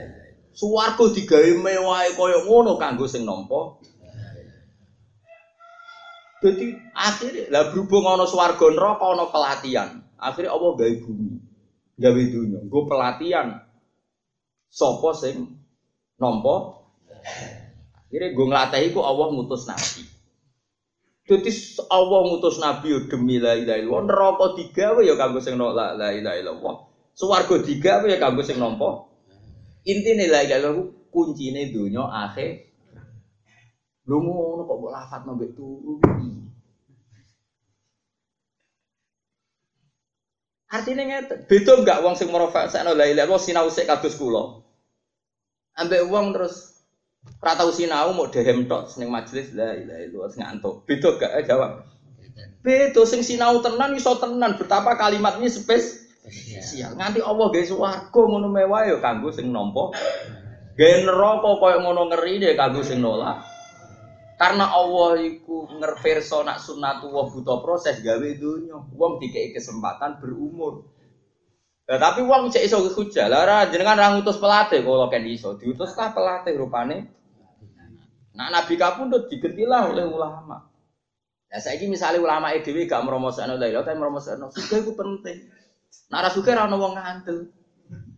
Suwarga 0.57 1.13
digawe 1.13 1.49
mewahe 1.61 2.17
kaya 2.17 2.45
ngono 2.45 2.77
kanggo 2.77 3.09
sing 3.09 3.25
nampa. 3.25 3.81
Jadi 6.47 6.79
akhirnya 6.95 7.51
lah 7.51 7.75
berhubung 7.75 8.07
ana 8.07 8.23
swarga 8.23 8.71
neraka 8.71 9.03
ana 9.03 9.25
pelatihan. 9.27 9.89
Akhirnya 10.15 10.55
Allah 10.55 10.71
gawe 10.79 10.93
bumi. 11.03 11.43
Gawe 11.99 12.21
dunya, 12.31 12.59
nggo 12.63 12.87
pelatihan. 12.87 13.67
Sopo 14.71 15.11
sing 15.11 15.59
nampa? 16.15 16.87
Akhirnya 18.07 18.31
gue 18.31 18.45
ngelatih 18.47 18.81
iku 18.87 19.03
Allah 19.03 19.27
ngutus 19.35 19.67
nabi. 19.67 20.07
Jadi 21.27 21.51
Allah 21.91 22.19
ngutus 22.31 22.63
nabi 22.63 22.95
yo 22.95 22.99
demi 23.11 23.43
la 23.43 23.59
ilaha 23.59 23.77
illallah. 23.83 24.03
Neraka 24.07 24.45
digawe 24.55 25.01
ya 25.03 25.19
kanggo 25.19 25.43
sing 25.43 25.59
la 25.59 25.91
la 25.91 26.15
ilaha 26.15 26.35
illallah. 26.39 26.75
Swarga 27.11 27.59
digawe 27.59 28.07
ya 28.07 28.15
kanggo 28.23 28.47
sing 28.47 28.55
nampa. 28.63 29.11
Intine 29.83 30.31
la 30.31 30.47
ilaha 30.47 30.63
illallah 30.63 30.87
kuncine 31.11 31.75
donya 31.75 32.07
akhir. 32.07 32.66
Lho 34.07 34.17
ngono 34.23 34.63
kok 34.63 34.77
mbok 34.79 34.93
lafat 34.95 35.21
mbek 35.27 35.51
turu. 35.51 35.99
Artinya 40.67 41.03
ngeten, 41.07 41.47
beda 41.47 41.79
enggak 41.79 42.03
wong 42.03 42.15
sing 42.19 42.27
merofak 42.27 42.67
sakno 42.67 42.91
la 42.91 43.07
ilaha 43.07 43.23
illallah 43.23 43.39
sinau 43.39 43.67
sik 43.71 43.87
kados 43.87 44.19
kula. 44.19 44.63
Ambek 45.79 46.07
wong 46.11 46.35
terus 46.35 46.83
ora 47.39 47.55
tau 47.55 47.71
sinau 47.71 48.11
mau 48.11 48.27
dehem 48.27 48.67
tok 48.67 48.87
ning 48.99 49.07
majelis 49.07 49.51
la 49.55 49.75
ilaha 49.75 49.99
illallah 50.03 50.29
sing 50.31 50.43
ngantuk. 50.43 50.83
Beda 50.87 51.09
gak 51.19 51.31
Eh, 51.39 51.43
jawab. 51.47 51.71
Beda 52.63 53.01
sing 53.07 53.23
sinau 53.23 53.63
tenan 53.63 53.95
iso 53.95 54.15
tenan 54.19 54.59
betapa 54.59 54.99
kalimatnya 54.99 55.47
spesial. 55.47 56.95
Nganti 56.99 57.23
Allah 57.23 57.47
gawe 57.47 57.63
swarga 57.63 58.21
ngono 58.27 58.47
mewah 58.51 58.87
ya 58.87 58.99
kanggo 58.99 59.31
sing 59.31 59.51
nampa. 59.55 59.95
Gawe 60.75 60.95
neraka 61.03 61.49
koyo 61.63 61.79
ngono 61.79 62.11
ngeri 62.11 62.43
ya 62.43 62.59
kanggo 62.59 62.83
sing 62.83 62.99
nolak. 62.99 63.56
Karena 64.37 64.69
Allah 64.69 65.17
iku 65.17 65.65
ngerverso 65.65 66.45
nak 66.45 66.61
sunnatullah 66.61 67.25
buta 67.33 67.57
proses 67.57 67.97
gawe 68.05 68.29
dunya. 68.37 68.77
Wong 68.93 69.17
dikei 69.17 69.49
kesempatan 69.49 70.21
berumur. 70.21 70.85
Nah, 71.89 71.97
tapi 71.97 72.21
wong 72.21 72.53
cek 72.53 72.61
iso 72.69 72.85
hujah. 72.85 73.25
Lah 73.25 73.65
jenengan 73.65 73.97
ra 73.97 74.13
ngutus 74.13 74.37
pelatih 74.37 74.85
kalau 74.85 75.09
kan 75.09 75.25
iso. 75.25 75.57
Diutus 75.57 75.97
lah 75.97 76.13
pelatih 76.13 76.53
rupane. 76.53 77.09
Nah, 78.37 78.53
Nabi 78.53 78.77
kapundhut 78.77 79.25
digentilah 79.25 79.89
oleh 79.89 80.05
ulama. 80.05 80.61
Ya 81.47 81.57
saiki 81.57 81.89
misalnya 81.89 82.21
ulama 82.21 82.53
dhewe 82.59 82.85
gak 82.85 83.01
la 83.07 83.65
ilaha 83.71 83.87
tapi 83.87 83.95
meromosakno 83.97 84.51
sugih 84.51 84.83
iku 84.83 84.93
penting. 84.93 85.47
Nak 86.11 86.19
ra 86.27 86.29
sugih 86.29 86.53
ra 86.53 86.67
ono 86.67 86.75
wong 86.77 86.93
ngandel. 86.99 87.47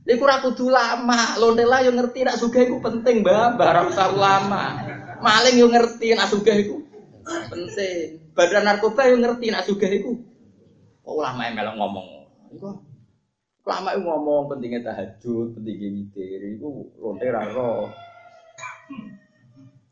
Iku 0.10 0.26
kudu 0.26 0.74
lama, 0.74 1.38
lontela 1.38 1.86
yo 1.86 1.94
ngerti 1.94 2.26
nak 2.26 2.42
sugih 2.42 2.66
iku 2.66 2.82
penting, 2.82 3.22
Mbah, 3.22 3.54
barang 3.54 3.94
ulama. 4.18 4.98
Maling 5.20 5.56
yo 5.60 5.68
ngerti 5.68 6.16
nak 6.16 6.32
sugih 6.32 6.56
iku 6.64 6.76
penting. 7.50 8.34
Badan 8.34 8.64
narkoba 8.66 9.06
yo 9.10 9.16
ngerti 9.20 9.52
nak 9.52 9.66
sugih 9.68 9.92
iku. 9.92 10.18
Kok 11.06 11.14
ulama 11.14 11.42
yang 11.46 11.56
melok 11.58 11.76
ngomong. 11.78 12.08
Iku 12.56 12.70
ulama 13.70 13.94
itu 13.94 14.02
ngomong 14.02 14.42
pentingnya 14.50 14.82
tahajud, 14.82 15.54
pentingnya 15.54 15.88
witir, 15.94 16.42
iku 16.58 16.90
lonte 16.98 17.28
ra 17.30 17.46
roh. 17.54 17.86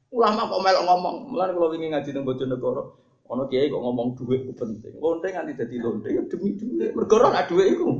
Ulama 0.10 0.50
kok 0.50 0.64
melok 0.64 0.84
ngomong, 0.88 1.16
mulane 1.30 1.52
kalau 1.54 1.76
ingin 1.76 1.94
ngaji 1.94 2.10
nang 2.16 2.24
Bojonegoro, 2.26 2.84
Ono 3.28 3.44
kiai 3.44 3.68
kok 3.68 3.84
ngomong 3.84 4.16
duit 4.16 4.48
itu 4.48 4.56
penting. 4.56 4.96
Lonte 5.04 5.28
nganti 5.28 5.52
dadi 5.52 5.76
lonte 5.84 6.08
ya 6.08 6.24
demi 6.24 6.56
duit. 6.56 6.96
Mergo 6.96 7.20
ora 7.20 7.44
duit 7.44 7.76
iku. 7.76 8.00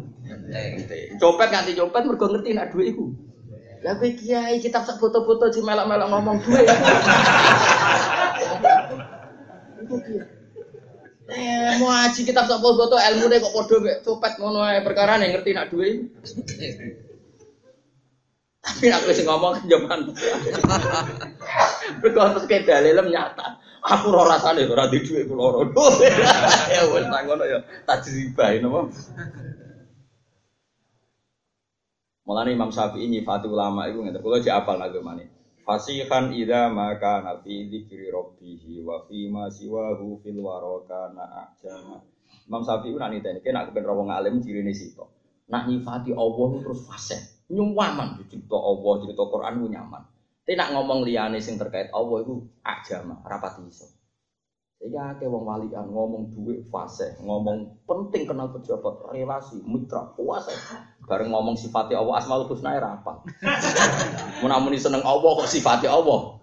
Copet 1.20 1.52
nganti 1.52 1.76
copet 1.76 2.04
mergo 2.08 2.26
ngerti 2.32 2.56
nak 2.56 2.72
duit 2.72 2.96
iku. 2.96 3.12
Lah 3.88 3.96
kowe 3.96 4.12
kiai 4.12 4.60
kitab 4.60 4.84
sak 4.84 5.00
foto-foto 5.00 5.48
di 5.48 5.64
melok-melok 5.64 6.12
ngomong 6.12 6.44
duit. 6.44 6.68
Iku 9.80 9.96
kiai. 10.04 10.36
Eh, 11.28 11.76
mau 11.84 11.92
aji 11.92 12.24
kitab 12.24 12.48
sak 12.52 12.60
foto 12.60 13.00
ilmu 13.00 13.32
kok 13.32 13.52
podo 13.56 13.76
mek 13.84 14.00
copet 14.04 14.40
ngono 14.40 14.64
ae 14.64 14.84
perkara 14.84 15.20
nih 15.20 15.32
ngerti 15.32 15.52
nak 15.56 15.72
duit. 15.72 16.04
Tapi 18.64 18.92
aku 18.92 19.16
sing 19.16 19.28
ngomong 19.28 19.64
jaman. 19.72 20.12
Mergo 22.04 22.22
terus 22.36 22.48
kayak 22.48 22.68
dalilem 22.68 23.08
nyata. 23.08 23.60
Aku 23.88 24.12
ora 24.12 24.36
rasane 24.36 24.68
ora 24.68 24.92
di 24.92 25.00
dhuwit 25.00 25.32
kula 25.32 25.44
ora. 25.64 25.88
Ya 26.72 26.84
wis 26.92 27.08
tak 27.08 27.24
ya 27.28 27.60
tajribah 27.88 28.52
napa. 28.60 28.80
Mulane 32.28 32.52
Imam 32.52 32.68
Syafi'i 32.76 33.08
nyifati 33.08 33.48
ulama 33.48 33.88
iku 33.88 34.04
ngene. 34.04 34.20
Kula 34.20 34.44
jek 34.44 34.52
apal 34.52 34.84
agamane. 34.84 35.32
Fasihan 35.64 36.36
idza 36.36 36.68
maka 36.68 37.24
nabi 37.24 37.72
dzikri 37.72 38.12
rabbih 38.12 38.84
wa 38.84 39.08
fi 39.08 39.32
ma 39.32 39.48
siwahu 39.48 40.20
fil 40.20 40.36
waraka 40.44 41.16
na 41.16 41.24
ajama. 41.48 42.04
Imam 42.52 42.62
Syafi'i 42.68 43.00
nak 43.00 43.16
niteni 43.16 43.40
kena 43.40 43.64
kepen 43.64 43.88
wong 43.88 44.12
alim 44.12 44.44
cirine 44.44 44.76
sito. 44.76 45.08
Nak 45.48 45.72
nyifati 45.72 46.12
Allah 46.12 46.50
terus 46.60 46.84
fasih. 46.84 47.22
Nyuwaman 47.48 48.20
cerita 48.28 48.60
Allah, 48.60 48.94
cerita 49.08 49.24
Quran 49.24 49.64
nyaman. 49.72 50.04
Tapi 50.44 50.60
nak 50.60 50.76
ngomong 50.76 51.08
liane 51.08 51.40
sing 51.40 51.56
terkait 51.56 51.88
Allah 51.96 52.24
itu 52.24 52.44
ajama, 52.60 53.24
rapat 53.24 53.64
iso. 53.64 53.88
Sehingga 54.78 55.18
akeh 55.18 55.26
wong 55.26 55.42
walian 55.42 55.90
ngomong 55.90 56.38
duit 56.38 56.62
fase, 56.70 57.18
ngomong 57.26 57.82
penting 57.90 58.30
kenal 58.30 58.54
pejabat, 58.54 59.10
relasi, 59.10 59.58
mitra, 59.66 60.14
puasa. 60.14 60.54
Bareng 61.10 61.34
ngomong 61.34 61.58
sifatnya 61.58 61.98
Allah, 61.98 62.22
asmaul 62.22 62.46
husna 62.46 62.78
ya 62.78 62.86
rapal. 62.86 63.26
Mun 64.46 64.78
seneng 64.78 65.02
Allah 65.02 65.32
kok 65.34 65.50
sifatnya 65.50 65.90
Allah. 65.90 66.38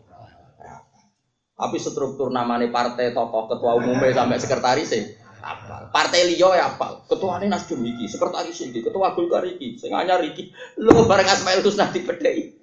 Tapi 1.54 1.78
struktur 1.78 2.34
namanya 2.34 2.66
partai 2.74 3.14
tokoh 3.14 3.46
ketua 3.46 3.78
umumnya 3.78 4.10
sampai 4.10 4.42
sekretaris 4.42 4.90
sih. 4.90 5.04
Apa? 5.38 5.94
Partai 5.94 6.34
liya 6.34 6.50
ya 6.58 6.64
apa? 6.74 7.06
Ketua 7.06 7.38
ini 7.38 7.46
Nasdem 7.46 7.86
iki, 7.86 8.10
sekretaris 8.10 8.58
iki, 8.58 8.82
ketua 8.82 9.14
Golkar 9.14 9.46
iki, 9.46 9.78
sing 9.78 9.94
anyar 9.94 10.18
iki. 10.26 10.50
Lho 10.82 11.06
bareng 11.06 11.30
Asmaul 11.30 11.62
Husna 11.62 11.94
dipedheki. 11.94 12.58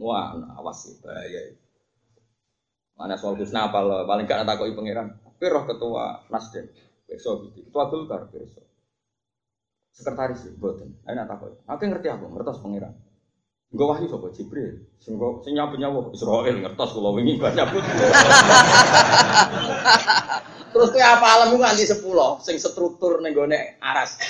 Wah, 0.00 0.32
awas 0.56 0.88
sih 0.88 0.96
bahaya. 1.04 1.52
Mana 2.96 3.16
soal 3.18 3.34
Husna 3.40 3.68
apal 3.68 4.04
paling 4.04 4.24
gak 4.28 4.44
takoki 4.44 4.76
pangeran. 4.76 5.18
Roh 5.42 5.64
ketua 5.66 6.22
Nasdem 6.30 6.70
besok 7.12 7.50
gitu. 7.50 7.66
Ketua 7.68 7.90
Golkar 7.90 8.30
besok. 8.30 8.64
Sekretaris 9.92 10.48
boten. 10.56 10.96
Ayo 11.04 11.14
nak 11.18 11.28
takoki. 11.36 11.58
Aku 11.68 11.82
ngerti 11.84 12.08
aku, 12.08 12.24
ngertos 12.32 12.62
pangeran. 12.64 12.94
Gue 13.72 13.88
wahyu 13.88 14.04
sapa 14.04 14.28
Jibril. 14.36 14.84
Sing 15.00 15.16
kok 15.16 15.44
sing 15.48 15.56
Israel 15.56 16.56
ngertos 16.60 16.90
kula 16.92 17.10
banyak 17.16 17.66
pun. 17.72 17.82
Terus 20.72 20.88
kowe 20.88 21.04
apa 21.04 21.26
alam 21.36 21.56
nganti 21.56 21.84
10 21.84 22.00
sing 22.44 22.56
struktur 22.60 23.20
ning 23.24 23.32
gone 23.32 23.76
aras. 23.80 24.20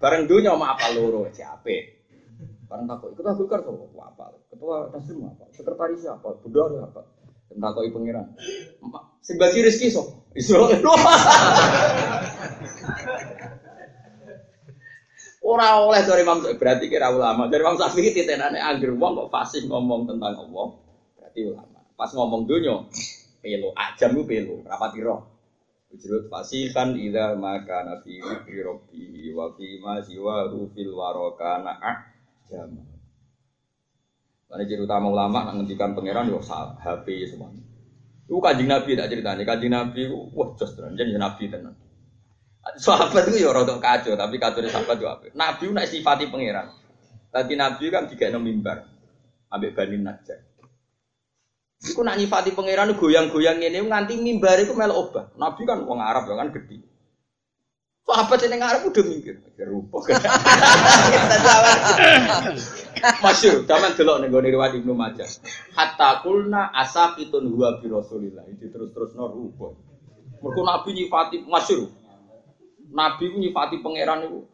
Bareng 0.00 0.28
dunya 0.28 0.52
mak 0.52 0.80
apa 0.80 0.96
loro 0.96 1.28
siape. 1.32 2.04
Bareng 2.68 2.84
takok 2.88 3.16
ikut 3.16 3.24
Kar 3.48 3.60
sapa 3.64 4.04
apa. 4.04 4.24
Ketua 4.52 4.92
Nasdem 4.92 5.32
apa. 5.32 5.44
Sekretaris 5.52 6.04
apa. 6.04 6.28
Bendara 6.44 6.84
apa. 6.84 7.02
Takoki 7.52 7.90
pangeran. 7.94 8.26
Sing 9.24 9.36
bagi 9.40 9.64
rezeki 9.64 9.88
sapa? 9.88 10.12
Israel. 10.34 10.82
Ora 15.44 15.76
oleh 15.84 16.00
dari 16.08 16.24
Imam 16.24 16.40
berarti 16.40 16.88
kira 16.88 17.12
ulama. 17.12 17.52
Dari 17.52 17.60
Imam 17.60 17.76
Syafi'i 17.76 18.16
titenane 18.16 18.56
angger 18.56 18.96
wong 18.96 19.12
kok 19.16 19.30
fasih 19.30 19.68
ngomong 19.68 20.08
tentang 20.08 20.34
Allah. 20.40 20.68
Berarti 21.20 21.40
ulama. 21.44 21.78
Pas 21.94 22.10
ngomong 22.16 22.48
dunya 22.48 22.80
pelo 23.44 23.76
ajam 23.76 24.16
ku 24.16 24.24
pelo 24.24 24.64
rapati 24.64 25.04
roh. 25.04 25.20
Ujrut 25.94 26.26
fasihan 26.32 26.96
idza 26.98 27.38
maka 27.38 27.86
nafi 27.86 28.18
fi 28.18 28.54
rabbi 28.64 29.30
wa 29.36 29.52
fi 29.54 29.78
fil 30.74 30.92
ajam. 30.96 32.93
Karena 34.54 34.70
jadi 34.70 34.86
utama 34.86 35.10
ulama 35.10 35.50
nak 35.50 35.58
ngendikan 35.58 35.98
pangeran 35.98 36.30
yo 36.30 36.38
HP 36.38 37.26
semua. 37.26 37.50
Itu 38.22 38.38
kanjeng 38.38 38.70
Nabi 38.70 38.94
tak 38.94 39.10
ceritanya. 39.10 39.42
Kanjeng 39.42 39.74
Nabi, 39.74 40.06
wah 40.30 40.54
jos 40.54 40.78
tenan, 40.78 40.94
jadi 40.94 41.18
Nabi 41.18 41.50
tenan. 41.50 41.74
Sahabat 42.78 43.34
itu 43.34 43.42
ya 43.42 43.50
rodok 43.50 43.82
kacau, 43.82 44.14
tapi 44.14 44.38
kacau 44.38 44.62
sahabat 44.62 44.94
juga? 45.02 45.18
Nabi 45.34 45.74
nak 45.74 45.90
sifati 45.90 46.30
pangeran. 46.30 46.70
Tadi 47.34 47.58
Nabi 47.58 47.84
kan 47.90 48.06
tiga 48.06 48.30
enam 48.30 48.46
mimbar, 48.46 48.86
ambek 49.50 49.74
Bani 49.74 49.98
Najjar. 49.98 50.38
Iku 51.90 52.06
nak 52.06 52.14
nyifati 52.14 52.54
pangeran 52.54 52.94
goyang-goyang 52.94 53.58
ini 53.58 53.82
nganti 53.82 54.22
mimbar 54.22 54.62
itu 54.62 54.70
melo 54.78 55.02
obah. 55.02 55.34
Nabi 55.34 55.66
kan 55.66 55.82
wong 55.82 55.98
Arab 55.98 56.30
kan 56.30 56.54
gede. 56.54 56.78
Sahabat 58.04 58.36
yang 58.44 58.60
Arab 58.60 58.84
udah 58.92 59.04
mikir, 59.08 59.40
rupa. 59.64 59.96
Kita 60.12 61.36
jawab. 61.40 61.76
Masyur, 63.24 63.64
zaman 63.64 63.96
delok 63.96 64.16
nih 64.20 64.28
gue 64.28 64.40
riwayat 64.52 64.76
Ibnu 64.76 64.92
Majah. 64.92 65.24
Hatta 65.72 66.20
kulna 66.20 66.68
asakitun 66.76 67.48
huwa 67.48 67.80
bi 67.80 67.88
Rasulillah. 67.88 68.44
Itu 68.52 68.68
terus-terus 68.68 69.16
no 69.16 69.32
rupa. 69.32 69.72
Mergo 70.44 70.62
Nabi 70.68 71.00
nyifati 71.00 71.48
masyur. 71.48 71.88
Nabi 72.92 73.24
nyifati 73.40 73.80
pangeran 73.80 74.28
itu 74.28 74.44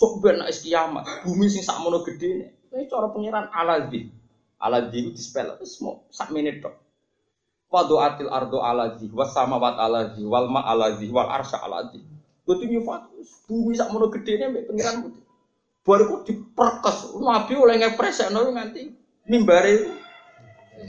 sok 0.00 0.24
ben 0.24 0.40
nek 0.40 0.48
kiamat, 0.56 1.04
bumi 1.28 1.52
sing 1.52 1.60
sakmono 1.60 2.00
gedene. 2.08 2.72
Ini 2.72 2.88
cara 2.88 3.12
pangeran 3.12 3.52
aladzi. 3.52 4.08
Aladzi 4.56 4.96
itu 4.96 5.10
dispel 5.12 5.60
terus 5.60 5.76
mau 5.84 6.08
sak 6.08 6.32
menit 6.32 6.64
tok. 6.64 6.72
Wadu'atil 7.68 8.32
ardo 8.32 8.64
aladzi, 8.64 9.12
was 9.12 9.32
samawat 9.36 9.76
aladzi, 9.76 10.24
wal 10.24 10.48
ma 10.48 10.64
aladzi, 10.64 11.08
wal 11.12 11.28
arsya 11.28 11.60
aladzi. 11.60 12.11
Kudu 12.42 12.64
nyifati 12.66 13.22
bumi 13.46 13.78
sakmono 13.78 14.10
gedene 14.10 14.50
mbek 14.50 14.66
pangeran 14.66 14.96
putih. 15.06 15.22
Baru 15.82 16.02
kok 16.06 16.22
diperkes, 16.30 16.98
Nabi 17.18 17.52
oleh 17.58 17.74
ngepresekno 17.82 18.54
nganti 18.54 18.80
mimbare 19.26 19.90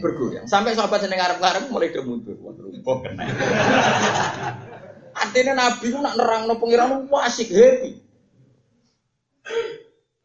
bergoyang. 0.01 0.45
Sampai 0.45 0.77
sahabat 0.77 1.05
seneng 1.05 1.17
ngarep-ngarep 1.17 1.69
mulai 1.69 1.93
dia 1.93 2.05
mundur. 2.05 2.37
Wah, 2.41 2.53
rumput 2.57 2.97
kena. 3.05 3.25
Artinya 5.21 5.53
Nabi 5.53 5.85
itu 5.89 5.97
nak 6.01 6.17
nerang 6.17 6.49
no 6.49 6.57
pengiran 6.57 7.05
wasik 7.09 7.49
happy. 7.53 8.01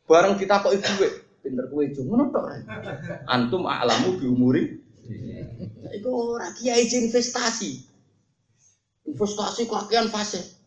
Bareng 0.09 0.41
kita 0.41 0.64
kok 0.64 0.72
ibu 0.72 1.05
pinter 1.45 1.64
kue 1.68 1.93
cuma 1.93 2.29
tok. 2.33 2.45
Antum 3.29 3.68
alamu 3.68 4.16
di 4.16 4.24
umuri. 4.24 4.64
Iku 5.93 6.09
ora 6.37 6.53
kiai 6.57 6.89
investasi. 6.89 7.85
Investasi 9.09 9.68
kakean 9.68 10.09
fase. 10.09 10.57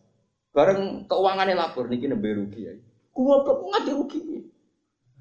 Bareng 0.52 1.08
keuangannya 1.08 1.56
lapor 1.56 1.88
niki 1.88 2.12
nembe 2.12 2.28
rugi 2.36 2.68
ya. 2.68 2.76
Gua 3.16 3.40
kok 3.48 3.64
ngadi 3.72 3.92
rugi. 3.96 4.20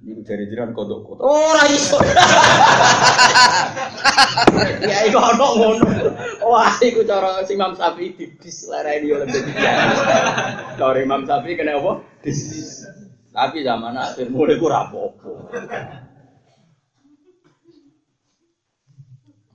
Ini 0.00 0.24
dari 0.24 0.48
jiran 0.48 0.72
kodok 0.72 1.04
kodok. 1.06 1.22
Ora 1.22 1.64
iso. 1.70 2.00
Ya 4.80 5.06
iku 5.06 5.20
ono 5.20 5.46
ngono. 5.60 5.86
Wah, 6.40 6.72
iku 6.80 7.04
cara 7.04 7.44
si 7.44 7.54
Imam 7.54 7.76
didis 7.76 8.64
lereni 8.66 9.12
oleh 9.12 9.28
kiai. 9.28 9.76
Cara 10.80 10.98
Imam 10.98 11.28
Syafi'i 11.28 11.54
kena 11.54 11.78
apa? 11.78 12.00
Tapi 13.30 13.62
zaman 13.62 13.94
akhir 14.00 14.32
mulai 14.32 14.56
ku. 14.58 14.72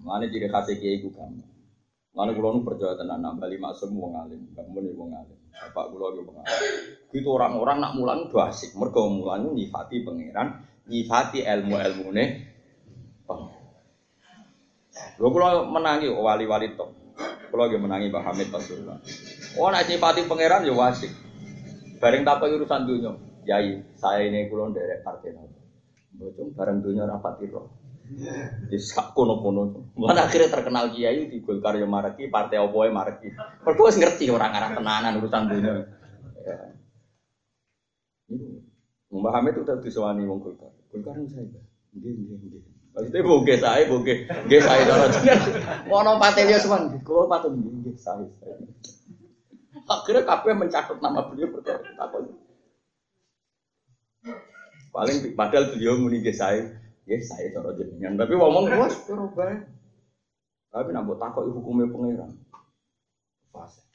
Mana 0.05 0.29
jadi 0.29 0.47
kasih 0.47 0.77
kiai 0.77 1.01
ku 1.01 1.09
kamu. 1.09 1.41
Mana 2.13 2.31
kulo 2.31 2.53
nu 2.55 2.61
percaya 2.63 2.95
tenan 2.95 3.19
nambali 3.19 3.59
masuk 3.59 3.91
wong 3.91 4.15
alim, 4.15 4.47
gak 4.55 4.69
muni 4.71 4.93
wong 4.93 5.11
alim. 5.11 5.35
Bapak 5.55 5.85
kulo 5.91 6.15
yo 6.15 6.21
alim. 6.27 6.35
Itu 7.15 7.29
orang-orang 7.31 7.77
nak 7.79 7.93
mulang 7.95 8.27
do 8.27 8.43
asik. 8.43 8.75
Mergo 8.75 9.07
mulang 9.07 9.55
nyifati 9.55 10.03
pangeran, 10.03 10.61
nyifati 10.87 11.43
ilmu-ilmune. 11.47 12.25
Lho 15.15 15.27
kulo 15.31 15.67
menangi 15.71 16.11
wali-wali 16.11 16.75
top. 16.75 16.91
Kulo 17.51 17.71
ge 17.71 17.79
menangi 17.79 18.11
Pak 18.11 18.23
Hamid 18.23 18.51
Pasuruan. 18.51 18.99
Oh 19.55 19.71
nak 19.71 19.87
nyifati 19.87 20.27
pangeran 20.27 20.67
yo 20.67 20.75
asik. 20.83 21.11
Bareng 22.03 22.27
takok 22.27 22.51
urusan 22.51 22.83
dunia. 22.83 23.15
Yai, 23.45 23.77
saya 23.95 24.25
ini 24.25 24.49
kulo 24.51 24.73
nderek 24.73 25.05
partai 25.05 25.31
nopo. 25.31 25.59
Bocong 26.15 26.55
bareng 26.55 26.79
dunia 26.83 27.07
rapat 27.07 27.43
iro. 27.43 27.74
Di 28.05 28.77
sak 28.77 29.17
kono-kono. 29.17 29.89
Mana 29.97 30.29
akhirnya 30.29 30.53
terkenal 30.53 30.93
kiai 30.93 31.25
di 31.25 31.41
Golkar 31.41 31.73
ya 31.73 31.89
mareki, 31.89 32.29
partai 32.29 32.61
opo 32.61 32.85
ya 32.85 32.93
mareki. 32.93 33.33
Mergo 33.65 33.89
wis 33.89 33.97
ngerti 33.97 34.29
orang 34.29 34.53
arah 34.53 34.71
tenanan 34.77 35.17
urusan 35.17 35.49
dunia. 35.49 35.73
Ya. 36.45 36.57
Mbah 39.09 39.31
Hamid 39.41 39.57
tadi 39.65 39.89
disewani 39.89 40.21
wong 40.29 40.37
Golkar. 40.37 40.69
Golkar 40.93 41.17
ini 41.17 41.27
saya. 41.33 41.49
Nggih, 41.97 42.13
nggih. 42.13 42.61
Maksudnya 42.95 43.27
boge 43.27 43.55
saya, 43.59 43.83
boge, 43.91 44.23
nggih 44.23 44.61
saya 44.63 44.87
cara 44.87 45.05
jenengan. 45.11 45.51
Mono 45.91 46.15
patelia 46.15 46.55
semua, 46.55 46.87
kulo 47.03 47.27
patut 47.27 47.51
nggih, 47.51 47.73
nggih 47.83 47.95
saya. 47.99 48.23
Akhirnya 49.83 50.23
kabeh 50.23 50.55
mencatat 50.55 50.97
nama 51.03 51.27
beliau 51.27 51.51
berkata. 51.51 52.07
Paling 54.95 55.17
padahal 55.35 55.75
beliau 55.75 55.99
muni 55.99 56.23
nggih 56.23 56.37
saya, 56.39 56.71
nggih 57.05 57.21
saya 57.21 57.53
cara 57.53 57.71
jenengan. 57.77 58.17
Tapi 58.17 58.33
ngomong 58.33 58.65
wes 58.81 58.97
cara 59.05 59.25
bae. 59.29 59.55
Tapi 60.73 60.89
nak 60.91 61.07
mbok 61.07 61.21
takoki 61.21 61.53
hukumnya 61.53 61.87
pangeran. 61.87 62.31
Fase. 63.53 63.85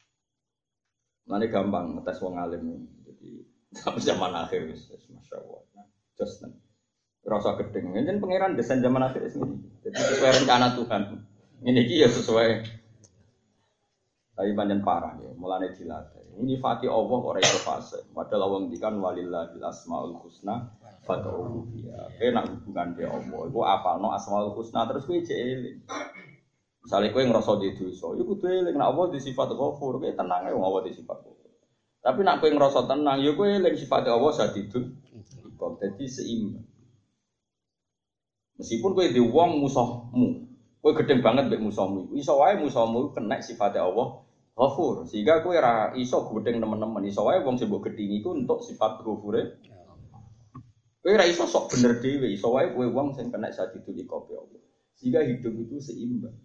Nanti 1.28 1.50
gampang 1.50 1.98
ngetes 1.98 2.22
wong 2.22 2.38
alim. 2.38 2.86
Jadi 3.04 3.44
sampai 3.74 4.00
zaman 4.00 4.32
akhir 4.32 4.70
wis 4.70 4.88
masya 5.10 5.36
Allah. 5.42 5.60
Nah, 5.76 5.86
Just 6.16 6.40
nih. 6.46 6.54
Rasa 7.20 7.58
gedeng. 7.60 7.92
Ini 7.92 8.16
pangeran 8.16 8.56
desain 8.56 8.80
zaman 8.80 9.04
akhir 9.04 9.28
ini. 9.28 9.60
Jadi 9.84 9.98
sesuai 9.98 10.32
rencana 10.40 10.72
Tuhan. 10.78 11.02
Ini 11.60 11.80
dia 11.84 12.08
sesuai. 12.08 12.48
Tapi 14.40 14.56
panjang 14.56 14.80
parah 14.80 15.20
ya, 15.20 15.36
mulane 15.36 15.76
dilatih. 15.76 16.40
Ini 16.40 16.56
fati 16.64 16.88
Allah 16.88 17.20
orang 17.20 17.44
itu 17.44 17.60
fase. 17.60 18.00
Padahal 18.16 18.48
Allah 18.48 18.58
ngendikan 18.64 18.96
walillahil 18.96 19.60
asmaul 19.60 20.16
husna 20.24 20.79
fad'uhu 21.04 21.68
biha. 21.72 22.00
Kowe 22.16 22.28
nak 22.32 22.44
hubungan 22.48 22.88
be 22.96 23.04
Allah, 23.08 23.40
iku 23.48 23.60
apalno 23.64 24.12
asmaul 24.12 24.52
husna 24.56 24.84
terus 24.88 25.08
kowe 25.08 25.18
jek. 25.20 25.80
Misalnya 26.80 27.12
kowe 27.12 27.22
ngerasa 27.24 27.52
di 27.60 27.76
dosa, 27.76 28.06
iku 28.16 28.36
kudu 28.36 28.46
eling 28.48 28.76
nek 28.76 28.88
Allah 28.88 29.06
di 29.12 29.18
sifat 29.20 29.52
ghafur, 29.52 30.00
kowe 30.00 30.10
tenang 30.12 30.48
ae 30.48 30.52
wong 30.52 30.64
Allah 30.64 30.82
di 30.88 30.92
sifat 30.96 31.18
ghafur. 31.20 31.50
Tapi 32.00 32.20
nak 32.24 32.40
kowe 32.40 32.48
ngerasa 32.48 32.88
tenang, 32.88 33.20
ya 33.20 33.32
kowe 33.36 33.44
eling 33.44 33.76
sifat 33.76 34.08
Allah 34.08 34.32
sadidun. 34.32 34.84
Kok 35.60 35.76
dadi 35.76 36.08
seimbang. 36.08 36.64
Meskipun 38.56 38.92
kowe 38.96 39.06
di 39.08 39.20
wong 39.20 39.60
musuhmu, 39.60 40.28
kowe 40.80 40.92
gedeng 40.96 41.20
banget 41.20 41.52
mbek 41.52 41.60
musuhmu. 41.60 42.12
Iso 42.16 42.40
wae 42.40 42.56
musuhmu 42.60 43.12
kena 43.12 43.40
sifat 43.44 43.76
Allah 43.76 44.24
ghafur. 44.56 45.04
Sehingga 45.04 45.44
kowe 45.44 45.52
ora 45.52 45.92
iso 45.96 46.28
gedeng 46.32 46.64
teman-teman. 46.64 47.04
Iso 47.04 47.24
wae 47.28 47.44
wong 47.44 47.60
sing 47.60 47.68
mbok 47.68 47.92
gedhingi 47.92 48.24
iku 48.24 48.36
untuk 48.36 48.64
sifat 48.64 49.04
ghafure. 49.04 49.60
Kowe 51.00 51.16
ora 51.16 51.24
iso 51.24 51.48
sok 51.48 51.72
bener 51.72 51.96
dhewe, 51.96 52.28
iso 52.28 52.52
wae 52.52 52.68
kowe 52.76 52.84
wong 52.84 53.16
sing 53.16 53.32
kena 53.32 53.48
sadidul 53.48 53.96
iqabe 53.96 54.36
Allah. 54.36 54.60
Sehingga 55.00 55.24
hidup 55.24 55.54
itu 55.64 55.80
seimbang. 55.80 56.36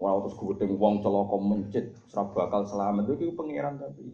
Ora 0.00 0.18
terus 0.24 0.34
gedeng 0.40 0.80
wong 0.80 1.04
celaka 1.04 1.36
mencit, 1.36 1.86
ora 2.16 2.24
bakal 2.32 2.64
selamat 2.64 3.04
itu 3.12 3.36
pangeran 3.36 3.76
tapi. 3.76 4.08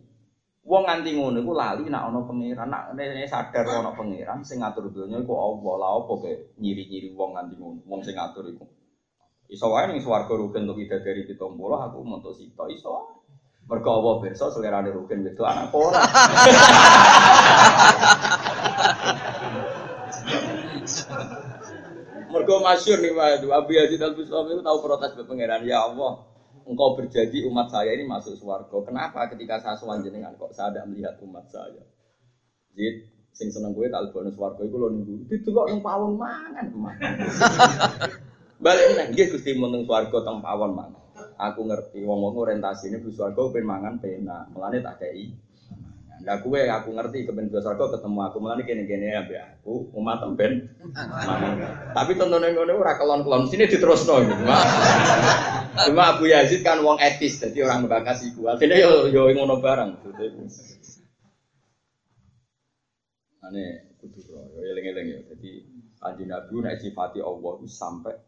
Wong 0.69 0.85
nganti 0.85 1.17
ngono 1.17 1.39
iku 1.41 1.53
lali 1.55 1.87
nak 1.89 2.11
ana 2.11 2.21
pangeran, 2.27 2.69
nek 2.93 3.31
sadar 3.31 3.65
ana 3.71 3.95
pangeran 3.95 4.43
sing 4.43 4.61
ngatur 4.61 4.91
donya 4.91 5.23
iku 5.23 5.33
Allah. 5.39 5.75
Lah 5.79 5.91
opo 6.03 6.19
ke 6.21 6.59
nyiri-nyiri 6.59 7.15
wong 7.15 7.39
nganti 7.39 7.55
ngono, 7.55 7.81
wong 7.87 8.03
sing 8.03 8.19
ngatur 8.19 8.51
iku. 8.51 8.67
Iso 9.49 9.71
wae 9.73 9.89
ning 9.89 10.03
swarga 10.03 10.35
rugen 10.37 10.69
untuk 10.69 10.83
ida 10.83 11.01
dari 11.01 11.25
pitombolo 11.25 11.81
aku 11.81 12.05
mentuk 12.05 12.37
sito 12.37 12.69
iso. 12.69 13.18
Mergo 13.69 13.91
Allah 14.01 14.15
pirsa 14.25 14.49
selerane 14.49 14.89
rugen 14.89 15.29
itu 15.29 15.45
anak 15.45 15.69
ora. 15.77 16.01
Mergo 22.33 22.65
masyhur 22.65 23.05
nih 23.05 23.13
Pak 23.13 23.29
itu 23.45 23.49
Abu 23.53 23.71
Yazid 23.77 24.01
Al 24.01 24.17
Bustami 24.17 24.57
itu 24.57 24.65
tahu 24.65 24.79
protes 24.81 25.13
ke 25.13 25.23
pangeran 25.29 25.69
ya 25.69 25.85
Allah. 25.85 26.25
Engkau 26.65 26.97
berjanji 26.97 27.45
umat 27.49 27.69
saya 27.69 27.93
ini 27.93 28.09
masuk 28.09 28.41
swarga. 28.41 28.77
Kenapa 28.89 29.29
ketika 29.33 29.61
saya 29.61 29.77
sowan 29.77 30.01
jenengan 30.01 30.37
kok 30.37 30.53
saya 30.57 30.73
tidak 30.73 30.89
melihat 30.89 31.17
umat 31.25 31.45
saya? 31.49 31.85
Zid, 32.73 33.09
sing 33.37 33.53
seneng 33.53 33.77
gue 33.77 33.89
tak 33.93 34.09
lebokno 34.09 34.33
swarga 34.33 34.65
iku 34.65 34.77
lho 34.81 34.89
nunggu. 34.97 35.29
Didelok 35.29 35.77
nang 35.77 35.81
pawon 35.85 36.17
mangan. 36.17 36.69
Balik 38.65 38.85
nang 38.97 39.09
nggih 39.13 39.29
Gusti 39.33 39.57
mun 39.57 39.77
nang 39.77 39.85
swarga 39.85 40.25
pawon 40.25 40.73
mangan. 40.73 40.98
Aku 41.39 41.71
ngerti 41.71 42.03
wong-wong 42.03 42.35
orientasine 42.35 42.99
bu 42.99 43.15
swarga 43.15 43.47
ben 43.55 43.63
mangan 43.63 44.03
penak. 44.03 44.51
Mulane 44.51 44.83
tak 44.83 44.99
kei. 44.99 45.31
Lah 46.27 46.43
kue 46.43 46.67
aku 46.67 46.91
ngerti 46.99 47.31
kepen 47.31 47.47
dua 47.47 47.63
swarga 47.63 47.95
ketemu 47.95 48.19
aku 48.27 48.37
mulane 48.43 48.67
kene-kene 48.67 49.23
ambek 49.23 49.39
aku 49.39 49.87
umat 49.95 50.27
ben 50.35 50.67
mangan. 50.99 51.95
Tapi 51.95 52.19
tontonan 52.19 52.51
ngono 52.59 52.83
ora 52.83 52.99
kelon-kelon 52.99 53.47
sini 53.47 53.71
diterusno 53.71 54.19
gitu. 54.27 54.35
Cuma, 54.35 54.59
cuma 55.87 56.05
Abu 56.19 56.27
Yazid 56.27 56.67
kan 56.67 56.83
wong 56.83 56.99
etis 56.99 57.39
jadi 57.39 57.71
orang 57.71 57.87
bakas 57.87 58.27
iku. 58.27 58.51
Artinya 58.51 58.75
yo 58.75 59.07
yo 59.07 59.31
ngono 59.31 59.63
barang. 59.63 59.91
Ane 63.47 63.65
kudu 64.03 64.21
yo 64.27 64.43
eling-eling 64.75 65.07
yo. 65.07 65.21
Jadi 65.31 65.51
kanjeng 66.03 66.35
Nabi 66.35 66.55
nek 66.67 66.83
sifati 66.83 67.23
Allah 67.23 67.63
sampai 67.63 68.19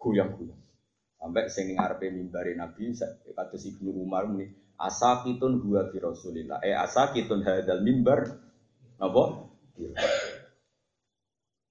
goyang-goyang. 0.00 0.65
Sampai 1.16 1.48
sing 1.48 1.72
ngarepe 1.72 2.12
mimbare 2.12 2.52
Nabi 2.52 2.92
kados 3.32 3.64
Ibnu 3.64 3.90
Umar 4.04 4.28
muni 4.28 4.46
asakitun 4.76 5.64
huwa 5.64 5.88
bi 5.88 5.96
Rasulillah. 5.96 6.60
Eh 6.60 6.76
asakitun 6.76 7.40
hadzal 7.40 7.80
mimbar 7.80 8.36
napa? 9.00 9.48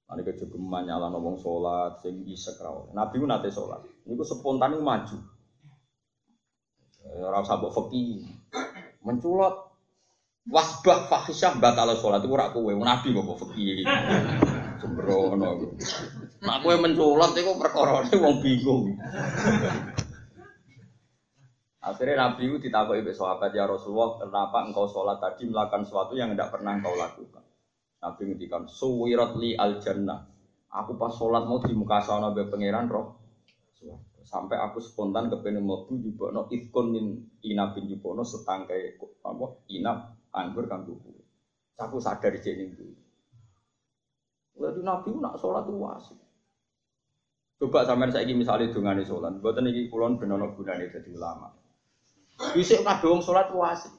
Ane 0.05 0.21
kejogeman 0.21 0.85
nyala 0.85 1.09
ngomong 1.09 1.41
sholat, 1.41 1.97
sing 2.01 2.25
isek 2.29 2.61
ra. 2.61 2.73
Nabi 2.93 3.17
ku 3.21 3.25
nate 3.25 3.49
sholat. 3.49 3.81
Niku 4.05 4.21
spontan 4.21 4.77
niku 4.77 4.85
maju. 4.85 5.17
Ora 7.05 7.41
usah 7.41 7.57
mbok 7.57 7.73
feki. 7.73 8.25
Menculot 9.05 9.55
wasbah 10.45 11.09
fahisyah 11.09 11.57
batal 11.57 11.97
sholat 11.97 12.21
itu 12.21 12.33
ora 12.33 12.53
kowe. 12.53 12.69
Nabi 12.69 13.13
kok 13.13 13.25
mbok 13.25 13.39
feki. 13.45 13.85
Sembrono. 14.81 15.73
Nak 16.45 16.61
kowe 16.61 16.75
menculot 16.77 17.33
iku 17.33 17.57
perkarane 17.57 18.13
wong 18.21 18.35
bingung. 18.45 18.93
Akhirnya 21.85 22.17
Nabi 22.17 22.49
itu 22.49 22.57
ditakuti 22.57 23.01
oleh 23.01 23.13
sahabat 23.13 23.53
ya 23.53 23.69
Rasulullah, 23.69 24.17
kenapa 24.17 24.65
engkau 24.65 24.89
sholat 24.89 25.21
tadi 25.21 25.45
melakukan 25.45 25.85
sesuatu 25.85 26.17
yang 26.17 26.33
tidak 26.33 26.49
pernah 26.49 26.81
engkau 26.81 26.97
lakukan? 26.97 27.45
Nabi 28.01 28.21
ngendikan, 28.25 28.65
suwirat 28.65 29.37
li 29.37 29.53
al 29.53 29.77
jannah. 29.77 30.25
Aku 30.73 30.97
pas 30.97 31.13
sholat 31.13 31.45
mau 31.45 31.61
di 31.61 31.77
muka 31.77 32.01
sana 32.01 32.33
be 32.33 32.49
pangeran 32.49 32.89
roh. 32.89 33.21
Sampai 34.25 34.57
aku 34.57 34.81
spontan 34.81 35.29
kepengen 35.29 35.61
mlebu 35.61 36.01
jubono 36.01 36.49
ifkon 36.49 36.89
min 36.89 37.05
inabin 37.45 37.85
jubono 37.85 38.25
setangkai 38.25 38.97
apa 39.21 39.45
inap 39.69 40.17
anggur 40.33 40.65
kan 40.65 40.81
tubuh. 40.81 41.13
Aku 41.77 42.01
sadar 42.01 42.33
di 42.33 42.41
sini 42.41 42.73
itu. 42.73 42.89
Lalu 44.57 44.81
Nabi 44.81 45.13
itu 45.13 45.21
nak 45.21 45.37
sholat 45.37 45.69
itu 45.69 45.77
wasik. 45.77 46.24
Coba 47.55 47.87
sampean 47.87 48.11
saiki 48.11 48.35
misalnya 48.35 48.75
dungane 48.75 49.07
sholat, 49.07 49.39
buatan 49.39 49.71
iki 49.71 49.87
kulon 49.87 50.19
benono 50.19 50.51
gunane 50.59 50.91
jadi 50.91 51.07
ulama. 51.15 51.55
Bisa 52.51 52.83
kabeh 52.83 53.07
wong 53.07 53.23
salat 53.23 53.47
ku 53.47 53.63
asik. 53.63 53.95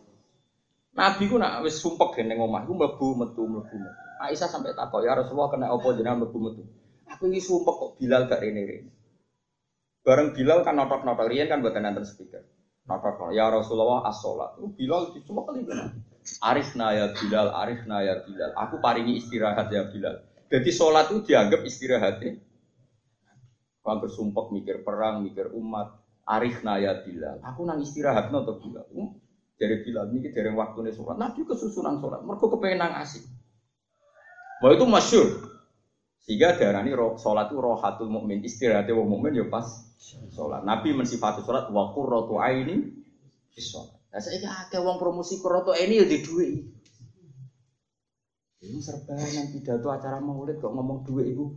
Nabi 0.92 1.24
ku 1.28 1.40
nak 1.40 1.64
wis 1.64 1.80
sumpek 1.80 2.20
ning 2.20 2.36
omah 2.36 2.68
iku 2.68 2.76
mlebu 2.76 3.06
metu 3.16 3.42
mlebu. 3.48 3.76
Aisyah 4.16 4.48
sampai 4.48 4.76
takok 4.76 5.04
ya 5.04 5.16
Rasulullah 5.16 5.52
kena 5.52 5.72
apa 5.72 5.88
jenengan 5.96 6.24
mlebu 6.24 6.38
metu. 6.40 6.62
Aku 7.08 7.32
iki 7.32 7.40
sumpek 7.40 7.74
kok 7.80 7.90
Bilal 7.96 8.28
gak 8.28 8.44
rene 8.44 8.62
rene. 8.64 8.90
Bareng 10.04 10.36
Bilal 10.36 10.60
kan 10.60 10.76
notok-notok 10.76 11.28
riyen 11.32 11.48
kan 11.48 11.64
buatan 11.64 11.84
nanti 11.84 12.04
speaker. 12.04 12.44
Notok 12.86 13.32
ya 13.32 13.48
Rasulullah 13.48 14.04
as-sholat. 14.08 14.60
Itu 14.60 14.68
Bilal 14.76 15.16
cuma 15.24 15.48
kali 15.48 15.64
kan. 15.64 15.96
Arifna 16.44 16.92
ya 16.92 17.06
Bilal, 17.16 17.48
arifna 17.56 18.04
ya 18.04 18.20
Bilal. 18.20 18.52
Aku 18.54 18.78
paringi 18.84 19.16
istirahat 19.16 19.72
ya 19.72 19.88
Bilal. 19.88 20.22
Jadi 20.46 20.70
sholat 20.70 21.10
itu 21.10 21.26
dianggap 21.26 21.60
istirahatnya. 21.66 22.45
Kau 23.86 24.02
bersumpah 24.02 24.50
mikir 24.50 24.82
perang, 24.82 25.22
mikir 25.22 25.54
umat. 25.54 26.02
Arifna 26.26 26.82
ya 26.82 27.06
Bilal. 27.06 27.38
Aku 27.38 27.62
nang 27.62 27.78
istirahat 27.78 28.34
nonton 28.34 28.58
Bilal. 28.58 28.82
Hmm, 28.90 29.14
Dari 29.54 29.86
Bilal 29.86 30.10
ini 30.10 30.34
dari 30.34 30.50
waktunya 30.50 30.90
sholat. 30.90 31.14
Nabi 31.14 31.46
kesusunan 31.46 32.02
sholat. 32.02 32.26
Mereka 32.26 32.50
kepengen 32.50 32.82
nang 32.82 32.98
asik. 32.98 33.22
Wah 34.58 34.74
itu 34.74 34.82
masyur. 34.90 35.46
Sehingga 36.26 36.58
darani 36.58 36.90
roh, 36.90 37.14
sholat 37.14 37.54
itu 37.54 37.62
rohatul 37.62 38.10
mukmin 38.10 38.42
istirahatnya 38.42 38.90
wong 38.98 39.06
mukmin 39.06 39.38
ya 39.38 39.46
pas 39.46 39.70
sholat. 40.34 40.66
Nabi 40.66 40.90
mensifati 40.90 41.46
sholat 41.46 41.70
wa 41.70 41.94
qurratu 41.94 42.42
aini 42.42 42.90
sholat. 43.54 43.94
Lah 44.10 44.18
saiki 44.18 44.50
akeh 44.50 44.82
wong 44.82 44.98
promosi 44.98 45.38
qurratu 45.38 45.70
aini 45.70 46.02
ya 46.02 46.06
di 46.10 46.18
duit. 46.26 46.54
Ini 48.66 48.82
serbanan 48.82 49.54
pidato 49.54 49.94
acara 49.94 50.18
maulid 50.18 50.58
kok 50.58 50.74
ngomong 50.74 51.06
duit 51.06 51.30
itu 51.30 51.54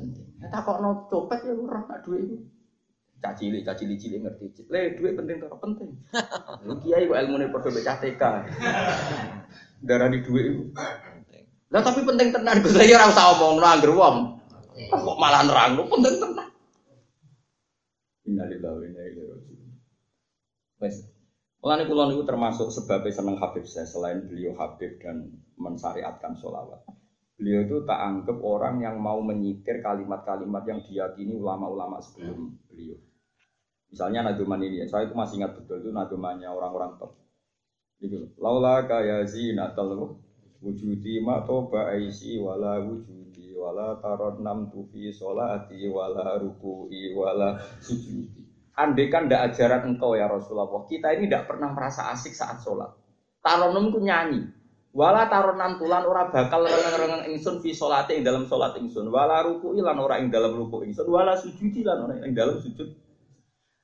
penting. 0.00 0.26
Ya 0.42 0.48
takokno 0.52 1.08
copet 1.08 1.40
ya 1.44 1.52
ora 1.56 1.80
nak 1.84 2.00
duit 2.04 2.28
itu. 2.28 2.36
Cacili, 3.16 3.64
cacili 3.64 3.96
cilik 3.96 4.20
ngerti. 4.22 4.68
Le 4.68 4.94
duit 4.94 5.16
penting 5.16 5.40
kok 5.40 5.58
penting. 5.58 5.90
Lu 6.68 6.76
kiai 6.84 7.08
kok 7.08 7.18
ilmune 7.18 7.48
padha 7.48 7.68
mek 7.72 7.84
cah 7.84 7.96
TK. 7.98 8.22
Darah 9.82 10.08
di 10.12 10.20
duit 10.20 10.44
itu. 10.52 10.62
Lah 11.72 11.82
tapi 11.82 12.06
penting 12.06 12.30
tenan 12.30 12.62
Gus 12.62 12.76
ya 12.78 13.00
ora 13.00 13.10
usah 13.10 13.26
omong 13.34 13.58
angger 13.64 13.92
wong. 13.96 14.16
Kok 14.92 15.16
malah 15.18 15.42
nerang 15.48 15.80
lu 15.80 15.84
penting 15.88 16.14
tenan. 16.20 16.48
Innalillahi 18.26 18.74
wa 18.74 18.84
inna 18.84 19.02
ilaihi 19.06 19.30
raji'un. 19.32 19.70
Wes. 20.82 20.96
Mulane 21.62 21.82
kula 21.88 22.10
niku 22.10 22.22
termasuk 22.22 22.70
sebabnya 22.70 23.10
seneng 23.10 23.42
Habib 23.42 23.66
saya 23.66 23.88
selain 23.88 24.22
beliau 24.28 24.54
Habib 24.54 25.02
dan 25.02 25.34
mensyariatkan 25.58 26.38
sholawat. 26.38 26.84
Beliau 27.36 27.68
itu 27.68 27.76
tak 27.84 28.00
anggap 28.00 28.40
orang 28.40 28.80
yang 28.80 28.96
mau 28.96 29.20
menyitir 29.20 29.84
kalimat-kalimat 29.84 30.64
yang 30.64 30.80
diyakini 30.80 31.36
ulama-ulama 31.36 32.00
sebelum 32.00 32.56
beliau. 32.64 32.96
Misalnya 33.92 34.32
naduman 34.32 34.64
ini, 34.64 34.88
saya 34.88 35.04
itu 35.04 35.12
masih 35.12 35.44
ingat 35.44 35.52
betul 35.60 35.84
itu 35.84 35.92
nadumannya 35.92 36.48
orang-orang 36.48 36.96
top. 36.96 37.12
Itu, 38.00 38.32
laula 38.40 38.88
kaya 38.88 39.24
zinatal 39.28 40.16
wujudi 40.64 41.20
ma 41.20 41.44
toba 41.44 41.92
aisi 41.92 42.40
wala 42.40 42.80
wujudi 42.80 43.52
wala 43.52 44.00
taron 44.00 44.40
nam 44.40 44.72
tufi 44.72 45.12
solati 45.12 45.84
wala 45.92 46.40
ruku'i 46.40 47.12
wala 47.12 47.60
sujudi. 47.84 48.48
Andai 48.76 49.08
kan 49.08 49.24
tidak 49.28 49.52
ajaran 49.52 49.96
engkau 49.96 50.12
ya 50.12 50.28
Rasulullah, 50.28 50.68
kita 50.84 51.16
ini 51.16 51.28
tidak 51.28 51.48
pernah 51.48 51.72
merasa 51.72 52.12
asik 52.12 52.36
saat 52.36 52.60
sholat. 52.60 52.92
Taronom 53.40 53.88
ku 53.88 54.00
nyanyi. 54.04 54.55
Wala 54.96 55.28
taronan 55.28 55.76
tulan 55.76 56.08
ora 56.08 56.32
bakal 56.32 56.64
rengeng 56.72 57.28
ingsun 57.36 57.60
fi 57.60 57.76
sholati 57.76 58.16
ing 58.16 58.24
dalam 58.24 58.48
sholat 58.48 58.80
ingsun. 58.80 59.12
Wala 59.12 59.44
ruku'i 59.44 59.84
lan 59.84 60.00
ora 60.00 60.16
ing 60.16 60.32
dalam 60.32 60.56
ruku 60.56 60.88
ingsun. 60.88 61.04
Wala 61.04 61.36
sujudi 61.36 61.84
lan 61.84 62.08
ora 62.08 62.16
ing 62.24 62.32
dalam 62.32 62.56
sujud. 62.56 62.88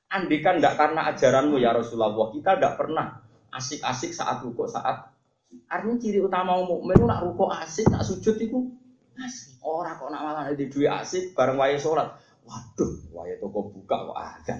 Andai 0.09 0.41
kan 0.41 0.57
tidak 0.57 0.73
karena 0.73 1.09
ajaranmu 1.13 1.61
ya 1.61 1.69
Rasulullah, 1.73 2.33
kita 2.33 2.57
tidak 2.57 2.73
pernah 2.81 3.17
asik-asik 3.53 4.13
saat 4.13 4.41
ruku 4.41 4.65
saat 4.65 5.13
Artinya 5.69 6.01
ciri 6.01 6.17
utama 6.17 6.57
mukmin 6.65 6.97
nak 7.05 7.21
ruko 7.21 7.45
asik, 7.53 7.85
nak 7.93 8.01
sujud 8.01 8.33
itu 8.41 8.73
asik. 9.13 9.61
Orang 9.61 10.01
kok 10.01 10.09
nak 10.09 10.21
malah 10.25 10.49
di 10.49 10.65
duit 10.65 10.89
asik 10.89 11.37
bareng 11.37 11.61
wae 11.61 11.77
sholat. 11.77 12.09
Waduh, 12.41 12.89
wae 13.13 13.37
toko 13.37 13.69
buka 13.69 14.01
kok 14.01 14.17
ada. 14.17 14.55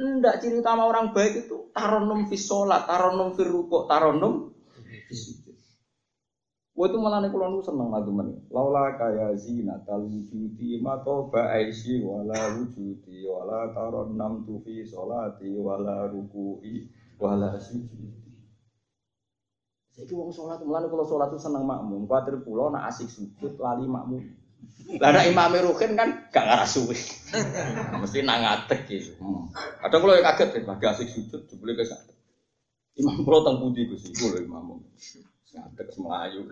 Enggak 0.00 0.40
ciri 0.40 0.56
utama 0.56 0.88
orang 0.88 1.12
baik 1.12 1.44
itu 1.44 1.68
taronum 1.76 2.24
fi 2.24 2.36
sholat, 2.40 2.88
taronum 2.88 3.36
fi 3.36 3.44
ruko, 3.44 3.84
taronum. 3.84 4.48
Wah 6.72 6.88
itu 6.88 6.96
malah 6.96 7.20
nih 7.20 7.28
kulon 7.28 7.60
seneng 7.60 7.92
lagu 7.92 8.08
mana. 8.08 8.32
Laula 8.48 8.96
kaya 8.96 9.36
zina 9.36 9.76
tal 9.84 10.00
wujudi 10.08 10.80
mato 10.80 11.28
ba'aisi 11.28 12.00
wala 12.00 12.56
wujudi 12.56 13.28
wala 13.28 13.68
taronam 13.76 14.40
tu 14.48 14.64
fi 14.64 14.80
sholati 14.88 15.52
wala 15.60 16.08
ruku'i 16.08 16.88
wala 17.20 17.60
sujudi. 17.60 18.08
Saiki 19.92 20.16
wong 20.16 20.32
salat 20.32 20.64
mulane 20.64 20.88
kula 20.88 21.04
salat 21.04 21.28
itu 21.28 21.44
seneng 21.44 21.68
makmum. 21.68 22.08
Kuwatir 22.08 22.40
kula 22.40 22.72
nak 22.72 22.88
asik 22.88 23.12
sujud 23.12 23.60
lali 23.60 23.84
makmum. 23.84 24.39
Lah 24.98 25.14
nek 25.14 25.30
imame 25.30 25.62
rukin 25.62 25.94
kan 25.94 26.26
gak 26.34 26.44
ngarah 26.50 26.66
suwe. 26.66 26.98
Mesti 28.02 28.26
nang 28.26 28.42
ngadeg 28.42 28.90
gitu. 28.90 29.14
Kadang 29.54 30.00
kula 30.02 30.18
ya 30.18 30.34
kaget 30.34 30.50
ya, 30.58 30.60
bagi 30.66 30.86
asik 30.90 31.08
sujud 31.14 31.46
jebule 31.46 31.78
ke 31.78 31.86
sak. 31.86 32.10
Imam 32.98 33.22
kula 33.22 33.46
teng 33.46 33.62
pundi 33.62 33.86
Gus 33.86 34.10
iku 34.10 34.34
lho 34.34 34.42
imam. 34.42 34.82
Ngadeg 35.54 35.88
Melayu. 35.94 36.42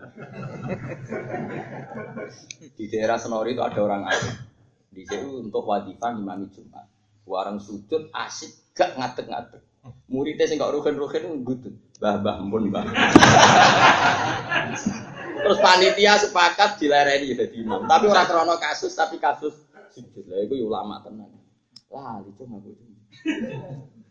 Di 2.78 2.84
daerah 2.86 3.18
Senori 3.18 3.59
itu 3.59 3.62
ada 3.64 3.80
orang 3.82 4.06
asik. 4.06 4.34
Di 4.94 5.02
situ 5.02 5.42
untuk 5.42 5.66
wadifah 5.66 6.14
imami 6.14 6.46
Jumat. 6.54 6.86
Warang 7.26 7.59
sujud 7.59 8.14
asik 8.14 8.70
gak 8.78 8.94
ngadeg-ngadeg. 8.94 9.62
Muridnya 10.06 10.46
sing 10.46 10.62
kok 10.62 10.70
rugen-rugen 10.70 11.42
ngutut. 11.42 11.74
Mbah 11.98 12.22
mbah 12.22 12.36
pun 12.46 12.62
mbah. 12.70 12.86
Terus 15.39 15.59
panitia 15.62 16.18
sepakat 16.18 16.82
dilereni 16.82 17.34
jadi 17.39 17.57
imam. 17.62 17.86
Tapi 17.86 18.11
ora 18.11 18.26
krono 18.26 18.59
kasus 18.59 18.93
tapi 18.93 19.22
kasus 19.22 19.55
sujud. 19.95 20.26
Lah 20.26 20.43
iku 20.45 20.55
ulama 20.66 21.01
tenan. 21.03 21.30
Lali 21.89 22.30
cuma 22.36 22.61
aku. 22.61 22.70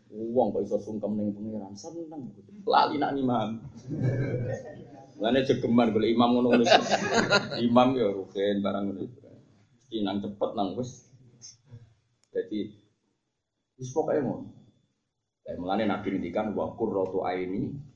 Wong 0.08 0.56
kok 0.56 0.62
iso 0.64 0.76
sungkem 0.80 1.14
ning 1.14 1.36
pangeran 1.36 1.74
seneng. 1.76 2.32
Lali 2.64 2.96
nak 2.96 3.12
imam. 3.14 3.48
Lane 5.18 5.40
jegeman 5.44 5.92
golek 5.92 6.10
imam 6.14 6.30
ngono 6.32 6.48
ngono. 6.54 6.64
Imam 7.60 7.88
ya 7.94 8.08
rugen 8.10 8.64
barang 8.64 8.82
ngono. 8.88 9.02
Iki 9.88 9.98
nang 10.04 10.20
cepet 10.24 10.50
nang 10.56 10.74
wis. 10.76 11.06
Jadi 12.32 12.72
wis 13.78 13.90
pokoke 13.92 14.20
ngono. 14.20 14.46
Mulane 15.48 15.88
Nabi 15.88 16.12
ngendikan 16.12 16.52
wa 16.52 16.76
qurratu 16.76 17.24
aini. 17.24 17.87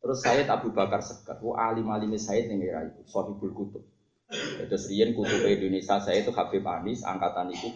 Terus 0.00 0.18
saya 0.24 0.42
Abu 0.48 0.72
Bakar 0.72 1.04
Sekat, 1.04 1.44
wa 1.44 1.60
alim 1.60 1.92
alim 1.92 2.16
Said 2.16 2.48
yang 2.48 2.60
kira 2.64 2.88
itu, 2.88 3.04
Sohibul 3.04 3.52
Kutub. 3.52 3.84
Terus 4.30 4.88
Rian 4.88 5.12
Kutub 5.12 5.44
Indonesia 5.44 6.00
saya 6.00 6.24
itu 6.24 6.32
Habib 6.32 6.64
Anis, 6.64 7.04
angkatan 7.04 7.52
itu 7.52 7.68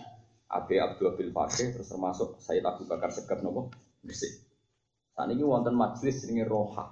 Abi 0.49 0.81
Abdul 0.81 1.13
Abil 1.13 1.31
Fakih, 1.35 1.77
terus 1.77 1.93
termasuk 1.93 2.41
Said 2.41 2.65
Abu 2.65 2.89
Bakar 2.89 3.13
Sekat 3.13 3.45
nopo 3.45 3.69
Gresik. 4.01 4.45
Saat 5.15 5.31
ini 5.31 5.47
wonten 5.47 5.79
majelis 5.79 6.27
ini 6.27 6.43
roha. 6.43 6.91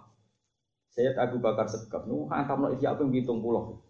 Sayyid 0.93 1.19
Abu 1.19 1.43
Bakar 1.43 1.67
Sekat, 1.67 2.07
nu 2.07 2.31
angkat 2.31 2.57
no 2.61 2.69
iki 2.71 2.87
aku 2.87 3.09
ngitung 3.09 3.43
pulau. 3.43 3.83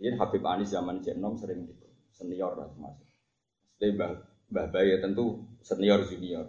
Jadi 0.00 0.16
Habib 0.18 0.42
Anis 0.48 0.74
zaman 0.74 1.04
Jenom 1.04 1.38
sering 1.38 1.68
gitu, 1.68 1.86
senior 2.12 2.56
lah 2.58 2.68
termasuk. 2.72 3.06
Jadi 3.78 3.92
Mbah 4.50 4.66
Bayi 4.72 4.98
tentu 4.98 5.44
senior 5.60 6.04
junior. 6.08 6.48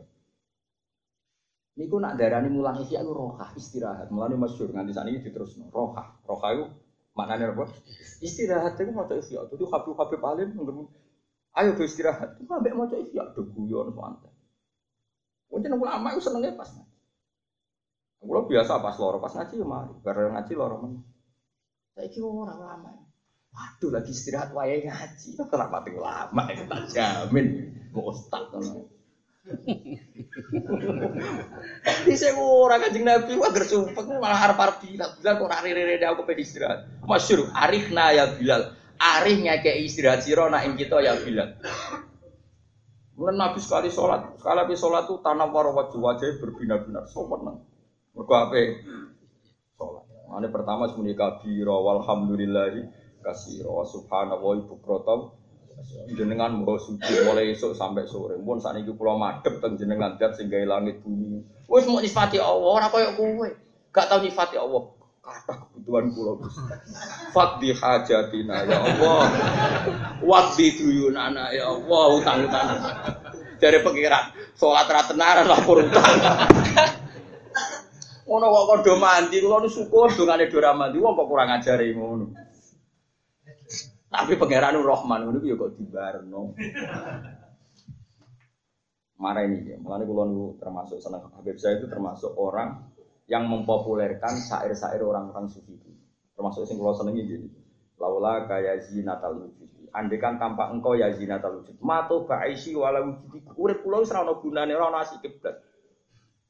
Niku 1.78 2.02
nak 2.02 2.18
darani 2.18 2.50
mulang 2.50 2.82
iki 2.82 2.98
aku 2.98 3.14
roha 3.14 3.54
istirahat. 3.54 4.10
Mulane 4.10 4.34
masyhur 4.34 4.74
nganti 4.74 4.98
saat 4.98 5.14
ini 5.14 5.22
diterusno. 5.22 5.70
Roha, 5.70 6.10
roha 6.26 6.48
itu 6.58 6.66
maknanya 7.14 7.54
apa? 7.54 7.70
Istirahat 8.18 8.82
itu 8.82 8.90
mau 8.90 9.06
ihya. 9.06 9.46
Jadi 9.46 9.64
habib 9.70 9.94
habib 9.94 10.22
alim 10.26 10.58
ngomong, 10.58 10.90
ayo 11.54 11.78
do 11.78 11.86
istirahat. 11.86 12.42
Itu 12.42 12.50
ambek 12.50 12.74
mau 12.74 12.90
ihya 12.90 13.30
do 13.38 13.46
guyon 13.54 13.94
santai. 13.94 14.34
Mungkin 15.54 15.78
ulama 15.78 16.18
itu 16.18 16.22
senengnya 16.26 16.58
pas 16.58 16.74
ngaji. 16.74 16.98
Kalau 18.26 18.44
biasa 18.50 18.82
pas 18.82 18.96
loro 18.98 19.18
pas 19.22 19.34
ngaji 19.38 19.54
mari. 19.62 19.94
Bareng 20.02 20.34
ngaji 20.34 20.54
loro 20.58 20.76
men. 20.82 21.06
Saya 21.94 22.10
kira 22.10 22.26
orang 22.26 22.58
ulama. 22.58 22.90
Waduh 23.54 23.90
lagi 23.94 24.18
istirahat 24.18 24.50
wae 24.58 24.82
ngaji. 24.82 25.38
Kenapa 25.46 25.86
tuh 25.86 26.02
ulama? 26.02 26.42
Tak 26.50 26.90
jamin. 26.90 27.70
Mau 27.94 28.10
ustad 28.10 28.50
Di 32.08 32.14
saya 32.20 32.36
orang 32.36 32.84
kajing 32.88 33.06
Nabi 33.08 33.32
wah 33.40 33.52
gersumpek 33.52 34.06
malah 34.20 34.38
harap 34.38 34.58
harap 34.60 34.76
Bilal 34.84 35.16
Bilal 35.18 35.34
kok 35.40 35.50
rari 35.50 35.72
riri 35.72 36.04
aku 36.04 36.28
pengen 36.28 36.44
istirahat. 36.44 36.80
Masyur 37.08 37.48
arifna 37.56 38.12
ya 38.12 38.26
Bilal. 38.36 38.76
Arifnya 38.98 39.62
kayak 39.64 39.88
istirahat 39.88 40.22
siro 40.28 40.52
nak 40.52 40.68
kita 40.76 41.00
ya 41.00 41.16
Bilal. 41.20 41.56
Mulai 43.18 43.34
Nabi 43.34 43.58
sekali 43.58 43.90
sholat, 43.90 44.38
sekali 44.38 44.62
habis 44.62 44.78
sholat 44.78 45.10
tuh 45.10 45.18
tanah 45.26 45.50
waro 45.50 45.74
wajah 45.74 45.98
wajah 45.98 46.38
berbinar-binar. 46.38 47.10
Sobat 47.10 47.42
nang. 47.42 47.66
Mereka 48.14 48.36
apa? 48.46 48.62
Sholat. 49.74 50.06
Ini 50.38 50.48
pertama 50.54 50.86
semuanya 50.86 51.18
kabiro 51.18 51.82
walhamdulillahi 51.82 52.82
kasiro 53.26 53.82
subhanallah 53.90 54.62
ibu 54.62 54.76
krotom 54.86 55.34
jenengan 56.14 56.58
mau 56.58 56.80
suci 56.80 57.26
mulai 57.28 57.54
esok 57.54 57.78
sampai 57.78 58.10
sore. 58.10 58.38
Pun 58.42 58.58
saat 58.58 58.80
ini 58.82 58.94
pulau 58.96 59.20
madep 59.20 59.62
teng 59.62 59.78
jenengan 59.78 60.18
dat 60.18 60.38
sehingga 60.38 60.64
langit 60.66 61.04
bumi. 61.04 61.44
Wes 61.68 61.86
mau 61.86 62.00
nyifati 62.00 62.40
Allah, 62.40 62.70
ora 62.82 62.88
koyo 62.88 63.14
kowe. 63.14 63.50
Gak 63.92 64.08
tau 64.08 64.22
nyifati 64.24 64.56
Allah. 64.56 64.98
kata 65.28 65.54
kebutuhan 65.60 66.06
kula 66.16 66.32
Gus. 66.40 66.56
Fadhi 67.36 67.70
hajatina 67.76 68.64
ya 68.64 68.78
Allah. 68.80 69.24
Wadhi 70.24 70.68
duyunana 70.80 71.52
ya 71.52 71.68
Allah 71.68 72.06
utang-utang. 72.16 72.68
Dari 73.60 73.80
pengiran 73.84 74.32
salat 74.56 74.88
ra 74.88 75.04
tenaran 75.04 75.46
lapor 75.52 75.84
utang. 75.84 76.16
Ngono 78.28 78.46
kok 78.52 78.66
kondo 78.68 78.94
mandi 79.00 79.40
kula 79.44 79.64
nu 79.64 79.70
syukur 79.72 80.12
dongane 80.16 80.48
do 80.48 80.60
ra 80.60 80.72
mandi 80.76 81.00
wong 81.00 81.16
kok 81.16 81.28
kurang 81.28 81.50
ajare 81.52 81.92
ngono. 81.92 82.47
Tapi 84.08 84.40
pangeran 84.40 84.80
Rahman 84.80 85.28
ngono 85.28 85.38
ku 85.44 85.48
ya 85.52 85.56
kok 85.60 85.76
dibarno. 85.76 86.56
Marah 89.18 89.44
ini 89.50 89.74
ya, 89.74 89.78
kula 89.82 90.24
nu 90.30 90.62
termasuk 90.62 91.02
seneng 91.02 91.26
Habib 91.34 91.58
saya 91.58 91.82
itu 91.82 91.90
termasuk 91.90 92.38
orang 92.38 92.86
yang 93.26 93.50
mempopulerkan 93.50 94.38
syair-syair 94.38 95.02
orang-orang 95.02 95.50
sufi 95.50 95.74
itu. 95.74 95.90
Termasuk 96.38 96.70
sing 96.70 96.78
kula 96.78 96.94
senengi 96.94 97.26
gini. 97.26 97.50
Laula 97.98 98.46
kaya 98.46 98.78
zinatal 98.78 99.42
wujud. 99.42 99.90
Andekan 99.90 100.38
tanpa 100.38 100.70
engkau 100.70 100.94
ya 100.94 101.10
zinatal 101.10 101.60
wujud. 101.60 101.82
Mato 101.82 102.30
ba'isi 102.30 102.78
wala 102.78 103.02
wujud. 103.02 103.58
Wis 103.58 104.14
ora 104.14 104.22
ono 104.22 104.38
gunane, 104.38 104.72
ora 104.78 104.94
ono 104.94 105.02
asike 105.02 105.42
blas. 105.42 105.58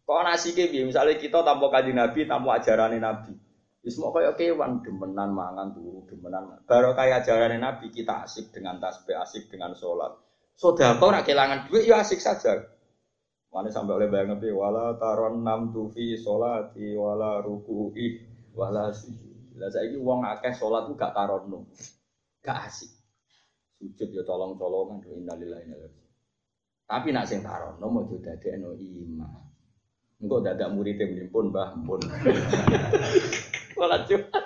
Kok 0.04 0.18
ana 0.20 0.36
asike 0.36 0.68
piye? 0.68 0.84
Misale 0.84 1.16
kita 1.16 1.48
tanpa 1.48 1.72
kanjeng 1.72 1.96
Nabi, 1.96 2.28
tanpa 2.28 2.60
ajarane 2.60 3.00
Nabi. 3.00 3.47
Wis 3.88 3.96
mau 4.04 4.12
kaya 4.12 4.36
kewan 4.36 4.84
demenan 4.84 5.32
mangan 5.32 5.72
turu, 5.72 6.04
demenan. 6.12 6.60
Baru 6.68 6.92
kaya 6.92 7.24
ajarane 7.24 7.56
Nabi 7.56 7.88
kita 7.88 8.28
asik 8.28 8.52
dengan 8.52 8.84
tasbih, 8.84 9.16
asik 9.16 9.48
dengan 9.48 9.72
sholat. 9.80 10.12
Sedekah 10.60 11.00
ora 11.00 11.24
kelangan 11.24 11.72
duit 11.72 11.88
ya 11.88 12.04
asik 12.04 12.20
saja. 12.20 12.68
Mana 13.48 13.72
sampai 13.72 13.96
oleh 13.96 14.12
bayang 14.12 14.36
nabi 14.36 14.52
wala 14.52 15.00
taron 15.00 15.40
nam 15.40 15.72
tufi 15.72 16.20
solati 16.20 17.00
wala 17.00 17.40
ruku'i 17.40 18.20
wala 18.52 18.92
sujud. 18.92 19.56
Lah 19.56 19.72
saiki 19.72 19.96
wong 19.96 20.28
akeh 20.28 20.52
salat 20.52 20.92
ku 20.92 20.94
gak 21.00 21.16
tarono. 21.16 21.72
Gak 22.44 22.68
asik. 22.68 22.92
Sujud 23.80 24.12
ya 24.12 24.28
tolong-tolongan 24.28 25.00
do 25.00 25.16
innalillahi 25.16 25.64
inna 25.64 25.90
Tapi 26.92 27.08
nak 27.16 27.24
sing 27.24 27.40
tarono 27.40 27.88
mau 27.88 28.04
dadekno 28.04 28.76
iman. 28.76 29.48
Engko 30.20 30.44
murid 30.76 31.00
pun 31.32 31.56
Mbah 31.56 31.70
pun. 31.88 32.02
Wala 33.78 34.02
Jumat. 34.10 34.46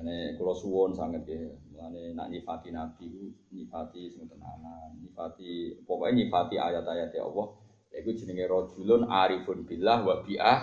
Ane 0.00 0.32
kula 0.40 0.56
suwon 0.56 0.96
sanget 0.96 1.28
ya, 1.28 1.44
mulane 1.68 2.16
nak 2.16 2.32
nyifati 2.32 2.72
nabi 2.72 3.36
nyifati 3.52 4.08
sing 4.08 4.24
tenanan, 4.24 4.96
nyifati 4.96 5.76
pokoknya 5.84 6.24
nyifati 6.24 6.56
ayat-ayat 6.56 7.12
ya 7.12 7.28
Allah. 7.28 7.52
Iku 7.92 8.08
jenenge 8.16 8.48
rajulun 8.48 9.04
arifun 9.12 9.68
billah 9.68 10.00
wa 10.00 10.24
bi'a 10.24 10.54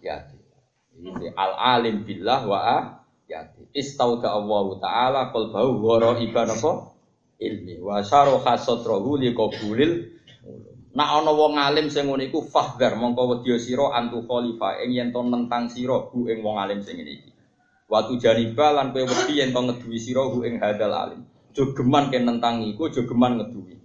yati. 0.00 0.40
Ini 0.96 1.36
al 1.36 1.52
alim 1.76 2.08
billah 2.08 2.48
wa 2.48 2.58
a 2.64 2.78
yati. 3.28 3.68
Istauda 3.76 4.32
Allah 4.32 4.64
taala 4.80 5.20
qalbahu 5.28 5.76
wa 5.84 6.00
raiban 6.00 6.48
apa? 6.48 6.96
ilmi 7.36 7.76
wa 7.84 8.00
syaraha 8.00 8.56
satrahu 8.56 9.20
li 9.20 9.36
Nak 10.96 11.08
ana 11.12 11.32
wong 11.36 11.60
alim 11.60 11.92
sing 11.92 12.08
ngene 12.08 12.32
iku 12.32 12.40
fahdar 12.40 12.96
mongko 12.96 13.22
wedya 13.30 13.60
sira 13.60 13.92
antu 13.92 14.24
khalifah 14.24 14.80
ing 14.80 14.96
yen 14.96 15.08
to 15.12 15.20
nentang 15.20 15.68
sira 15.68 16.08
bu 16.08 16.24
ing 16.32 16.40
wong 16.40 16.56
alim 16.56 16.80
sing 16.80 16.96
ngene 16.96 17.12
iki. 17.20 17.30
Watu 17.92 18.16
janiba 18.16 18.72
lan 18.72 18.96
kowe 18.96 19.04
wedi 19.04 19.44
yen 19.44 19.52
to 19.52 19.60
ngeduwi 19.60 19.98
sira 20.00 20.24
hu 20.24 20.40
ing 20.48 20.56
hadal 20.56 20.96
alim. 20.96 21.20
Jogeman 21.52 22.08
ken 22.08 22.24
nentang 22.24 22.64
iku 22.64 22.88
jogeman 22.88 23.36
ngeduwi. 23.36 23.76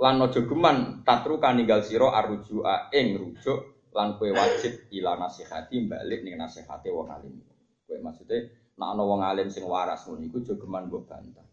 Lan 0.00 0.24
aja 0.24 0.40
geman 0.48 1.04
tatru 1.04 1.36
kaninggal 1.36 1.84
sira 1.84 2.08
arujua 2.16 2.88
ing 2.88 3.20
rujuk 3.20 3.60
lan 3.92 4.16
kowe 4.16 4.30
wajib 4.32 4.88
ila 4.88 5.20
nasihati 5.20 5.84
balik 5.84 6.24
ning 6.24 6.40
nasihate 6.40 6.88
wong 6.88 7.12
alim. 7.12 7.44
Kowe 7.84 8.00
maksude 8.00 8.38
nek 8.80 8.88
ana 8.88 9.04
wong 9.04 9.20
alim 9.20 9.52
sing 9.52 9.68
waras 9.68 10.08
ngono 10.08 10.24
iku 10.24 10.40
jogeman 10.40 10.88
mbok 10.88 11.04
bantah. 11.12 11.43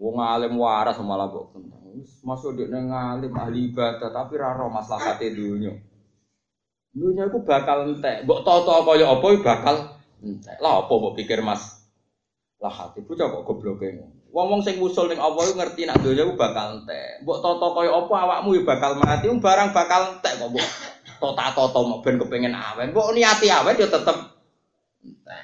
Wong 0.00 0.16
alim 0.16 0.56
waras 0.56 0.96
malah 1.04 1.28
mbok 1.28 1.52
tentang. 1.52 2.00
Masuk 2.24 2.56
dia 2.56 2.72
ngalim 2.72 3.36
ahli 3.36 3.68
ibadah 3.68 4.08
tapi 4.08 4.40
raro 4.40 4.72
maslahate 4.72 5.28
dunia. 5.36 5.76
Dunia 6.96 7.28
itu 7.28 7.44
bakal 7.44 7.92
entek. 7.92 8.24
Mbok 8.24 8.40
toto 8.40 8.80
kaya 8.88 9.04
apa 9.04 9.26
bakal 9.44 9.76
entek. 10.24 10.56
Lah 10.64 10.88
apa 10.88 10.92
mbok 10.96 11.20
pikir 11.20 11.44
Mas? 11.44 11.84
Lah 12.64 12.72
hati 12.72 13.04
bocah 13.04 13.28
kok 13.28 13.44
gobloke 13.44 13.88
Wong 14.30 14.46
wong 14.46 14.62
sing 14.64 14.80
usul 14.80 15.10
ning 15.12 15.20
apa 15.20 15.36
iku 15.42 15.58
ngerti 15.58 15.84
nak 15.84 16.00
dunya 16.00 16.24
iku 16.24 16.32
bakal 16.32 16.80
entek. 16.80 17.20
Mbok 17.20 17.38
toto 17.44 17.76
kaya 17.76 17.92
apa 17.92 18.14
awakmu 18.24 18.56
ya 18.56 18.62
bakal 18.64 18.96
mati, 18.96 19.28
um 19.28 19.36
barang 19.36 19.76
bakal 19.76 20.16
entek 20.16 20.40
kok 20.40 20.48
mbok 20.48 20.68
tota-toto 21.20 21.80
mau 21.84 22.00
ben 22.00 22.16
kepengin 22.16 22.56
awen. 22.56 22.96
Mbok 22.96 23.12
niati 23.12 23.52
awen 23.52 23.76
ya 23.76 23.92
tetep. 23.92 24.16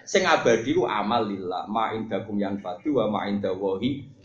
Sing 0.08 0.24
abadi 0.24 0.72
ku 0.72 0.88
amal 0.88 1.28
lillah, 1.28 1.68
ma 1.68 1.92
indakum 1.92 2.40
yang 2.40 2.56
fadu 2.58 2.96
wa 2.96 3.12
ma 3.12 3.20
indawahi. 3.28 4.15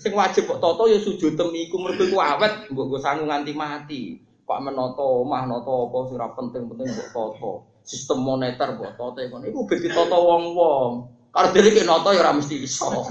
Sing 0.00 0.16
wajib 0.16 0.48
kok 0.48 0.64
toto 0.64 0.88
ya 0.88 0.96
sujud 0.96 1.36
temiku 1.36 1.76
mergo 1.76 2.08
ku 2.08 2.16
awet 2.16 2.72
mbok 2.72 2.88
go 2.88 2.96
sangu 2.96 3.28
nganti 3.28 3.52
mati. 3.52 4.16
Kok 4.48 4.60
menoto 4.64 5.22
omah 5.22 5.44
noto 5.44 5.92
apa 5.92 6.08
sing 6.08 6.18
penting-penting 6.18 6.88
mbok 6.88 7.08
toto. 7.12 7.52
Sistem 7.84 8.24
moneter 8.24 8.80
mbok 8.80 8.96
toto 8.96 9.20
kon 9.20 9.44
iku 9.44 9.68
ben 9.68 9.78
ditoto 9.78 10.16
wong-wong. 10.16 10.92
Karo 11.30 11.52
dhewe 11.52 11.70
ki 11.70 11.84
noto 11.84 12.16
ya 12.16 12.24
ora 12.24 12.32
mesti 12.32 12.64
iso. 12.64 12.88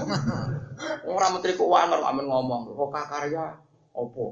Ora 1.04 1.28
menteri 1.28 1.60
keuangan 1.60 2.00
kok 2.00 2.08
amen 2.08 2.24
ngomong, 2.24 2.72
kok 2.72 2.88
karya 2.88 3.52
apa? 3.92 4.24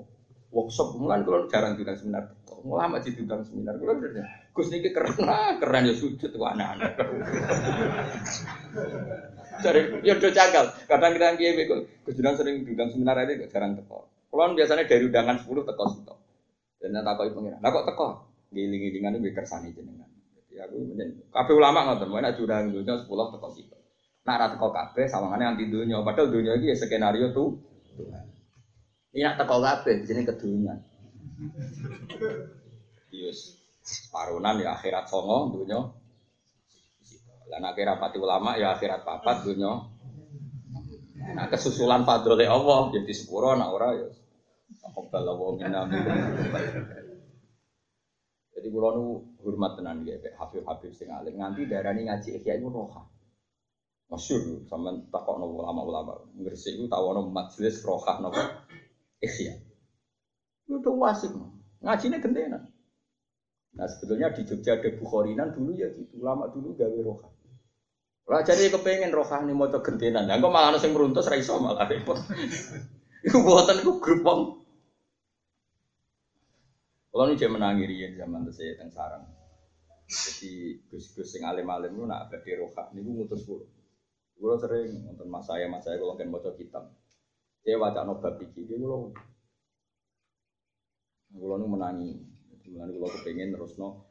Workshop 0.49 0.97
mulan 0.97 1.21
kalau 1.21 1.45
jarang 1.45 1.77
diundang 1.77 2.01
seminar. 2.01 2.25
Lama 2.65 2.97
sih 3.05 3.13
diundang 3.13 3.45
seminar. 3.45 3.77
Kalau 3.77 4.01
bener 4.01 4.25
Gus 4.57 4.73
niki 4.73 4.91
keren, 4.91 5.13
ah, 5.29 5.55
keren 5.61 5.87
ya 5.87 5.95
sujud 5.95 6.35
tuh 6.35 6.43
anak-anak. 6.43 6.99
Dari 9.59 9.81
ya 10.07 10.15
udah 10.15 10.33
cakal. 10.33 10.65
Kadang 10.87 11.13
kita 11.19 11.35
kiai 11.35 11.55
bego, 11.59 11.83
kejuran 12.07 12.35
sering 12.39 12.63
diundang 12.63 12.91
seminar 12.95 13.19
ini 13.27 13.43
kok 13.43 13.51
jarang 13.51 13.75
teko. 13.75 14.07
Kalau 14.29 14.55
biasanya 14.55 14.85
dari 14.87 15.05
undangan 15.09 15.37
10 15.43 15.69
teko 15.69 15.85
situ. 15.91 16.15
Dan 16.79 16.95
nanti 16.95 17.07
takoi 17.11 17.35
pengiran. 17.35 17.59
Nah 17.59 17.71
kok 17.75 17.87
teko? 17.91 18.09
Giling-gilingan 18.55 19.19
itu 19.19 19.35
kersani 19.35 19.75
jenengan. 19.75 20.09
Jadi 20.49 20.55
aku. 20.63 20.77
Kabeh 21.35 21.55
ulama 21.59 21.91
ngoten, 21.91 22.09
mana 22.09 22.31
curang 22.33 22.71
dunia 22.71 22.95
10 23.03 23.09
teko 23.09 23.49
situ. 23.51 23.77
Nah 24.29 24.35
rata 24.39 24.55
teko 24.55 24.69
kabeh 24.71 25.05
sawangannya 25.11 25.57
anti 25.57 25.65
dunia. 25.67 26.05
Padahal 26.07 26.29
dunia 26.31 26.55
ini 26.61 26.71
ya 26.71 26.77
skenario 26.79 27.35
tuh. 27.35 27.59
Ini 29.11 29.25
nak 29.27 29.43
teko 29.43 29.59
kabeh 29.59 29.95
di 30.01 30.05
sini 30.07 30.23
kedunya. 30.23 30.75
Yes. 33.11 33.59
Parunan 34.13 34.61
ya 34.61 34.77
akhirat 34.77 35.09
songo 35.09 35.57
dunia 35.57 35.81
dan 37.49 37.65
akhir 37.65 37.85
rapati 37.97 38.17
ulama 38.21 38.55
ya 38.61 38.77
akhirat 38.77 39.03
papat 39.03 39.45
dunia. 39.45 39.89
Nah 41.35 41.47
kesusulan 41.51 42.05
fadlole 42.09 42.47
Allah 42.47 42.93
jadi 42.95 43.13
sepuro 43.13 43.57
nak 43.57 43.73
ora 43.73 43.89
ya. 43.97 44.09
Taqabbal 44.69 45.25
wa 45.33 45.57
minna 45.57 45.89
Jadi 48.59 48.69
kula 48.75 48.91
nu 48.99 49.23
hormat 49.41 49.79
tenan 49.79 50.03
nggih 50.03 50.19
Pak 50.19 50.35
Habib-habib 50.35 50.91
sing 50.91 51.09
alim 51.15 51.39
nganti 51.39 51.71
darani 51.71 52.11
ngaji 52.11 52.43
ikhya 52.43 52.59
iku 52.59 52.69
roha. 52.75 53.07
Masyur 54.09 54.67
sampean 54.67 55.07
takokno 55.15 55.47
ulama-ulama. 55.47 56.27
Gresik 56.43 56.75
iku 56.75 56.91
tawono 56.91 57.31
majelis 57.31 57.81
roha 57.87 58.19
napa 58.19 58.67
ikhya. 59.23 59.63
Itu 60.67 60.91
wasik. 60.99 61.33
Ngajine 61.81 62.19
gentenan. 62.19 62.67
Nah 63.79 63.87
sebetulnya 63.87 64.35
di 64.35 64.43
Jogja 64.43 64.75
ada 64.75 64.91
Bukharinan 64.91 65.55
dulu 65.55 65.79
ya 65.79 65.87
gitu, 65.95 66.19
ulama 66.19 66.51
dulu 66.51 66.75
gawe 66.75 66.99
roha. 66.99 67.29
Lah 68.29 68.45
jadi 68.45 68.69
kepengen 68.69 69.09
rohani 69.09 69.57
mau 69.57 69.73
gentenan. 69.73 70.29
Lah 70.29 70.37
kok 70.37 70.53
malah 70.53 70.77
sing 70.77 70.93
meruntus 70.93 71.25
ra 71.25 71.37
iso 71.41 71.57
malah 71.57 71.89
repot. 71.89 72.21
Iku 73.27 73.41
buatan 73.43 73.83
iku 73.83 73.99
grup 73.99 74.21
wong. 74.23 74.41
Kalau 77.09 77.25
ini 77.27 77.41
dia 77.41 77.51
menangiri 77.51 77.95
ya 77.99 78.09
zaman 78.15 78.47
saya 78.53 78.79
teng 78.79 78.95
sarang. 78.95 79.27
Jadi 80.07 80.79
gus-gus 80.87 81.27
sing 81.27 81.43
alim-alim 81.43 81.99
itu 81.99 82.05
nak 82.07 82.31
badhe 82.31 82.53
roha 82.63 82.95
niku 82.95 83.11
ngutus 83.19 83.43
kula. 83.43 83.67
Kula 84.39 84.55
sering 84.61 85.03
nonton 85.03 85.27
mas 85.27 85.49
saya, 85.51 85.67
mas 85.67 85.83
saya 85.83 85.99
kalau 85.99 86.15
kan 86.15 86.31
maca 86.31 86.55
kitab. 86.55 86.87
Saya 87.67 87.75
baca 87.81 88.07
bab 88.07 88.39
iki, 88.39 88.71
kula 88.71 89.11
kula 91.33 91.55
nu 91.59 91.67
menangi. 91.67 92.13
Mulane 92.69 92.93
kula 92.93 93.09
kepengin 93.19 93.57
terusno 93.57 94.08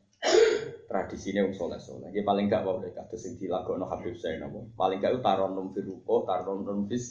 tradisinya 0.88 1.46
wong 1.46 1.56
soleh 1.56 1.80
soleh. 1.80 2.10
Dia 2.16 2.24
paling 2.24 2.48
gak 2.48 2.64
wae 2.64 2.90
kados 2.96 3.20
sing 3.20 3.36
dilakokno 3.36 3.86
Habib 3.86 4.16
Zain 4.18 4.42
apa. 4.42 4.60
Paling 4.74 4.98
gak 5.04 5.20
taron 5.20 5.54
num 5.54 5.76
firuko, 5.76 6.24
taron 6.24 6.64
num 6.64 6.88
fis 6.88 7.06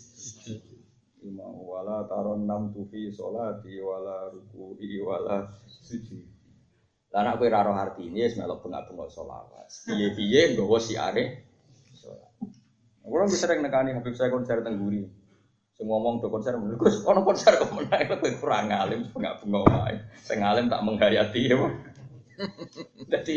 Ima 1.26 1.42
wala 1.42 2.07
taron 2.07 2.46
nam 2.46 2.70
tufi 2.70 3.11
solati 3.11 3.82
wala 3.82 4.30
ruku'i 4.30 5.02
wala 5.02 5.42
sujud. 5.66 6.22
Lah 7.11 7.26
anak 7.26 7.42
kowe 7.42 7.50
ora 7.50 7.66
roh 7.66 7.74
artine 7.74 8.22
wis 8.22 8.38
melok 8.38 8.62
bengak-bengok 8.62 9.11
selawat. 9.11 9.66
Piye-piye 9.90 10.54
nggawa 10.54 10.78
siare 10.78 11.24
salat. 11.98 12.30
Kulo 13.02 13.26
bisa 13.26 13.42
sering 13.48 13.64
nekani 13.64 13.98
Habib 13.98 14.14
saya 14.14 14.30
konser 14.30 14.62
teng 14.62 14.78
Guri. 14.78 15.02
Sing 15.74 15.90
ngomong 15.90 16.22
do 16.22 16.30
konser 16.30 16.54
menurut 16.57 16.78
Gus, 16.86 17.02
konser 17.02 17.59
kok 17.59 17.74
menawa 17.74 18.14
kowe 18.22 18.30
kurang 18.38 18.70
alim 18.70 19.11
bengak-bengok 19.11 19.66
wae. 19.66 19.98
Sing 20.22 20.46
alim 20.46 20.70
tak 20.70 20.84
menghayati 20.86 21.42
ya. 21.50 21.59
Jadi, 23.07 23.37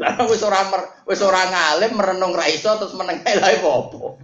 lah 0.00 0.26
wis 0.26 0.42
ora 0.42 0.66
wis 1.06 1.22
ora 1.22 1.42
ngalim 1.46 1.92
merenung 1.94 2.34
ra 2.34 2.48
iso 2.50 2.74
terus 2.78 2.96
meneng 2.98 3.22
ae 3.22 3.36
lha 3.38 3.54
opo. 3.62 4.18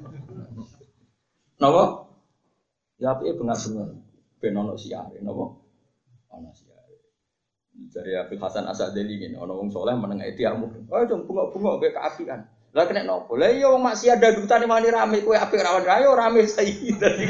Napa? 1.57 1.85
Ya 2.97 3.12
apike 3.12 3.37
bengak-bengok 3.37 3.89
ben 4.41 4.57
ono 4.57 4.74
siare 4.77 5.20
napa? 5.20 5.45
Ono 6.33 6.51
siare. 6.53 6.97
Dari 7.93 8.12
Abdul 8.16 8.41
Hasan 8.41 8.68
Asadeli 8.68 9.20
ngene, 9.20 9.37
ono 9.37 9.57
wong 9.57 9.68
saleh 9.72 9.95
meneng 9.97 10.24
ae 10.24 10.33
diamu. 10.33 10.89
Oh, 10.89 11.05
jong 11.05 11.29
bengok-bengok 11.29 11.77
kayak 11.81 11.95
keapian. 11.97 12.41
Lah 12.77 12.85
kena 12.85 13.09
nopo? 13.09 13.41
Lah 13.41 13.49
iya 13.49 13.72
wong 13.72 13.81
maksiat 13.89 14.20
dadutane 14.20 14.68
wani 14.68 14.93
rame 14.93 15.24
kowe 15.24 15.33
apik 15.33 15.64
rawan 15.64 15.81
rayo 15.81 16.12
rame 16.12 16.45
saiki. 16.45 16.93
Dadi 17.01 17.24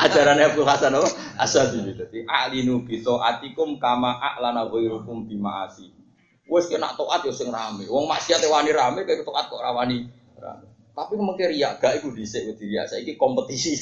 ajaran 0.00 0.40
Abdul 0.40 0.64
Hasan 0.64 0.96
apa? 0.96 1.08
Asadili 1.36 1.92
dadi 1.92 2.24
alinu 2.24 2.80
bi 2.80 3.04
taatikum 3.04 3.76
kama 3.76 4.16
a'lana 4.16 4.64
ghairukum 4.72 5.28
bi 5.28 5.36
ma'asi. 5.36 6.03
Wes 6.44 6.68
kena 6.68 6.92
taat 6.92 7.24
ya 7.24 7.32
sing 7.32 7.48
rame. 7.48 7.88
Wong 7.88 8.04
maksiat 8.04 8.44
wani 8.48 8.70
rame 8.76 9.08
kayak 9.08 9.24
taat 9.24 9.48
kok 9.48 9.62
rawani 9.64 10.08
rame. 10.36 10.66
Tapi 10.94 11.18
mungkin 11.18 11.50
riak 11.50 11.82
gak 11.82 11.98
iku 11.98 12.14
dhisik 12.14 12.46
wedi 12.54 12.70
riak 12.70 12.86
saiki 12.86 13.18
kompetisi. 13.18 13.74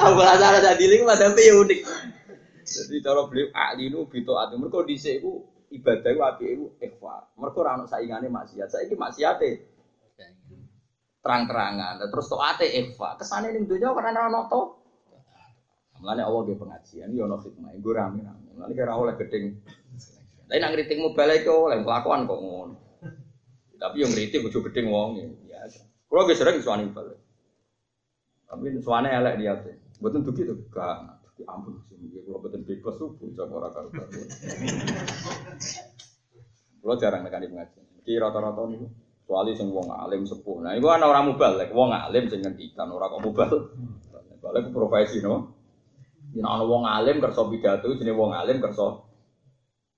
Abdul 0.00 0.24
Hasan 0.24 0.56
Asadili 0.56 0.96
ku 0.96 1.04
padahal 1.04 1.36
ya 1.36 1.52
unik. 1.60 1.80
Jadi 2.64 2.96
cara 3.04 3.20
beliau 3.28 3.52
alinu 3.52 4.08
bi 4.08 4.24
taati 4.24 4.56
mergo 4.56 4.80
dhisik 4.88 5.20
iku 5.20 5.44
ibadah 5.68 6.10
itu 6.16 6.20
api 6.24 6.44
itu 6.48 6.66
ikhfa. 6.80 7.36
Mereka 7.36 7.58
orang 7.60 7.84
saingane 7.84 8.32
maksiat. 8.32 8.72
Saya 8.72 8.88
ini 8.88 8.96
maksiate 8.96 9.50
terang-terangan. 11.20 12.00
Terus 12.08 12.32
ate 12.32 12.66
ikhfa. 12.72 13.20
Ke 13.20 13.24
sana 13.28 13.52
ini 13.52 13.68
dunia 13.68 13.92
karena 13.92 14.16
orang 14.16 14.32
noto. 14.32 14.80
Mulanya 16.00 16.24
Allah 16.24 16.42
dia 16.48 16.56
pengajian. 16.56 17.12
Ini 17.12 17.20
ono 17.20 17.36
hikmah. 17.36 17.76
Gue 17.78 17.94
rame-rame. 17.94 18.48
Mulanya 18.56 18.74
kira 18.74 18.96
oleh 18.96 19.14
gedeng. 19.20 19.60
Tapi 20.52 20.60
nak 20.60 20.76
ngeritik 20.76 21.00
balik 21.16 21.48
itu 21.48 21.54
oleh 21.56 21.80
kelakuan 21.80 22.28
kok 22.28 22.36
ngono. 22.44 22.76
Tapi 23.80 24.04
yang 24.04 24.12
ngeritik 24.12 24.44
gue 24.44 24.60
gedeng 24.68 24.92
wong 24.92 25.16
ya. 25.48 25.64
Kalau 26.12 26.28
gue 26.28 26.36
sering 26.36 26.60
suani 26.60 26.92
balik. 26.92 27.16
Tapi 28.52 28.76
suane 28.84 29.08
elek 29.08 29.40
dia 29.40 29.56
tuh. 29.56 29.72
Betul 30.04 30.28
begitu. 30.28 30.52
Gak. 30.68 31.24
Ya 31.40 31.48
ampun, 31.56 31.80
kalau 31.88 32.44
betul 32.44 32.68
bebas 32.68 33.00
tuh 33.00 33.16
puncak 33.16 33.48
orang 33.48 33.72
karu 33.72 33.88
karu. 33.96 34.20
Kalau 36.84 36.96
jarang 37.00 37.24
nekani 37.24 37.48
pengajian. 37.48 37.88
Ki 38.04 38.20
rata-rata 38.20 38.68
nih, 38.68 38.84
kecuali 39.24 39.56
sing 39.56 39.72
wong 39.72 39.88
alim 39.88 40.28
sepuh. 40.28 40.60
Nah, 40.60 40.76
itu 40.76 40.84
ana 40.92 41.08
orang 41.08 41.32
mubalek, 41.32 41.72
wong 41.72 41.96
alim 41.96 42.28
sing 42.28 42.44
ngendikan 42.44 42.92
ora 42.92 43.08
kok 43.08 43.24
mubal. 43.24 43.72
Balik 44.44 44.68
profesi 44.76 45.24
no. 45.24 45.56
Yen 46.36 46.44
ana 46.44 46.68
wong 46.68 46.84
alim 46.84 47.24
kersa 47.24 47.40
pidato 47.48 47.88
jenenge 47.96 48.20
wong 48.20 48.36
alim 48.36 48.60
kersa 48.60 49.11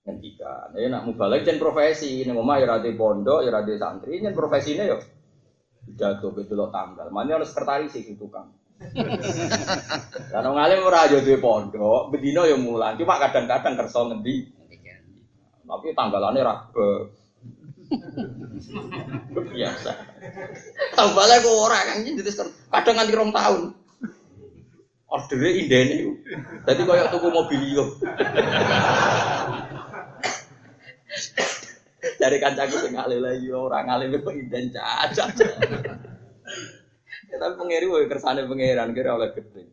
ngendikan. 0.04 0.76
Ya 0.76 0.88
nak 0.92 1.08
mubalek 1.08 1.48
jen 1.48 1.56
profesi, 1.56 2.22
ning 2.22 2.36
omah 2.36 2.60
ya 2.60 2.68
ra 2.68 2.76
pondok, 2.80 3.40
ya 3.40 3.50
ra 3.50 3.64
santri, 3.64 4.20
jen 4.20 4.36
profesine 4.36 4.84
yo 4.84 5.00
pidato 5.84 6.32
betul 6.32 6.68
tanggal. 6.68 7.08
Mana 7.08 7.40
ana 7.40 7.46
sekretaris 7.48 7.92
sih 7.92 8.16
tukang. 8.16 8.52
Karena 10.32 10.50
ngalim 10.50 10.84
ora 10.84 11.08
aja 11.08 11.24
duwe 11.24 11.40
pondok, 11.40 12.12
bedino 12.12 12.44
ya 12.44 12.56
mulan. 12.60 13.00
Cuma 13.00 13.16
kadang-kadang 13.16 13.74
kersa 13.80 14.00
ngendi. 14.12 14.52
Tapi 15.64 15.96
tanggalannya 15.96 16.44
ra 16.44 16.54
biasa. 19.34 19.92
Tambahnya 20.92 21.36
kok 21.40 21.56
ora 21.56 21.78
kan 21.88 22.04
jadi 22.04 22.32
kadang 22.72 22.94
nganti 23.00 23.14
rong 23.16 23.32
tahun. 23.32 23.62
Ordernya 25.14 25.50
indene 25.62 25.94
iku. 26.02 26.12
Dadi 26.66 26.82
koyo 26.82 27.06
tuku 27.06 27.28
mobilio. 27.30 27.84
Dari 32.20 32.36
kancaku 32.36 32.76
sing 32.84 32.92
ngalih 32.94 33.20
lagi 33.20 33.48
ora 33.48 33.80
ngalih 33.86 34.20
kok 34.20 34.36
inden 34.36 34.68
cacat. 34.74 35.32
Ya, 37.32 37.36
tapi 37.40 37.54
pengiri 37.58 37.86
wae 37.88 38.06
kersane 38.06 38.44
pangeran 38.46 38.92
kira 38.94 39.16
oleh 39.16 39.32
gede. 39.32 39.66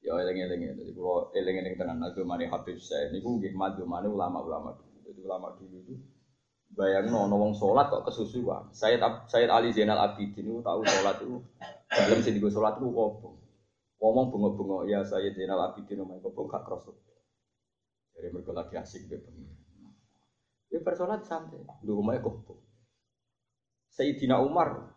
Ya 0.00 0.16
eling-eling 0.16 0.76
jadi 0.76 0.92
kalau 0.96 1.30
eling-eling 1.34 1.74
tenan 1.76 2.00
mani 2.26 2.46
Habib 2.48 2.78
saya 2.80 3.10
niku 3.10 3.40
nggih 3.40 3.56
mani 3.56 4.08
ulama-ulama. 4.08 4.76
Jadi 5.06 5.20
ulama 5.24 5.56
dulu 5.58 5.76
itu 5.82 5.94
bayang 6.70 7.10
no 7.10 7.26
wong 7.26 7.52
sholat 7.58 7.90
kok 7.90 8.06
kesusuan. 8.06 8.70
Saya 8.70 9.00
saya 9.26 9.50
Ali 9.50 9.74
Zainal 9.74 9.98
Abidin 9.98 10.46
itu 10.46 10.62
tahu 10.62 10.86
sholat 10.86 11.18
itu 11.18 11.42
dalam 11.90 12.20
sini 12.22 12.38
gue 12.38 12.52
sholat 12.52 12.78
itu 12.78 12.86
kok 12.94 13.10
ngomong 14.00 14.26
bunga-bunga 14.30 14.86
ya 14.86 15.02
saya 15.02 15.34
Zainal 15.34 15.60
Abidin 15.66 15.98
ngomong 16.00 16.22
kok 16.22 16.46
gak 16.46 16.62
kerosot. 16.62 16.96
Jadi 18.20 18.36
mereka 18.36 18.52
lagi 18.52 18.76
asik 18.76 19.08
deh 19.08 19.16
pengen. 19.16 19.48
Ya 20.68 20.78
bersolat 20.84 21.24
santai, 21.24 21.64
di 21.64 21.88
rumahnya 21.88 22.20
kok. 22.20 22.60
Sayyidina 23.96 24.38
Umar 24.44 24.92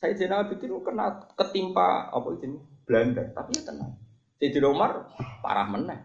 saya 0.00 0.16
Zainal 0.16 0.48
Abidin 0.48 0.76
kena 0.80 1.28
ketimpa 1.36 2.08
apa 2.08 2.28
itu 2.36 2.56
Belanda, 2.84 3.24
tapi 3.32 3.56
ya 3.56 3.72
tenang. 3.72 3.96
Sayyidina 4.36 4.68
Umar 4.68 5.08
parah 5.40 5.68
meneh. 5.68 6.00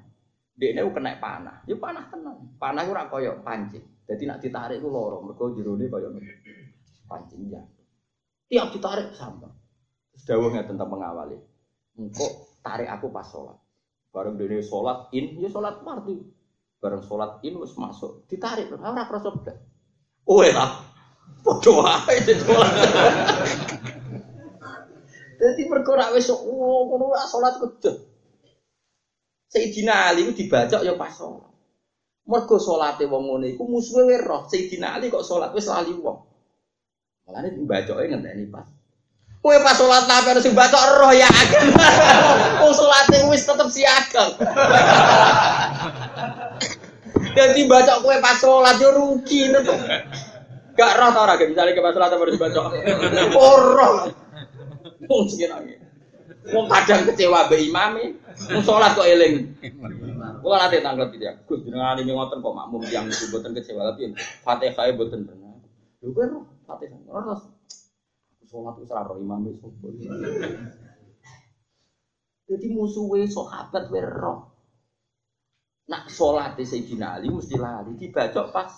Dia 0.55 0.71
ini 0.71 0.87
kena 0.95 1.19
panah, 1.19 1.67
ya 1.67 1.75
panah 1.75 2.07
tenang. 2.07 2.55
Panah 2.55 2.87
itu 2.87 2.95
ora 2.95 3.11
koyo 3.11 3.43
pancing. 3.43 3.83
Jadi 4.07 4.23
nak 4.23 4.39
ditarik 4.39 4.79
itu 4.79 4.87
loro, 4.87 5.19
mereka 5.19 5.51
jerone 5.51 5.91
koyo 5.91 6.07
pancing 7.11 7.51
ya. 7.51 7.59
Tiap 8.47 8.71
ditarik 8.71 9.11
sama. 9.11 9.51
Terus 10.15 10.63
tentang 10.63 10.87
mengawali. 10.87 11.35
Engkau 11.99 12.47
tarik 12.63 12.87
aku 12.87 13.11
pas 13.11 13.27
sholat. 13.27 13.59
Bareng 14.15 14.39
dia 14.39 14.63
sholat 14.63 15.11
in, 15.11 15.35
ya 15.43 15.51
sholat 15.51 15.83
marti. 15.83 16.15
Bareng 16.79 17.03
sholat 17.03 17.41
in 17.41 17.57
wis 17.57 17.73
masuk, 17.79 18.27
ditarik, 18.29 18.69
ora 18.69 19.07
krasa 19.09 19.31
blas. 19.33 19.57
Oh 20.27 20.43
ya, 20.45 20.85
Padha 21.45 21.71
wae 21.71 22.19
sholat. 22.21 22.73
Jadi 25.35 25.67
perkara 25.67 26.15
wis 26.15 26.31
oh 26.31 26.81
ngono 26.87 27.11
salat 27.27 27.59
kejut. 27.59 27.95
Sayyidina 29.51 30.11
Ali 30.11 30.27
ku 30.27 30.31
dibacok 30.31 30.81
ya 30.83 30.95
pas 30.95 31.11
salat. 31.11 31.51
Mergo 32.25 32.57
salate 32.57 33.05
wong 33.05 33.23
ngene 33.29 33.53
iku 33.53 33.67
musuhe 33.67 34.17
roh. 34.23 34.47
Sayyidina 34.47 34.95
Ali 34.95 35.11
kok 35.11 35.27
salat 35.27 35.51
wis 35.51 35.67
lali 35.67 35.93
wong. 35.93 36.17
Mulane 37.27 37.51
dibacoke 37.53 38.07
ngenteni 38.07 38.47
pas. 38.47 38.65
Kowe 39.43 39.57
pas 39.61 39.77
salat 39.77 40.09
nabi 40.09 40.33
harus 40.33 40.49
bacok 40.49 40.83
roh 41.03 41.13
ya 41.13 41.27
agen. 41.43 41.67
Wong 42.63 42.73
salate 42.73 43.17
wis 43.29 43.43
tetep 43.43 43.67
siaga. 43.69 44.23
Jadi 47.35 47.61
bacok 47.67 47.97
kowe 47.99 48.15
pas 48.23 48.39
salat 48.39 48.79
yo 48.79 48.89
rugi 48.95 49.51
tetep. 49.51 49.77
Gak 50.75 50.95
roh 50.99 51.09
ta 51.11 51.19
ora 51.27 51.35
misalnya 51.39 51.75
ke 51.75 51.83
pas 51.83 51.91
salat 51.91 52.15
harus 52.15 52.39
bacok. 52.39 52.65
Oh 53.35 54.07
Wong 55.05 55.27
sekiranya. 55.29 55.77
Wong 56.53 56.65
kadang 56.69 57.09
kecewa 57.09 57.49
be 57.49 57.57
imame, 57.57 58.21
wong 58.53 58.61
sholat 58.61 58.93
kok 58.93 59.09
eling. 59.09 59.57
Kula 60.45 60.57
nanti 60.61 60.81
tanggal 60.81 61.09
tidak. 61.09 61.41
Gus 61.49 61.65
jenengan 61.65 61.97
ini 61.97 62.13
ngoten 62.13 62.41
kok 62.41 62.53
makmum 62.53 62.85
yang 62.89 63.09
itu 63.09 63.33
boten 63.33 63.57
kecewa 63.57 63.93
tapi 63.93 64.13
Fatihah 64.45 64.93
boten 64.93 65.25
benar. 65.25 65.57
Lho 66.01 66.09
kan 66.13 66.45
Fatihah. 66.69 67.01
Ora 67.09 67.33
sholat 68.45 68.77
wis 68.77 68.93
ora 68.93 69.13
imame 69.17 69.57
sopo. 69.57 69.89
Jadi 72.45 72.67
musuhe 72.77 73.25
sahabat 73.25 73.89
wae 73.89 74.05
roh. 74.05 74.54
Nak 75.85 76.09
sholat 76.09 76.57
Sayyidina 76.57 77.21
Ali 77.21 77.29
mesti 77.29 77.55
lali 77.61 77.93
dibacok 77.97 78.49
pas 78.49 78.71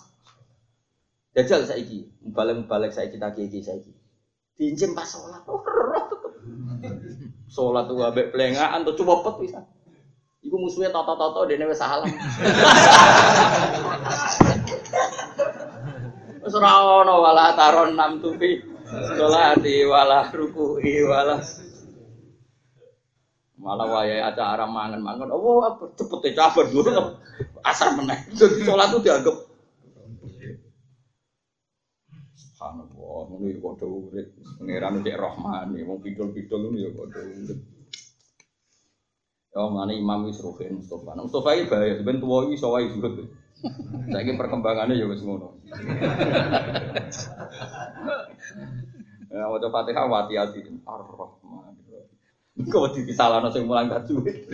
Jajal 1.36 1.68
saiki, 1.68 2.08
balik-balik 2.34 2.90
saiki 2.90 3.20
tak 3.20 3.36
kiai 3.36 3.62
saiki. 3.62 3.92
Pinjem 4.58 4.90
pas 4.96 5.06
sholat, 5.06 5.44
oh 5.46 5.62
roh 5.62 6.04
tetep. 6.10 6.32
Sholat 7.54 7.86
tuh 7.88 8.02
abek 8.02 8.34
pelengahan 8.34 8.82
tuh 8.82 8.98
coba 8.98 9.22
pet 9.24 9.34
bisa. 9.46 9.60
Iku 10.42 10.56
musuhnya 10.58 10.90
toto-toto 10.90 11.46
dene 11.46 11.64
wis 11.70 11.78
salam. 11.78 12.10
Wis 16.44 16.54
ora 16.56 17.02
ono 17.04 17.20
wala 17.20 17.52
taron 17.54 17.96
nam 17.96 18.20
tufi. 18.24 18.58
Sholati 19.16 19.84
wala 19.84 20.24
ruku'i 20.32 21.04
wala 21.04 21.36
malah 23.58 23.86
waya 23.90 24.22
acara 24.30 24.64
mangan-mangan 24.70 25.34
oh 25.34 25.66
apa 25.66 25.90
cepet 25.98 26.38
cabar 26.38 26.66
dulu 26.70 26.90
asar 27.66 27.94
meneh 27.98 28.18
jadi 28.38 28.62
sholat 28.62 28.94
tuh 28.94 29.02
dianggap 29.02 29.36
Subhanallah, 32.58 33.30
ngono 33.30 33.46
ya 33.54 33.58
padha 33.62 33.86
urip. 33.86 34.34
Pangeran 34.58 35.06
cek 35.06 35.14
Rahman, 35.14 35.78
wong 35.78 36.02
pidol-pidol 36.02 36.58
ngono 36.66 36.78
ya 36.82 36.90
padha. 36.90 37.22
Ya 39.54 39.62
mana 39.70 39.94
Imam 39.94 40.26
wis 40.26 40.42
Ruhin 40.42 40.82
Mustafa. 40.82 41.14
Nah, 41.14 41.22
Mustafa 41.22 41.54
bahaya, 41.70 42.02
ben 42.02 42.18
tuwa 42.18 42.50
iki 42.50 42.58
iso 42.58 42.74
wae 42.74 42.90
perkembangannya 44.34 44.98
ya 44.98 45.06
wis 45.06 45.22
ngono. 45.22 45.54
Ya 49.30 49.46
Fatihah 49.46 50.10
hati-hati. 50.10 50.66
Ar-Rahman. 50.82 51.37
Kok 52.58 52.98
disalahno 53.06 53.54
sing 53.54 53.70
mulang 53.70 53.86
gak 53.86 54.10
duit. 54.10 54.50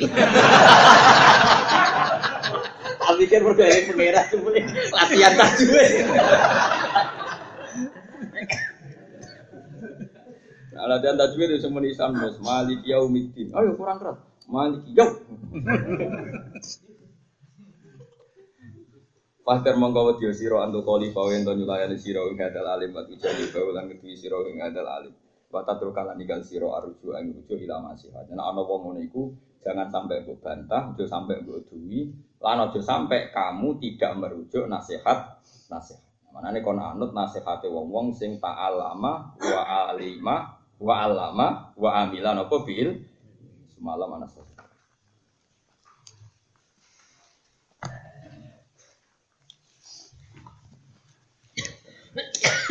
Tapi 3.04 3.24
mergo 3.30 3.64
eling 3.64 3.86
pangeran 3.96 4.26
jebule 4.28 4.60
latihan 4.92 5.32
tajwid. 5.38 5.90
Nah, 10.74 10.84
latihan 10.90 11.16
tajwid 11.16 11.48
itu 11.54 11.64
semua 11.64 11.80
nisan 11.80 12.12
bos. 12.18 12.36
Malik 12.44 12.84
yaumiddin. 12.84 13.54
Ayo 13.56 13.72
kurang 13.78 14.02
keras. 14.02 14.18
Malik 14.52 14.84
yaum. 14.92 15.14
Pastor 19.44 19.76
mongko 19.76 20.16
wedi 20.16 20.32
sira 20.32 20.64
antu 20.64 20.80
kali 20.84 21.12
bawe 21.12 21.28
ento 21.36 21.52
nyulayani 21.52 22.00
sira 22.00 22.24
ing 22.32 22.40
hadal 22.40 22.64
alim 22.64 22.96
wa 22.96 23.04
tujadi 23.04 23.52
bawe 23.52 23.70
lan 23.76 23.92
kedui 23.92 24.16
sira 24.16 24.40
ing 24.48 24.60
hadal 24.60 24.88
alim. 24.88 25.12
Batat 25.54 25.78
kalan 25.78 26.18
ninggal 26.18 26.42
siro 26.42 26.74
aruju 26.74 27.14
ang 27.14 27.30
rujuk 27.30 27.62
ila 27.62 27.78
masihat. 27.78 28.26
Nah 28.34 28.50
ana 28.50 28.66
wong 28.66 28.90
ngono 28.90 29.00
iku 29.06 29.30
jangan 29.62 29.86
sampai 29.86 30.26
mbok 30.26 30.42
bantah, 30.42 30.90
ojo 30.90 31.06
sampai 31.06 31.46
mbok 31.46 31.70
duwi, 31.70 32.10
lan 32.42 32.66
ojo 32.66 32.82
sampai 32.82 33.30
kamu 33.30 33.78
tidak 33.78 34.18
merujuk 34.18 34.66
nasihat 34.66 35.38
nasihat. 35.70 36.02
Mana 36.34 36.50
Manane 36.50 36.66
kon 36.66 36.82
anut 36.82 37.14
nasihate 37.14 37.70
wong-wong 37.70 38.10
sing 38.10 38.42
ta'alama 38.42 39.38
wa 39.38 39.60
alima 39.94 40.58
wa 40.82 40.94
alama 41.06 41.70
wa 41.78 41.90
amila 42.02 42.34
napa 42.34 42.66
bil 42.66 43.06
semalam 43.78 44.18
anas. 44.18 44.34
Yeah. 52.14 52.63